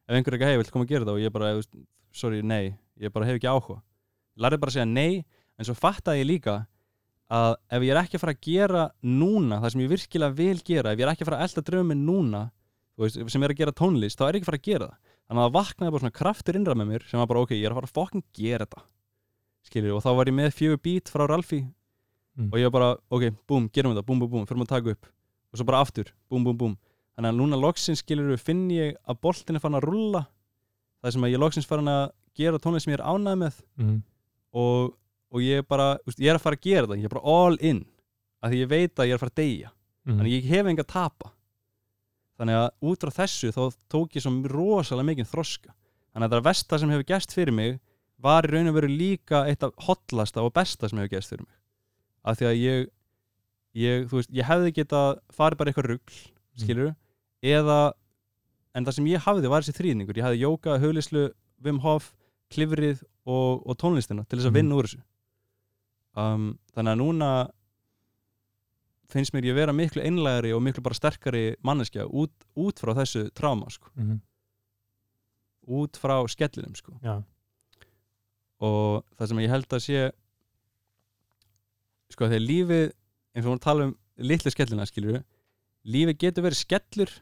[0.06, 1.80] Ef einhver er ekki, hei, viltu koma að gera það og ég bara, veist,
[2.14, 2.76] sorry, nei.
[3.02, 3.80] Ég bara hef ekki áhuga.
[4.40, 5.24] Lærði bara að segja nei,
[5.58, 6.60] en svo fattaði ég líka
[7.30, 10.62] að ef ég er ekki að fara að gera núna, það sem ég virkilega vil
[10.66, 12.46] gera ef ég er ekki að fara að elda drömmin núna
[12.98, 15.12] veist, sem er að gera tónlist, þá er ég ekki að fara að gera það.
[15.30, 17.68] Þannig að það vaknaði bara svona kraftur innra með mér sem var bara, ok, ég
[17.68, 18.86] er að fara að fokkin gera þetta
[19.68, 21.64] skilur, og þá var ég með fjögur bít frá Ralfi.
[22.40, 22.52] Mm.
[22.54, 25.08] og ég var bara, ok, búm, gerum þetta, búm, búm, búm fyrir að taka upp,
[25.52, 26.76] og svo bara aftur búm, búm, búm,
[27.18, 30.22] þannig að núna loksins skilur finn ég að boltin er fann að rulla
[31.04, 32.06] það sem að ég loksins farin að
[32.40, 33.58] gera tónlist sem ég er ánægð með.
[33.80, 33.98] Mhm.
[34.56, 34.94] og,
[35.36, 37.36] og ég bara, þú veist, ég er að fara að gera þetta ég er bara
[37.36, 37.84] all in,
[38.40, 39.74] af því ég veit að ég er að fara að deyja.
[40.06, 40.16] Mhm.
[40.16, 41.32] þannig að ég hef enga að tapa.
[42.40, 45.74] Þannig að út frá þessu þá tók ég svo rosalega mikið þroska.
[46.14, 47.80] Þannig að það versta sem hefur gæst fyrir mig
[48.20, 51.46] var í raun og veru líka eitt af hotlasta og besta sem hefur gæst fyrir
[51.46, 51.56] mig
[52.26, 52.88] af því að ég,
[53.80, 55.02] ég þú veist, ég hefði geta
[55.32, 56.18] farið bara eitthvað rugl
[56.60, 56.96] skilur
[57.42, 57.94] eða
[58.76, 61.30] en það sem ég hafði var þessi þrýningur ég hafði jóka, huglislu,
[61.64, 62.12] Wim Hof
[62.52, 64.60] klifrið og, og tónlistina til þess að Mhm.
[64.60, 65.02] vinna úr þessu
[66.20, 67.30] um, þannig að núna
[69.10, 73.30] finnst mér ég vera miklu einlægari og miklu bara sterkari manneskja út, út frá þessu
[73.34, 73.90] tráma sko.
[73.96, 74.20] Mhm.
[75.70, 76.96] út frá skellinum sko.
[77.04, 77.24] Já,
[78.60, 80.04] og það sem ég held að sé
[82.10, 83.96] sko þegar lífið eins og við vorum að tala um
[84.30, 85.22] litlu skellina skilur
[85.88, 87.16] lífið getur verið skellur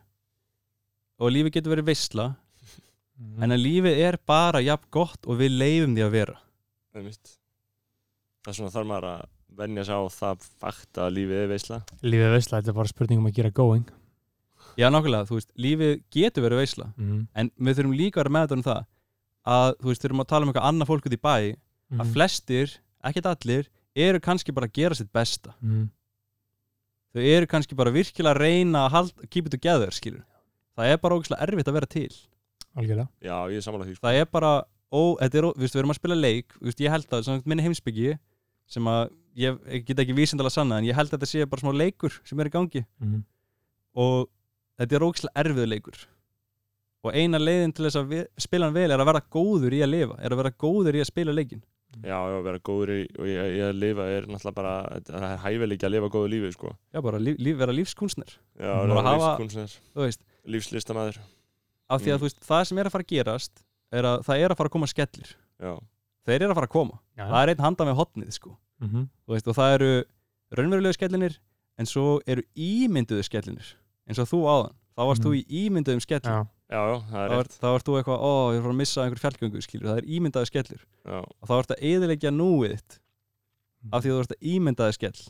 [1.17, 2.27] og lífið getur verið veisla
[3.17, 3.43] Mhm.
[3.43, 6.35] en að lífið er bara jafn gott og við leifum því að vera
[6.97, 7.31] Einmitt.
[8.45, 9.23] Það er svona þarf maður að
[9.57, 13.21] venja sig á það fakt að lífið er veisla Lífið veistla, þetta er bara spurning
[13.23, 13.87] um að gera going
[14.77, 17.23] já nákvæmlega, þú veist, lífið getur verið veisla mm.
[17.33, 18.85] en við þurfum líka að vera með þetta um það
[19.47, 21.35] að þú veist, þurfum að tala um eitthvað annað fólk út í bæ
[21.87, 22.01] Mhm.
[22.03, 22.71] að flestir,
[23.07, 25.85] ekkert allir eru kannski bara að gera sitt besta mm.
[27.15, 30.25] þau eru kannski bara virkilega að reyna að halda, keep it together, skilur
[30.77, 32.09] það er bara ógeðslega erfitt að vera til
[32.77, 34.03] Algjörlega Já, ég er samanlega því sko.
[34.07, 34.51] það er bara,
[34.91, 37.07] ó, þetta er, ó- þú veist, við erum að spila leik þú veist, ég held
[37.15, 38.11] að, svona minni heimsbyggi
[38.67, 41.63] sem að, ég, ég get ekki vísindalega sanna en ég held að þetta sé bara
[41.63, 43.23] smá leikur sem er í gangi mm.
[43.95, 44.27] og
[44.77, 46.03] þetta er ógeðslega erfið leikur
[47.05, 49.81] og eina leiðin til þess að vi, spila hann vel er að vera góður í
[49.85, 51.63] að lifa er að vera góður í að spila leikin
[52.03, 54.73] Já, já, að vera góður í og ég, ég að lifa er náttúrulega bara
[55.07, 56.73] það er hæfileiki að lifa góðu lífi sko.
[56.93, 61.17] já, bara líf, líf, vera lífskunstner Já, Bara vera lífskunstner, þú veist, lífslistamæður
[61.89, 62.19] af því að Mm.
[62.21, 64.67] þú veist, það sem er að fara að gerast er að það er að fara
[64.67, 65.29] að koma skellir.
[65.63, 65.71] Já,
[66.27, 67.23] þeir eru að fara að koma, Já.
[67.31, 68.57] það er einn handa með hotnið sko.
[68.83, 69.91] mm Þú veist, og það eru
[70.59, 71.37] raunverulegu skellinir
[71.79, 73.71] en svo eru ímynduðu skellinir
[74.07, 75.27] eins og þú áðan, þá varst Mhm.
[75.27, 77.57] þú í ímynduðum skellin Já, já, já, það er þá, rétt.
[77.61, 79.97] þá varst þú eitthvað, ó, ég er að fara að missa einhver fjallgöngu skilur, það
[80.01, 80.81] er ímyndaðu skellur.
[81.05, 82.99] Já, og þá varst að eðilegja núið þitt
[83.93, 85.21] af því þú varst að ímyndaðu skell.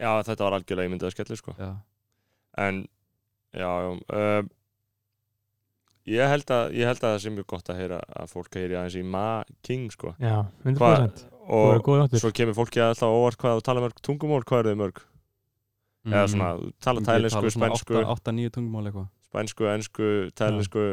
[0.00, 1.54] Já þetta var algjörlega ímyndið að skelli sko.
[1.60, 1.76] já,
[2.58, 2.88] En,
[3.54, 4.42] já, já uh,
[6.10, 8.74] Ég held að ég held að það sé mjög gott að heyra að fólk heyri
[8.74, 10.14] aðeins í Ma King sko.
[10.18, 14.00] já, 100% Hvað- Þú eru og svo kemur fólki alltaf óvart hvað þú tala mörg
[14.02, 14.98] tungumál, hvað eru þau mörg?
[16.06, 17.94] Eða svona, þú tala tælensku, spænsku.
[18.14, 19.08] 8-9 tungumál eitthvað.
[19.30, 20.84] Spænsku, ensku, tælensku.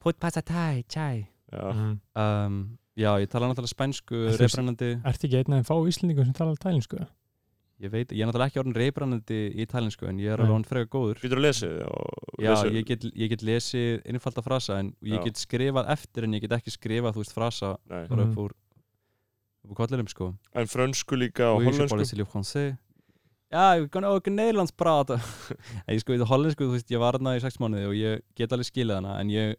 [0.00, 0.40] Put pasta
[0.88, 1.26] chai.
[1.52, 1.98] Já, mm.
[2.16, 5.76] um, Já, ég tala náttúrulega spænsku, En þú- reybrannandi Ertu ekki einn af þeim fá
[5.88, 6.96] íslendingur sem tala tælinsku?
[7.82, 10.68] Ég veit, ég er náttúrulega ekki orðin reybrannandi í tælensku en ég er alveg orðin
[10.68, 11.18] freka góður.
[11.24, 15.24] Býtur að lesið og Já, ég get, ég get lesið innfalda frasa en ég Já.
[15.24, 18.36] get skrifað eftir en ég get ekki skrifað, þú veist, frasa bara upp Mhm.
[18.38, 18.52] úr
[19.64, 20.34] upp úr kollinum, sko.
[20.54, 22.76] En frönsku líka og hollensku
[23.52, 25.18] Já, ég kann ook Nederlands prata
[25.86, 28.22] En ég sko, það hollensku, þú veist, ég var þarna í sex mánuði og ég
[28.38, 29.52] get alveg skilið hana en ég,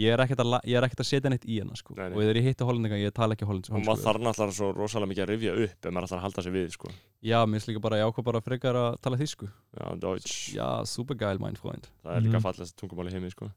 [0.00, 2.14] ég er ekkert að, er að setja neitt í hana, sko Nei, nei.
[2.16, 5.10] og þegar ég hitti hollendinga, ég tala ekki hollensku og maður þarf náttúrulega svo rosalega
[5.14, 6.92] mikið að rifja upp ef maður ætlar að halda sig við sko.
[7.24, 10.68] Já, mér finnst líka bara, ég ákvað bara frekar að tala þýsku Já, Deutsch, Já,
[10.88, 12.44] super geil, mein Freund það er líka Mhm.
[12.44, 13.48] fallegast tungumál í heimi sko.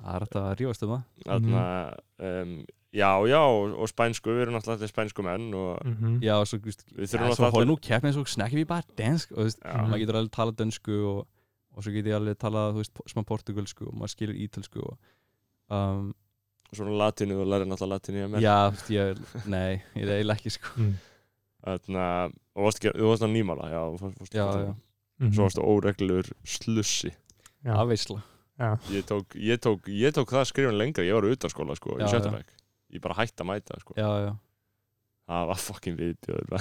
[0.00, 2.54] Það er þetta að rífast um það um,
[2.92, 6.46] já, já, og, og spænsku, við erum náttúrulega allir spænsku menn og Mm Já, og
[6.48, 9.46] svo, þú veist, ja, svo hold nú með svo snakkar við bara dansk og þú
[9.46, 9.76] veist, Já.
[9.86, 11.20] maður getur alveg talað dönsku og,
[11.76, 14.96] og svo getur ég alveg talað, þú veist, smá portugalsku og maður skilur ítölsku og
[15.70, 16.10] um,
[16.74, 20.14] svona latinu og lærir náttúrulega latinu í MR Já, þú veist, ég, nei, ég er
[20.18, 20.92] eiginlega ekki, sko mm.
[21.60, 22.04] Þarna,
[22.56, 24.74] og varst þú varst á nýmála já, þú fórst- Já, já.
[25.20, 25.32] Mhm.
[25.36, 27.12] svo varstu óreglur slussi
[27.64, 28.22] Já, veistla
[28.58, 31.98] já, ég tók, ég tók, ég tók það skrifin lengra ég var utan skóla sko,
[32.00, 32.59] Já, í já.
[32.94, 33.96] Ég bara hætti að mæta sko.
[33.98, 34.32] Já, já.
[35.30, 36.54] Það var fucking viðbjöður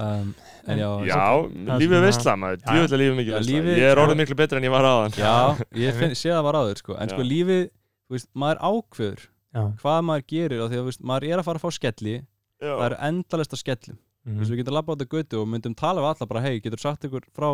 [0.00, 0.30] um,
[0.64, 4.38] En já, já, er lífið veistla maður, er lífið mikið veistla ég er orðið miklu
[4.38, 5.34] betur en ég var aðan Já,
[5.84, 6.96] ég finn, sé það var áður, sko.
[6.98, 7.66] En sko, lífið,
[8.08, 11.42] þú veist, maður ákveður já, hvað maður gerir og því að, þú veist, maður er
[11.42, 12.16] að fara að fá skelli.
[12.64, 15.74] Það eru endalist að skellum Þú veist, við getum labbað á þetta götu og myndum
[15.76, 17.48] tala við alla bara, hei, getur sagt ykkur frá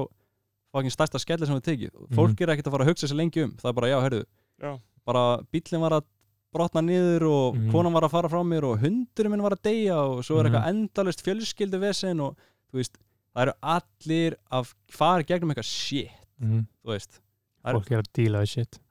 [0.71, 1.97] fucking stærsta skelli sem við tekið?
[2.15, 3.57] Fólk er ekkert að fara að hugsa sér lengi um.
[3.59, 4.21] Það er bara, já, heyrðu,
[4.63, 4.71] Já.
[5.11, 6.05] bara bíllinn var að
[6.53, 7.71] brotna niður og Mhm.
[7.73, 10.45] konan var að fara frá mér og hundurinn minn var að deyja og svo er
[10.45, 10.55] Mhm.
[10.55, 12.37] eitthvað endalust fjölskyldu vesen og
[12.73, 12.99] þú veist,
[13.37, 16.11] það eru allir að fara gegnum eitthvað shit,
[16.41, 16.67] Mhm.
[16.85, 17.21] þú veist
[17.63, 17.99] Það er- fólk er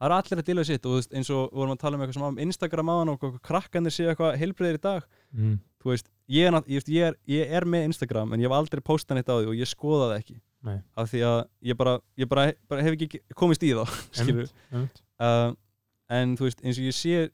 [0.06, 2.14] eru allir að díla við sitt og veist, eins og vorum að tala um eitthvað
[2.14, 5.04] sem á Instagram áðan og krakkanir séu eitthvað heilbreyðir í dag
[5.36, 5.60] Mhm.
[5.84, 9.16] þú veist, ég er, ég, er, ég er með Instagram en ég hef aldrei postað
[9.16, 10.82] neitt á því og ég skoða það ekki Nei.
[10.98, 13.86] af því að ég bara, ég bara, bara hef ekki komist í þá
[14.72, 15.02] Einmitt.
[15.20, 15.54] uh,
[16.10, 17.30] en þú veist, eins og ég sé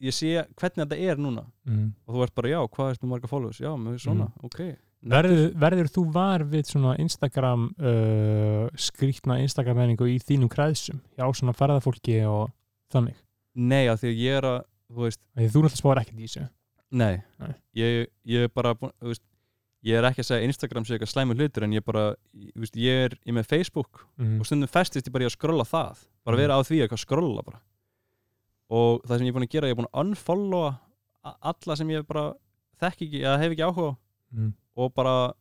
[0.00, 1.44] ég sé hvernig þetta er núna.
[1.66, 1.92] Mhm.
[2.06, 3.58] og þú ert bara, já, hvað ertu marga followers?
[3.60, 4.60] Já, með svona, ok.
[5.06, 11.26] Verður, verður þú var við svona Instagram uh, skrýtna Instagram menningu í þínum kræðsum hjá
[11.36, 12.50] svona ferðafólki og
[12.92, 13.14] þannig?
[13.54, 14.58] Nei, af því að ég er að,
[14.90, 16.48] þú veist þú náttúrulega spáir ekkert í þessu.
[16.96, 17.52] Nei, Nei.
[17.76, 19.22] Ég, ég er bara veist,
[19.86, 22.04] ég er ekki að segja að Instagram sé eitthvað slæmu hlutur en ég bara,
[22.56, 24.40] veist, ég er, ég með Facebook mm.
[24.40, 26.42] og stundum festist ég bara í að skrolla það bara Mhm.
[26.42, 27.60] vera á því eitthvað skrolla bara
[28.70, 30.70] og það sem ég er búin að gera, ég er búin að unfollowa
[31.42, 32.34] alla sem ég bara
[32.82, 33.96] þekk ekki, eða hef ekki áhuga á
[34.36, 34.52] Mm.
[34.76, 35.32] og bara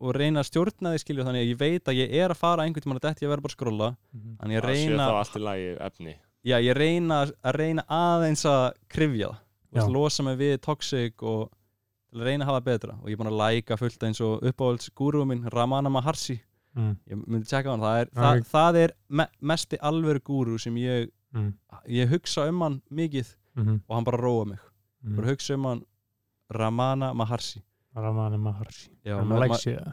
[0.00, 2.62] og reyna að stjórna því skilju þannig að ég veit að ég er að fara
[2.62, 4.36] einhvern tímann að detti að vera bara að skrolla Mhm.
[4.38, 6.14] þannig ég Það sé reyna, þá allt í lagi efni
[6.46, 9.38] já, ég reyna að reyna aðeins að krifja það
[9.70, 9.92] Þú veist, Já.
[9.92, 11.50] losa mig við toxic og
[12.10, 14.40] til að reyna að hafa betra og ég er búin að læka fullt eins og
[14.42, 16.40] uppáhalds gúruum minn Ramana Maharshi
[16.76, 16.96] Mm.
[17.10, 20.58] ég myndi tjekka á hann, það er, það, ég- það er me, mesti alvöru gúru
[20.60, 21.52] sem ég Mm.
[21.88, 23.80] ég hugsa um hann mikið Mhm.
[23.88, 24.58] og hann bara róa mig
[25.04, 25.16] Mm.
[25.16, 25.82] bara hugsa um hann
[26.52, 27.62] Ramana Maharshi
[27.96, 29.92] Ramana Maharshi já, ma- maður ma- læksið það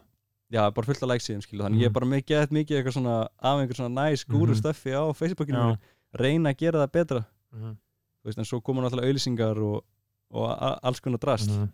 [0.51, 1.93] já, bara fullt að læksíðum skilu þannig ég er Mhm.
[1.93, 4.61] bara mikið, gett mikið eitthvað svona af einhver svona næs gúru Mhm.
[4.61, 5.77] stöffi á Facebookinu Já.
[6.19, 7.77] reyna að gera það betra Mhm.
[8.23, 9.83] Þú veist, en svo koma náttúrulega auðlýsingar og,
[10.31, 11.69] og alls konar drast Mhm.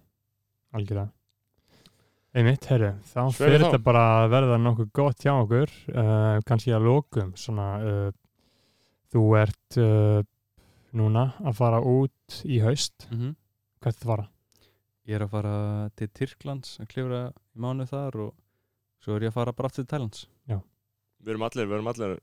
[0.74, 1.10] Algjörlega
[2.36, 6.82] Einmitt, herru, þá fyrir þetta bara að verða nokkuð gott hjá okkur uh, kannski að
[6.88, 7.68] lokum svona
[8.08, 8.12] uh,
[9.14, 10.20] þú ert uh,
[10.98, 13.08] núna að fara út í haust.
[13.14, 13.34] Mm
[13.84, 14.28] hvert það fara?
[15.04, 15.56] ég er að fara
[16.00, 17.24] til Tyrklands að klifra
[17.54, 18.36] í mánuð þar og
[19.04, 20.28] svo er ég að fara bara aftur til Thailands
[21.24, 22.14] Við erum allir, við erum allir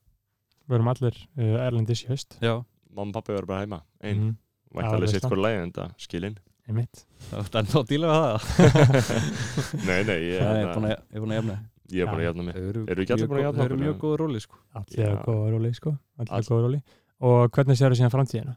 [0.69, 2.37] Við erum allir uh, erlendis í haust.
[2.45, 2.61] Já,
[2.93, 4.35] Mamma og pappi verður bara heima Einn,
[4.71, 6.37] Já, alveg veist sitt hvort lagi en þetta skilin.
[6.69, 7.01] Einmitt.
[7.31, 8.45] Það er við það.
[9.89, 11.57] Nei, nei, ég, er hérna, búin að, að jafna
[11.93, 12.31] ég er bara Já.
[12.33, 14.01] að mig þau eru, ekki allir mjög búin að jafna þau eru mjög eða?
[14.05, 14.57] góð róli sko.
[14.81, 15.23] Allir að Já.
[15.27, 16.83] góða róli sko Allir All- að góða róli
[17.21, 18.55] Og hvernig séu síðan framtíðina?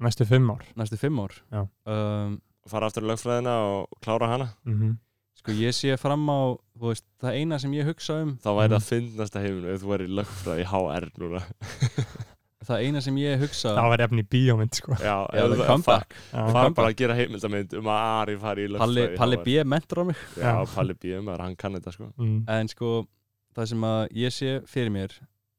[0.00, 1.66] Næstu fimm ár næstu fimm ár Já.
[1.86, 4.96] um, Fara aftur í lögfræðina og klára hana mm
[5.36, 8.72] sko ég sé fram á þú veist, það eina sem ég hugsa um Þá væri
[8.72, 11.42] það fyndnasta heiminu ef þú væri í lögfræði í HR núna
[12.66, 15.66] það eina sem ég hugsa Það var efni í bíómynd sko Já, Já, the þú-
[15.70, 16.16] comeback.
[16.32, 16.42] Já.
[16.56, 19.36] Fara bara að gera heimildamynd um að Ari fari í lögfræði Palli.
[19.46, 19.64] B.
[19.64, 20.74] mentor á mig Já, Já.
[20.74, 21.04] Palli B.
[21.22, 22.38] maður, hann kann þetta sko mm.
[22.48, 22.90] en sko
[23.56, 25.14] það sem að ég sé fyrir mér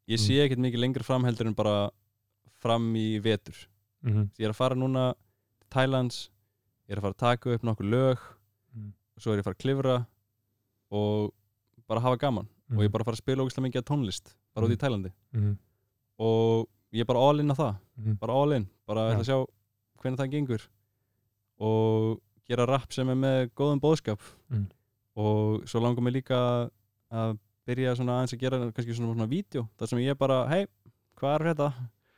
[0.07, 1.89] ég sé ekkert mikið lengur fram heldur en bara
[2.61, 3.55] fram í vetur
[4.05, 5.13] Mm ég er að fara núna
[5.59, 6.29] til Thailands
[6.87, 8.17] ég er að fara að taka upp nokkur lög
[8.77, 8.91] Mm.
[9.15, 9.95] og svo er ég að fara að klifra
[10.91, 11.33] og
[11.89, 14.67] bara hafa gaman og ég er bara að fara að spila ógislega mikið tónlist bara
[14.67, 14.81] út í Mm.
[14.83, 15.53] Tælandi mm.
[16.19, 16.67] og
[16.97, 18.17] ég er bara all in á það Mm.
[18.21, 19.13] bara all in, bara Já.
[19.13, 19.37] ætla að sjá
[20.01, 20.63] hvernig það gengur
[21.59, 24.21] og gera rap sem er með góðum bóðskap
[24.51, 24.67] Mm.
[25.17, 26.69] og svo langar mig líka
[27.11, 27.37] að
[27.67, 30.67] byrja svona aðeins að gera kannski svona svona vídeo, þar sem ég bara hei,
[31.17, 31.73] hvað er þetta?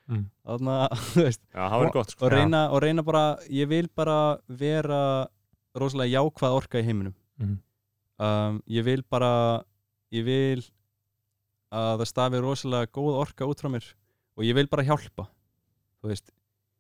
[0.10, 0.26] Mm.
[0.46, 3.88] Þannig að, þú veist, það verður gott sko og reyna, og reyna bara ég vil
[3.96, 4.18] bara
[4.50, 5.28] vera
[5.76, 7.58] rosalega jákvæð orka í heiminum Mm.
[8.20, 9.64] um, ég vil bara
[10.12, 10.62] ég vil
[11.72, 13.86] að það stafi rosalega góð orka út frá mér
[14.40, 15.28] og ég vil bara hjálpa
[16.00, 16.32] þú veist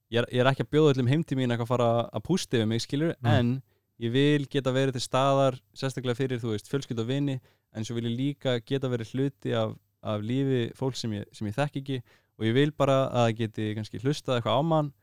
[0.10, 2.57] ég er, ég er ekki að bjóða öllum heimti mín eitthvað að fara að pústi
[2.61, 3.27] við mig skilur Mm.
[3.36, 3.61] en
[3.99, 7.40] ég vil geta verið til staðar sérstaklega fyrir þú veist fjölskyld og vini
[7.76, 11.48] en svo vil ég líka geta verið hluti af, af lífi fólk sem ég, sem
[11.48, 11.99] ég þekk ekki
[12.40, 14.94] og ég vil bara að það geti kannski hlustað eitthvað á mann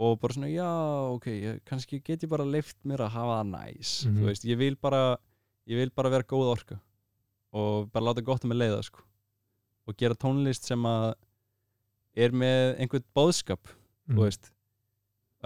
[0.00, 0.66] og bara svona já
[1.14, 4.18] ok, ég, kannski get ég bara leift mér að hafa það næs Mhm.
[4.18, 5.16] þú veist, ég vil bara
[5.68, 6.80] ég vil bara vera góð orka
[7.52, 9.00] og bara láta gott um að leiða sko.
[9.86, 11.14] og gera tónlist sem að
[12.16, 13.76] er með einhvern bóðskap
[14.10, 14.16] Mm.
[14.16, 14.48] þú veist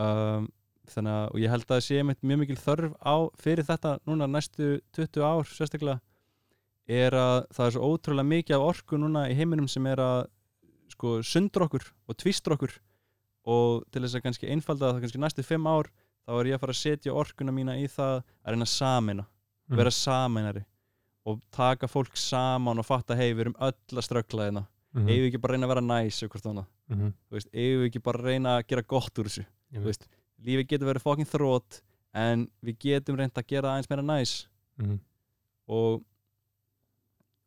[0.01, 0.47] um,
[0.89, 4.29] þannig að og ég held að það sé mjög mikil þörf á fyrir þetta núna
[4.31, 6.01] næstu 20 ár sérstaklega
[6.89, 10.27] er að það er svo ótrúlega mikið af orku núna í heiminum sem er að
[10.95, 12.75] sko sundur okkur og tvistur okkur
[13.53, 15.89] og til þess að kannski einfalda það kannski næstu 5 ár
[16.25, 19.27] þá er ég að fara að setja orkuna mína í það að reyna samina
[19.65, 19.79] Mm.
[19.81, 20.61] vera sameinari
[21.25, 24.51] og taka fólk saman og fatta hei við erum öll að ströggla
[24.95, 25.09] hérna Mhm.
[25.09, 26.23] eigum við ekki bara að reyna að vera næs
[26.89, 27.13] Mhm.
[27.31, 30.09] Þú veist, eigum við ekki bara að reyna að gera gott úr þessu þú veist,
[30.45, 31.81] lífið getur verið fokkin þrótt
[32.15, 34.47] en við getum reynd að gera aðeins meira næs
[34.79, 35.01] Mhm.
[35.69, 36.03] og,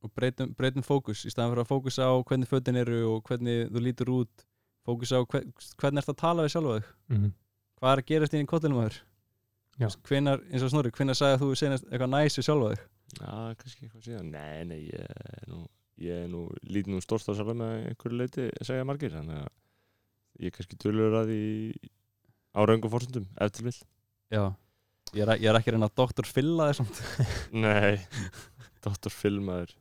[0.03, 3.69] og breytum, breytum fókus í staðan fyrir að fókusa á hvernig fötin eru og hvernig
[3.71, 4.45] þú lítur út
[4.87, 5.43] fókusa á hver,
[5.77, 6.85] hvernig ert að tala við sjálfa þig
[7.17, 7.31] Mhm.
[7.81, 8.99] hvað er að gerast inn í kottinum að þér
[9.79, 9.87] Já.
[10.03, 12.81] hvenar, eins og snorri, hvenar sagði að þú senast eitthvað næs við sjálfa þig
[13.21, 15.67] Já, kannski eitthvað síðan Nei, nei, ég er nú
[15.97, 19.47] Ég er nú, lít nú stórt á sjálf með einhverju leiti segja margir Þannig að
[20.43, 21.39] ég er kannski tölur að því
[22.53, 23.77] á raungum fórsöndum, ef til vill
[24.33, 24.43] já,
[25.17, 27.01] ég er, ég er ekki reyna að doktor fylla þér samt
[27.65, 27.97] Nei,
[28.85, 29.09] Dr.
[29.13, 29.73] Filmaður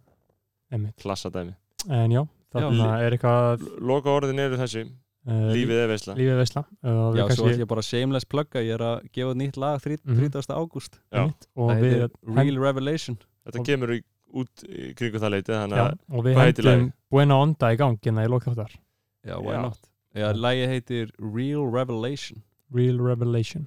[0.73, 0.97] Einmitt.
[1.03, 1.53] Klassadæmi
[1.93, 2.23] en já,
[2.57, 7.21] þarna er eitthvað Loka orðin eru þessi uh, Lífið er veisla lífið veisla og við
[7.21, 10.03] já, svo ætlum ég bara shameless plugga ég er að gefa nýtt lag 30.
[10.09, 10.33] Mhm.
[10.33, 10.57] 30.
[10.57, 11.21] ágúst Já.
[11.21, 12.07] einmitt, og það við
[12.41, 14.01] Real Revelation Þetta Og- kemur í,
[14.43, 16.89] út í kringu það leiti Þannig já, að hvað heitir lagið?
[17.15, 19.61] Buena Onda í gangina í lokþáttar já, why Já.
[19.67, 19.81] not
[20.17, 22.43] já, lagið heitir Real Revelation
[22.75, 23.67] Real Revelation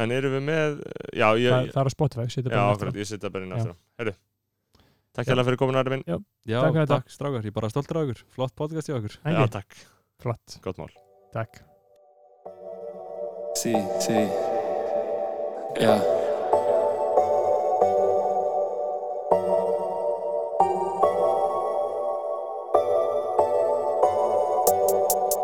[0.00, 0.78] En erum við með
[1.12, 2.92] Já, ég, það, það er á Spotify setja já bara eftir á.
[3.00, 3.58] ég setja bara inn Já.
[3.60, 3.76] aftur á.
[4.00, 4.14] Herru
[5.10, 5.30] Takk Já.
[5.32, 7.16] hérlega fyrir komin Ari minn já, Takk fyrir takk, þetta.
[7.16, 9.80] strákar, ég er bara stoltur af ykkur flott podcast ykkur Thank Já, takk,
[10.22, 10.92] flott, gott mál
[11.34, 11.60] takk
[13.60, 14.14] Sí, sí.
[15.82, 15.98] Yeah.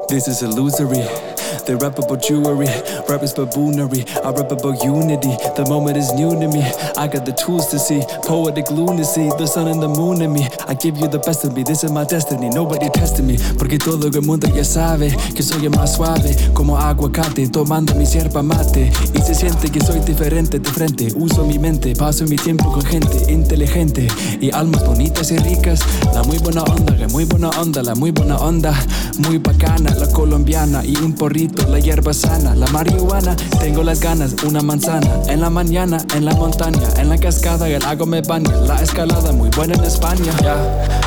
[0.08, 1.25] This is illusory.
[1.66, 2.68] They rap about jewelry,
[3.08, 4.06] rap is baboonery.
[4.24, 5.34] I rap about unity.
[5.56, 6.62] The moment is new to me.
[6.96, 9.30] I got the tools to see poetic lunacy.
[9.36, 10.46] The sun and the moon in me.
[10.68, 11.64] I give you the best of me.
[11.64, 12.50] This is my destiny.
[12.50, 13.36] Nobody testing me.
[13.58, 16.36] Porque todo el mundo ya sabe que soy el más suave.
[16.54, 18.92] Como aguacate, tomando mi sierva mate.
[19.12, 21.08] Y se siente que soy diferente de frente.
[21.16, 24.06] Uso mi mente, paso mi tiempo con gente inteligente.
[24.40, 25.80] Y almas bonitas y ricas.
[26.14, 28.72] La muy buena onda, la muy buena onda, la muy buena onda.
[29.18, 30.84] Muy bacana, la colombiana.
[30.84, 32.54] Y un porrito, la hierba sana.
[32.54, 34.34] La marihuana, tengo las ganas.
[34.46, 35.08] Una manzana.
[35.28, 36.88] En la mañana, en la montaña.
[36.98, 38.50] En la cascada, el lago me baña.
[38.66, 40.32] La escalada, muy buena en España.
[40.42, 40.56] Ya,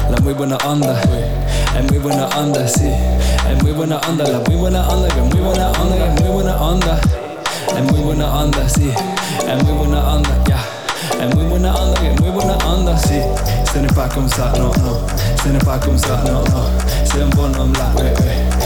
[0.09, 0.99] la muy buena onda.
[1.77, 2.91] Es muy buena onda, sí.
[3.51, 5.07] Es muy buena onda, la muy buena onda.
[5.07, 6.99] Que muy buena onda, que muy buena onda.
[7.77, 8.91] Es muy buena onda, sí.
[9.47, 10.57] Es muy buena onda, ya.
[11.23, 13.21] Es muy buena onda, que muy buena onda, sí.
[13.71, 14.99] Ce n'est pas comme ça, non, non.
[15.43, 16.65] Ce n'est pas comme ça, non, non.
[17.05, 18.59] C'est un bonhomme là, ouais, un.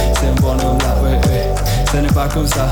[1.94, 2.72] Ce n'est pas comme ça.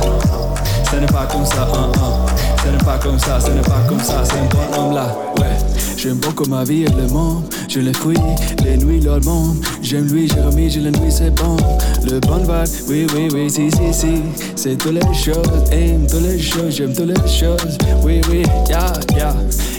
[0.89, 2.71] Ce n'est pas comme ça, hein, hein.
[2.71, 5.70] N'est pas comme ça, ce n'est pas comme ça, c'est un bonhomme là, ouais.
[6.01, 7.43] J'aime beaucoup ma vie et le monde.
[7.69, 8.15] Je les fouille,
[8.63, 9.63] les nuits, le monde.
[9.83, 11.55] J'aime lui, j'ai remis, je le nuit, c'est bon.
[12.03, 14.23] Le bon vibe, oui, oui, oui, si, si, si.
[14.55, 17.77] C'est toutes les choses, aime toutes les choses, j'aime toutes les choses.
[18.03, 19.35] Oui, oui, ja, ja.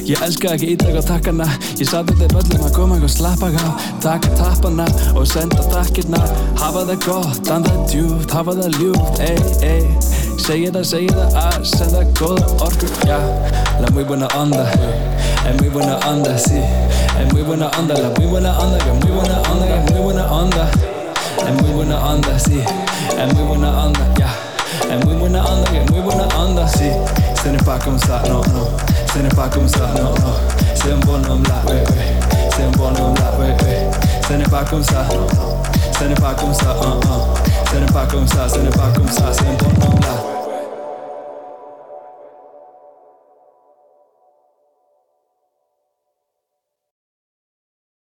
[0.06, 1.44] Ég elska ekki ítaka takkana
[1.78, 3.66] Ég saði þeim öllum að koma og slappa á
[4.02, 6.18] Taka tappana og senda takkirna
[6.58, 9.86] Hafa það gott, anda djúpt Hafa það ljúft, ey, ey
[10.42, 13.20] Segja það, segja það að senda góða orku Ja,
[13.78, 14.66] la muy buena onda
[15.42, 16.60] Es muy buena onda, sí
[17.20, 20.32] Es muy buena onda, la muy buena onda Que muy buena onda, que muy buena
[20.32, 20.70] onda
[21.38, 22.62] Es muy buena onda, sí
[23.18, 24.28] Es muy buena onda, ya
[24.90, 26.90] Es muy buena onda, que muy buena onda, sí
[27.42, 28.68] Ce n'est pas comme ça, non, non
[29.12, 30.34] Ce n'est pas comme ça, non, non
[30.74, 32.16] C'est un bonhomme là, ouais, ouais
[32.54, 33.90] C'est un bonhomme là, ouais, ouais
[34.28, 35.62] Ce n'est pas comme ça, non, non
[35.98, 37.20] Ce n'est pas comme ça, hein, hein
[37.72, 40.41] Ce n'est pas comme ça, ce n'est pas comme ça C'est un bonhomme